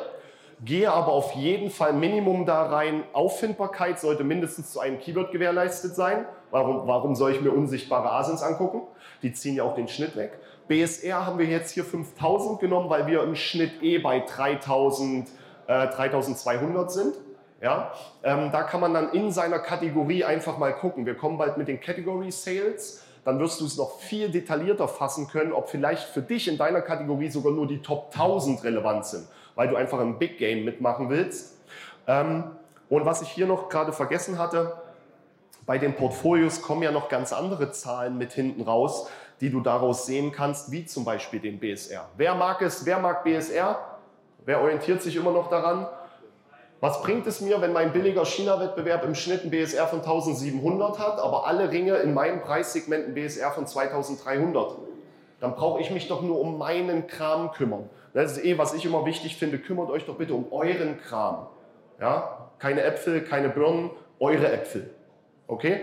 gehe 0.63 0.91
aber 0.91 1.11
auf 1.11 1.34
jeden 1.34 1.69
Fall 1.69 1.93
Minimum 1.93 2.45
da 2.45 2.63
rein. 2.63 3.03
Auffindbarkeit 3.13 3.99
sollte 3.99 4.24
mindestens 4.24 4.72
zu 4.72 4.80
einem 4.80 4.99
Keyword 4.99 5.32
gewährleistet 5.32 5.95
sein. 5.95 6.26
Warum, 6.51 6.88
warum 6.88 7.15
soll 7.15 7.32
ich 7.32 7.41
mir 7.41 7.51
unsichtbare 7.51 8.11
Asins 8.11 8.43
angucken? 8.43 8.84
Die 9.24 9.34
ziehen 9.34 9.55
ja 9.55 9.63
auch 9.63 9.76
den 9.76 9.88
Schnitt 9.88 10.15
weg. 10.15 10.39
BSR 10.67 11.26
haben 11.26 11.39
wir 11.39 11.47
jetzt 11.47 11.72
hier 11.72 11.84
5000 11.84 12.59
genommen, 12.59 12.89
weil 12.89 13.07
wir 13.07 13.24
im 13.24 13.36
Schnitt 13.36 13.82
eh 13.82 13.97
bei 13.97 14.19
3000, 14.19 15.28
äh, 15.67 15.88
3200 15.88 16.91
sind. 16.91 17.15
Ja, 17.61 17.91
ähm, 18.24 18.49
da 18.51 18.63
kann 18.63 18.82
man 18.82 18.93
dann 18.93 19.11
in 19.11 19.32
seiner 19.32 19.59
Kategorie 19.59 20.24
einfach 20.24 20.57
mal 20.57 20.74
gucken. 20.74 21.05
Wir 21.05 21.13
kommen 21.15 21.38
bald 21.38 21.57
mit 21.57 21.67
den 21.67 21.80
Category 21.80 22.32
Sales. 22.32 23.03
Dann 23.24 23.39
wirst 23.39 23.61
du 23.61 23.65
es 23.65 23.78
noch 23.78 23.99
viel 23.99 24.30
detaillierter 24.30 24.88
fassen 24.88 25.28
können, 25.28 25.53
ob 25.53 25.69
vielleicht 25.69 26.07
für 26.09 26.22
dich 26.22 26.47
in 26.47 26.57
deiner 26.57 26.82
Kategorie 26.82 27.30
sogar 27.30 27.51
nur 27.51 27.67
die 27.67 27.82
Top 27.82 28.09
1000 28.11 28.63
relevant 28.63 29.05
sind, 29.05 29.28
weil 29.55 29.67
du 29.67 29.76
einfach 29.76 29.99
im 29.99 30.17
Big 30.17 30.38
Game 30.38 30.65
mitmachen 30.65 31.09
willst. 31.09 31.57
Ähm, 32.07 32.45
und 32.89 33.05
was 33.05 33.22
ich 33.22 33.30
hier 33.30 33.45
noch 33.45 33.69
gerade 33.69 33.93
vergessen 33.93 34.39
hatte, 34.39 34.74
bei 35.65 35.78
den 35.78 35.95
Portfolios 35.95 36.61
kommen 36.61 36.82
ja 36.82 36.91
noch 36.91 37.09
ganz 37.09 37.32
andere 37.32 37.72
Zahlen 37.72 38.17
mit 38.17 38.34
hinten 38.34 38.63
raus, 38.63 39.07
die 39.39 39.49
du 39.49 39.61
daraus 39.61 40.05
sehen 40.05 40.32
kannst, 40.32 40.72
wie 40.72 40.86
zum 40.86 41.05
Beispiel 41.05 41.39
den 41.39 41.59
BSR. 41.59 42.09
Wer 42.17 42.36
mag 42.36 42.61
es? 42.61 42.86
Wer 42.86 42.99
mag 42.99 43.24
BSR? 43.24 43.78
Wer 44.45 44.61
orientiert 44.61 45.01
sich 45.01 45.15
immer 45.15 45.32
noch 45.32 45.49
daran? 45.49 45.88
Was 46.82 47.04
bringt 47.04 47.28
es 47.28 47.42
mir, 47.42 47.62
wenn 47.62 47.74
mein 47.74 47.94
billiger 47.94 48.26
China-Wettbewerb 48.26 49.06
im 49.06 49.14
Schnitt 49.14 49.44
ein 49.44 49.52
BSR 49.52 49.86
von 49.86 50.00
1700 50.00 50.98
hat, 50.98 51.20
aber 51.20 51.46
alle 51.46 51.70
Ringe 51.70 51.98
in 51.98 52.16
meinem 52.16 52.42
Preissegment 52.42 53.08
ein 53.08 53.14
BSR 53.14 53.52
von 53.52 53.68
2300? 53.68 54.78
Dann 55.40 55.54
brauche 55.54 55.80
ich 55.80 55.92
mich 55.92 56.08
doch 56.08 56.24
nur 56.24 56.40
um 56.40 56.58
meinen 56.58 57.06
Kram 57.06 57.52
kümmern. 57.52 57.88
Das 58.16 58.32
ist 58.32 58.44
eh, 58.44 58.58
was 58.58 58.74
ich 58.74 58.84
immer 58.84 59.06
wichtig 59.06 59.38
finde. 59.38 59.60
Kümmert 59.60 59.92
euch 59.92 60.08
doch 60.08 60.16
bitte 60.16 60.34
um 60.34 60.52
euren 60.52 61.00
Kram. 61.00 61.46
Ja? 62.00 62.50
Keine 62.58 62.82
Äpfel, 62.82 63.22
keine 63.22 63.50
Birnen, 63.50 63.92
eure 64.20 64.52
Äpfel. 64.52 64.90
Okay? 65.46 65.82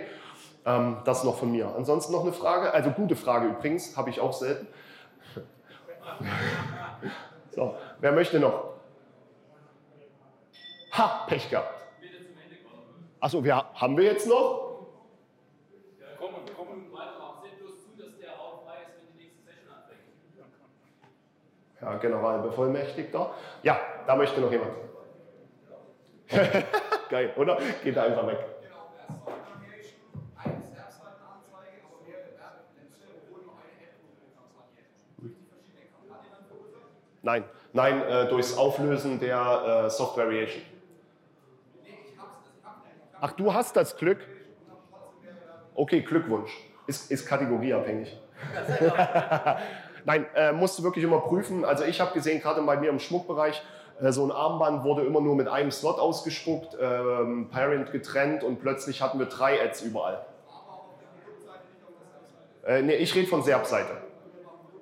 Ähm, 0.67 0.97
das 1.05 1.23
noch 1.23 1.39
von 1.39 1.53
mir. 1.53 1.73
Ansonsten 1.77 2.13
noch 2.13 2.23
eine 2.23 2.33
Frage, 2.33 2.75
also 2.75 2.91
gute 2.91 3.15
Frage 3.15 3.47
übrigens, 3.47 3.97
habe 3.97 4.11
ich 4.11 4.19
auch 4.19 4.33
selten. 4.33 4.67
so, 7.55 7.77
wer 8.01 8.11
möchte 8.11 8.41
noch? 8.41 8.78
Ha, 10.99 11.27
Pech 11.29 11.49
gehabt. 11.49 11.75
Achso, 13.21 13.45
wir, 13.45 13.55
haben 13.75 13.97
wir 13.97 14.05
jetzt 14.05 14.27
noch? 14.27 14.89
Ja, 16.01 16.07
komm, 16.19 16.35
komm. 16.57 16.69
Ja, 21.81 21.95
Generalbevollmächtigter. 21.99 23.31
Ja, 23.63 23.79
da 24.09 24.17
möchte 24.17 24.41
noch 24.41 24.51
jemand. 24.51 24.73
Geil, 27.09 27.33
oder? 27.37 27.59
Geht 27.85 27.97
einfach 27.97 28.27
weg. 28.27 28.39
Nein, 37.23 37.45
nein, 37.73 38.03
äh, 38.03 38.29
durchs 38.29 38.57
Auflösen 38.57 39.21
der 39.21 39.85
äh, 39.87 39.91
Soft 39.91 40.17
Variation. 40.17 40.63
Ach, 43.21 43.33
du 43.33 43.53
hast 43.53 43.77
das 43.77 43.97
Glück? 43.97 44.19
Okay, 45.75 46.01
Glückwunsch. 46.03 46.51
Ist, 46.87 47.11
ist 47.11 47.27
kategorieabhängig. 47.27 48.19
Nein, 50.05 50.27
äh, 50.35 50.53
musst 50.53 50.79
du 50.79 50.83
wirklich 50.83 51.05
immer 51.05 51.21
prüfen. 51.21 51.65
Also 51.65 51.85
ich 51.85 52.01
habe 52.01 52.15
gesehen, 52.15 52.41
gerade 52.41 52.63
bei 52.63 52.77
mir 52.77 52.91
im 52.91 52.99
Schmuckbereich, 52.99 53.63
Äh, 54.01 54.13
so 54.13 54.25
ein 54.25 54.31
Armband 54.31 54.85
wurde 54.85 55.03
immer 55.03 55.21
nur 55.21 55.35
mit 55.35 55.49
einem 55.49 55.71
Slot 55.71 55.99
ausgespuckt, 55.99 56.77
ähm, 56.81 57.49
Parent 57.51 57.91
getrennt 57.91 58.45
und 58.45 58.61
plötzlich 58.61 59.03
hatten 59.03 59.19
wir 59.19 59.27
drei 59.27 59.61
Ads 59.61 59.83
überall. 59.83 60.25
Äh, 62.67 62.83
nee, 62.83 62.95
ich 62.95 63.15
rede 63.15 63.27
von 63.27 63.43
Serb-Seite. 63.43 63.97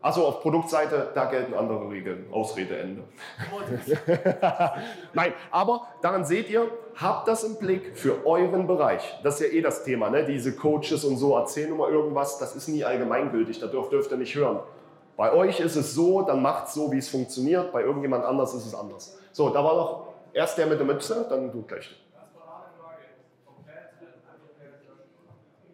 Achso, 0.06 0.24
auf 0.24 0.40
Produktseite, 0.40 1.08
da 1.16 1.24
gelten 1.24 1.52
andere 1.52 1.90
Regeln. 1.90 2.26
Ausrede 2.30 2.78
Ende. 2.78 3.02
Nein, 5.14 5.32
aber 5.50 5.88
daran 6.00 6.24
seht 6.24 6.48
ihr, 6.48 6.70
habt 6.94 7.26
das 7.26 7.42
im 7.42 7.56
Blick 7.56 7.98
für 7.98 8.24
euren 8.24 8.68
Bereich. 8.68 9.18
Das 9.24 9.40
ist 9.40 9.48
ja 9.48 9.58
eh 9.58 9.62
das 9.62 9.82
Thema, 9.82 10.08
ne? 10.08 10.24
diese 10.24 10.54
Coaches 10.54 11.04
und 11.04 11.16
so 11.16 11.36
erzählen 11.36 11.72
immer 11.72 11.88
irgendwas, 11.88 12.38
das 12.38 12.54
ist 12.54 12.68
nie 12.68 12.84
allgemeingültig, 12.84 13.58
da 13.58 13.66
dürft, 13.66 13.90
dürft 13.90 14.12
ihr 14.12 14.16
nicht 14.16 14.36
hören. 14.36 14.60
Bei 15.16 15.32
euch 15.32 15.58
ist 15.58 15.74
es 15.74 15.92
so, 15.92 16.22
dann 16.22 16.40
macht 16.40 16.68
es 16.68 16.74
so, 16.74 16.92
wie 16.92 16.98
es 16.98 17.08
funktioniert, 17.08 17.72
bei 17.72 17.82
irgendjemand 17.82 18.24
anders 18.24 18.54
ist 18.54 18.64
es 18.64 18.76
anders. 18.76 19.18
So, 19.32 19.50
da 19.50 19.64
war 19.64 19.74
noch 19.74 20.06
erst 20.32 20.56
der 20.56 20.66
mit 20.66 20.78
der 20.78 20.86
Mütze, 20.86 21.26
dann 21.28 21.50
du 21.50 21.62
gleich. 21.62 21.96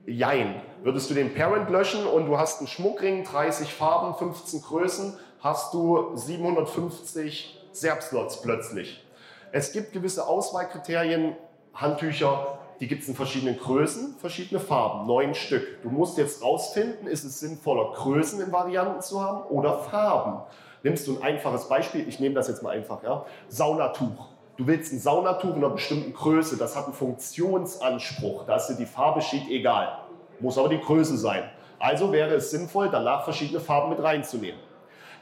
Jein. 0.06 0.71
Würdest 0.82 1.08
du 1.10 1.14
den 1.14 1.32
Parent 1.32 1.70
löschen 1.70 2.04
und 2.04 2.26
du 2.26 2.36
hast 2.38 2.58
einen 2.58 2.66
Schmuckring, 2.66 3.22
30 3.22 3.72
Farben, 3.72 4.16
15 4.16 4.62
Größen, 4.62 5.16
hast 5.38 5.72
du 5.72 6.16
750 6.16 7.68
Serb-Slots 7.70 8.42
plötzlich. 8.42 9.04
Es 9.52 9.72
gibt 9.72 9.92
gewisse 9.92 10.26
Auswahlkriterien, 10.26 11.36
Handtücher, 11.72 12.58
die 12.80 12.88
gibt 12.88 13.02
es 13.02 13.08
in 13.08 13.14
verschiedenen 13.14 13.56
Größen, 13.58 14.16
verschiedene 14.18 14.58
Farben, 14.58 15.06
neun 15.06 15.36
Stück. 15.36 15.82
Du 15.84 15.88
musst 15.88 16.18
jetzt 16.18 16.42
rausfinden, 16.42 17.06
ist 17.06 17.22
es 17.22 17.38
sinnvoller, 17.38 17.92
Größen 17.92 18.40
in 18.40 18.50
Varianten 18.50 19.02
zu 19.02 19.20
haben 19.22 19.44
oder 19.50 19.78
Farben. 19.78 20.42
Nimmst 20.82 21.06
du 21.06 21.16
ein 21.16 21.22
einfaches 21.22 21.68
Beispiel, 21.68 22.08
ich 22.08 22.18
nehme 22.18 22.34
das 22.34 22.48
jetzt 22.48 22.64
mal 22.64 22.70
einfach, 22.70 23.04
ja? 23.04 23.24
Saunatuch. 23.46 24.30
Du 24.56 24.66
willst 24.66 24.92
ein 24.92 24.98
Saunatuch 24.98 25.50
in 25.50 25.64
einer 25.64 25.70
bestimmten 25.70 26.12
Größe, 26.12 26.56
das 26.56 26.74
hat 26.74 26.86
einen 26.86 26.94
Funktionsanspruch, 26.94 28.46
da 28.46 28.56
ist 28.56 28.66
dir 28.66 28.74
die 28.74 28.86
Farbe 28.86 29.22
schied 29.22 29.48
egal, 29.48 30.01
muss 30.40 30.58
aber 30.58 30.68
die 30.68 30.80
Größe 30.80 31.16
sein. 31.16 31.44
Also 31.78 32.12
wäre 32.12 32.34
es 32.34 32.50
sinnvoll, 32.50 32.88
danach 32.90 33.24
verschiedene 33.24 33.60
Farben 33.60 33.90
mit 33.90 34.02
reinzunehmen. 34.02 34.60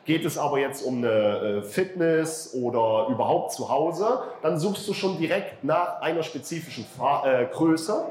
Geht 0.04 0.24
es 0.24 0.38
aber 0.38 0.58
jetzt 0.58 0.84
um 0.84 0.98
eine 0.98 1.08
äh, 1.08 1.62
Fitness 1.62 2.54
oder 2.54 3.06
überhaupt 3.08 3.52
zu 3.52 3.68
Hause, 3.68 4.22
dann 4.42 4.58
suchst 4.58 4.88
du 4.88 4.92
schon 4.92 5.18
direkt 5.18 5.62
nach 5.62 6.00
einer 6.00 6.22
spezifischen 6.22 6.84
Fa 6.84 7.22
äh, 7.24 7.46
Größe, 7.46 8.06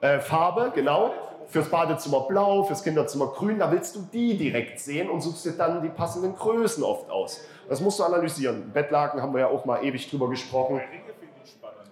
äh, 0.00 0.20
Farbe, 0.20 0.72
genau. 0.74 1.10
Fürs 1.48 1.68
Badezimmer 1.68 2.20
blau, 2.20 2.62
fürs 2.62 2.84
Kinderzimmer 2.84 3.26
grün, 3.26 3.58
da 3.58 3.72
willst 3.72 3.96
du 3.96 4.06
die 4.12 4.36
direkt 4.36 4.78
sehen 4.78 5.10
und 5.10 5.20
suchst 5.20 5.44
dir 5.46 5.52
dann 5.52 5.82
die 5.82 5.88
passenden 5.88 6.36
Größen 6.36 6.84
oft 6.84 7.10
aus. 7.10 7.40
Das 7.68 7.80
musst 7.80 7.98
du 7.98 8.04
analysieren. 8.04 8.70
Bettlaken 8.72 9.20
haben 9.20 9.32
wir 9.32 9.40
ja 9.40 9.48
auch 9.48 9.64
mal 9.64 9.84
ewig 9.84 10.08
drüber 10.08 10.28
gesprochen. 10.28 10.80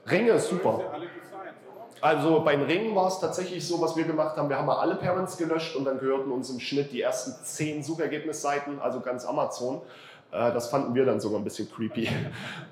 Ringe 0.08 0.30
ist 0.30 0.48
super. 0.48 0.80
Also 2.01 2.40
beim 2.40 2.62
Ringen 2.62 2.94
war 2.94 3.09
es 3.09 3.18
tatsächlich 3.18 3.66
so, 3.66 3.80
was 3.80 3.96
wir 3.96 4.05
gemacht 4.05 4.36
haben. 4.36 4.49
Wir 4.49 4.57
haben 4.57 4.66
mal 4.66 4.78
alle 4.78 4.94
Parents 4.94 5.36
gelöscht 5.36 5.74
und 5.74 5.84
dann 5.84 5.99
gehörten 5.99 6.30
uns 6.30 6.51
im 6.51 6.61
Schnitt 6.61 6.92
die 6.92 7.03
ersten 7.03 7.32
zehn 7.44 7.82
Suchergebnisseiten, 7.82 8.80
also 8.80 9.01
ganz 9.01 9.24
Amazon. 9.24 9.80
Äh, 10.30 10.53
das 10.53 10.68
fanden 10.68 10.94
wir 10.94 11.05
dann 11.05 11.20
sogar 11.20 11.40
ein 11.40 11.44
bisschen 11.44 11.70
creepy. 11.70 12.09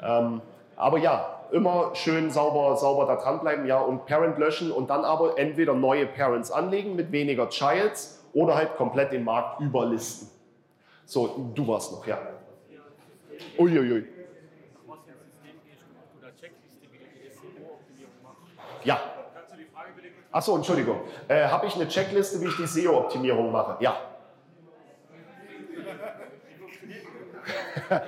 Ähm, 0.03 0.43
aber 0.77 0.99
ja, 0.99 1.41
immer 1.53 1.95
schön 1.95 2.31
sauber, 2.31 2.77
sauber 2.77 3.07
da 3.07 3.17
dranbleiben, 3.17 3.67
ja, 3.67 3.81
und 3.81 4.05
Parent 4.05 4.39
löschen 4.39 4.71
und 4.71 4.91
dann 4.91 5.05
aber 5.05 5.39
entweder 5.39 5.73
neue 5.73 6.07
Parents 6.07 6.51
anlegen 6.51 6.97
mit 6.97 7.13
weniger 7.13 7.49
Childs 7.49 8.23
oder 8.35 8.55
halt 8.55 8.77
komplett 8.77 9.11
den 9.11 9.25
Markt 9.25 9.61
überlisten. 9.63 10.29
So, 11.07 11.51
du 11.55 11.67
warst 11.67 11.93
noch, 11.93 12.07
ja. 12.07 12.19
Uiuiui. 13.59 14.05
Ja. 18.85 19.01
Achso, 20.37 20.55
Entschuldigung. 20.55 21.01
Äh, 21.29 21.47
Habe 21.47 21.67
ich 21.67 21.77
eine 21.77 21.89
Checkliste, 21.89 22.39
wie 22.43 22.49
ich 22.49 22.57
die 22.57 22.67
SEO-Optimierung 22.67 23.51
mache? 23.51 23.83
Ja. 23.83 23.97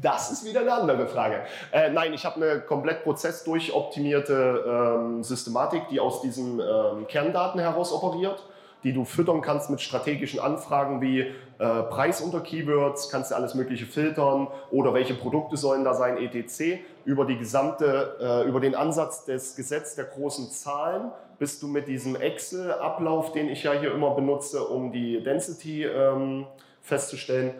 Das 0.00 0.30
ist 0.30 0.44
wieder 0.44 0.60
eine 0.60 0.72
andere 0.72 1.06
Frage. 1.06 1.40
Äh, 1.72 1.90
nein, 1.90 2.14
ich 2.14 2.24
habe 2.24 2.36
eine 2.36 2.60
komplett 2.60 3.02
prozessdurchoptimierte 3.02 4.64
ähm, 4.96 5.22
Systematik, 5.22 5.88
die 5.88 5.98
aus 5.98 6.22
diesen 6.22 6.60
ähm, 6.60 7.06
Kerndaten 7.08 7.60
heraus 7.60 7.92
operiert 7.92 8.42
die 8.84 8.92
du 8.92 9.04
füttern 9.04 9.40
kannst 9.40 9.70
mit 9.70 9.80
strategischen 9.80 10.38
Anfragen 10.40 11.00
wie 11.00 11.34
äh, 11.58 11.82
Preis 11.84 12.20
unter 12.20 12.40
Keywords, 12.40 13.10
kannst 13.10 13.30
du 13.30 13.36
alles 13.36 13.54
Mögliche 13.54 13.86
filtern 13.86 14.48
oder 14.70 14.94
welche 14.94 15.14
Produkte 15.14 15.56
sollen 15.56 15.84
da 15.84 15.94
sein, 15.94 16.18
etc. 16.18 16.80
Über 17.04 17.24
die 17.24 17.36
gesamte, 17.36 18.16
äh, 18.20 18.48
über 18.48 18.60
den 18.60 18.74
Ansatz 18.74 19.24
des 19.24 19.56
Gesetzes 19.56 19.94
der 19.94 20.06
großen 20.06 20.50
Zahlen 20.50 21.12
bist 21.38 21.62
du 21.62 21.68
mit 21.68 21.88
diesem 21.88 22.16
Excel-Ablauf, 22.16 23.32
den 23.32 23.48
ich 23.48 23.62
ja 23.62 23.72
hier 23.72 23.92
immer 23.92 24.14
benutze, 24.14 24.64
um 24.64 24.92
die 24.92 25.22
Density 25.22 25.84
ähm, 25.84 26.46
festzustellen, 26.80 27.54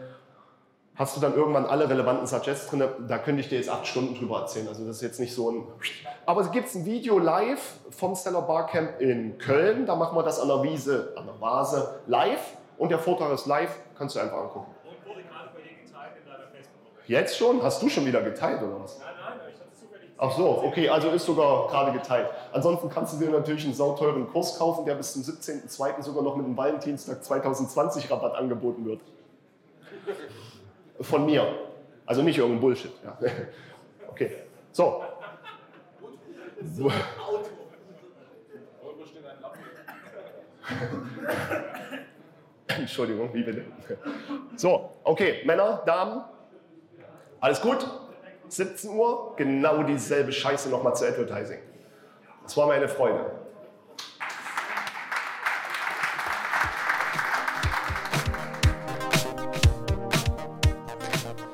hast 0.94 1.16
du 1.16 1.20
dann 1.20 1.34
irgendwann 1.34 1.66
alle 1.66 1.88
relevanten 1.88 2.26
Suggests 2.26 2.68
drin. 2.68 2.84
Da 3.08 3.18
könnte 3.18 3.40
ich 3.40 3.48
dir 3.48 3.56
jetzt 3.56 3.68
acht 3.68 3.86
Stunden 3.86 4.14
drüber 4.14 4.40
erzählen. 4.40 4.68
Also 4.68 4.86
das 4.86 4.96
ist 4.96 5.02
jetzt 5.02 5.20
nicht 5.20 5.34
so 5.34 5.50
ein... 5.50 5.64
Aber 6.26 6.40
es 6.40 6.50
gibt 6.52 6.72
ein 6.74 6.84
Video 6.84 7.18
live 7.18 7.80
vom 7.90 8.14
Stellar 8.14 8.42
Barcamp 8.42 9.00
in 9.00 9.38
Köln. 9.38 9.86
Da 9.86 9.96
machen 9.96 10.16
wir 10.16 10.22
das 10.22 10.40
an 10.40 10.48
der 10.48 10.62
Wiese, 10.62 11.12
an 11.16 11.26
der 11.26 11.40
Vase 11.40 12.00
live. 12.06 12.56
Und 12.78 12.90
der 12.90 12.98
Vortrag 12.98 13.32
ist 13.32 13.46
live. 13.46 13.76
Kannst 13.96 14.16
du 14.16 14.20
einfach 14.20 14.38
angucken. 14.38 14.74
Und 14.84 15.08
wurde 15.08 15.22
gerade 15.22 15.50
bei 15.54 15.60
dir 15.62 15.84
geteilt 15.84 16.12
in 16.20 16.30
deiner 16.30 16.48
Facebook-Gruppe. 16.48 17.02
Jetzt 17.06 17.36
schon? 17.36 17.62
Hast 17.62 17.82
du 17.82 17.88
schon 17.88 18.06
wieder 18.06 18.22
geteilt 18.22 18.62
oder 18.62 18.82
was? 18.82 18.98
Nein, 18.98 19.08
nein, 19.20 19.38
ich 19.52 19.60
hatte 19.60 19.70
es 19.72 19.80
zufällig 19.80 20.10
Ach 20.18 20.32
so, 20.32 20.62
okay, 20.64 20.88
also 20.88 21.10
ist 21.10 21.24
sogar 21.24 21.68
gerade 21.68 21.92
geteilt. 21.92 22.28
Ansonsten 22.52 22.88
kannst 22.88 23.14
du 23.14 23.24
dir 23.24 23.30
natürlich 23.30 23.64
einen 23.64 23.74
sauteuren 23.74 24.28
Kurs 24.30 24.58
kaufen, 24.58 24.84
der 24.84 24.94
bis 24.96 25.12
zum 25.12 25.22
17.02. 25.22 26.02
sogar 26.02 26.22
noch 26.22 26.36
mit 26.36 26.46
dem 26.46 26.56
Valentinstag 26.56 27.22
2020 27.24 28.10
Rabatt 28.10 28.34
angeboten 28.34 28.84
wird. 28.84 29.00
Von 31.00 31.26
mir. 31.26 31.46
Also 32.06 32.22
nicht 32.22 32.38
irgendein 32.38 32.60
Bullshit. 32.60 32.92
Ja. 33.04 33.16
Okay. 34.10 34.30
So. 34.70 35.02
Entschuldigung, 42.78 43.32
wie 43.32 43.42
bitte? 43.42 43.64
So, 44.56 44.90
okay, 45.04 45.42
Männer, 45.44 45.82
Damen, 45.86 46.24
alles 47.40 47.60
gut? 47.60 47.86
17 48.48 48.90
Uhr, 48.90 49.34
genau 49.36 49.82
dieselbe 49.82 50.32
Scheiße 50.32 50.68
nochmal 50.68 50.94
zu 50.94 51.06
Advertising. 51.06 51.58
Das 52.42 52.56
war 52.56 52.66
meine 52.66 52.88
Freude. 52.88 53.30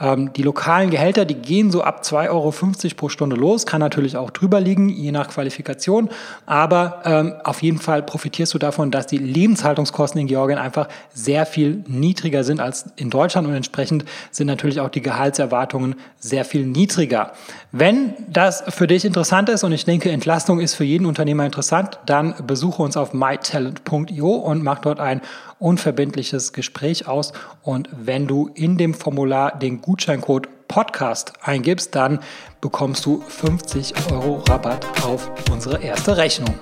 Ähm, 0.00 0.32
die 0.32 0.42
lokalen 0.42 0.90
Gehälter, 0.90 1.24
die 1.24 1.34
gehen 1.34 1.70
so 1.70 1.82
ab 1.82 2.02
2,50 2.02 2.30
Euro 2.30 2.52
pro 2.96 3.08
Stunde 3.08 3.36
los, 3.36 3.64
kann 3.64 3.80
natürlich 3.80 4.16
auch 4.16 4.30
drüber 4.30 4.60
liegen, 4.60 4.88
je 4.88 5.12
nach 5.12 5.28
Qualifikation, 5.28 6.10
aber 6.46 7.02
ähm, 7.04 7.34
auf 7.44 7.62
jeden 7.62 7.78
Fall 7.78 8.02
profitierst 8.02 8.54
du 8.54 8.58
davon, 8.58 8.90
dass 8.90 9.06
die 9.06 9.18
Lebenshaltungskosten 9.18 10.20
in 10.20 10.26
Georgien 10.26 10.58
einfach 10.58 10.88
sehr 11.12 11.46
viel 11.46 11.84
niedriger 11.86 12.42
sind 12.42 12.60
als 12.60 12.86
in 12.96 13.10
Deutschland 13.10 13.46
und 13.46 13.54
entsprechend 13.54 14.04
sind 14.30 14.48
natürlich 14.48 14.80
auch 14.80 14.88
die 14.88 15.02
Gehaltserwartungen 15.02 15.94
sehr 16.18 16.44
viel 16.44 16.66
niedriger. 16.66 17.32
Wenn 17.76 18.14
das 18.28 18.62
für 18.68 18.86
dich 18.86 19.04
interessant 19.04 19.48
ist 19.48 19.64
und 19.64 19.72
ich 19.72 19.84
denke, 19.84 20.08
Entlastung 20.08 20.60
ist 20.60 20.76
für 20.76 20.84
jeden 20.84 21.06
Unternehmer 21.06 21.44
interessant, 21.44 21.98
dann 22.06 22.32
besuche 22.46 22.80
uns 22.80 22.96
auf 22.96 23.12
mytalent.io 23.12 24.30
und 24.30 24.62
mach 24.62 24.78
dort 24.78 25.00
ein 25.00 25.20
unverbindliches 25.58 26.52
Gespräch 26.52 27.08
aus. 27.08 27.32
Und 27.62 27.88
wenn 27.90 28.28
du 28.28 28.48
in 28.54 28.78
dem 28.78 28.94
Formular 28.94 29.58
den 29.58 29.82
Gutscheincode 29.82 30.68
Podcast 30.68 31.32
eingibst, 31.42 31.96
dann 31.96 32.20
bekommst 32.60 33.04
du 33.06 33.24
50 33.26 34.12
Euro 34.12 34.44
Rabatt 34.48 34.86
auf 35.04 35.28
unsere 35.50 35.82
erste 35.82 36.16
Rechnung. 36.16 36.54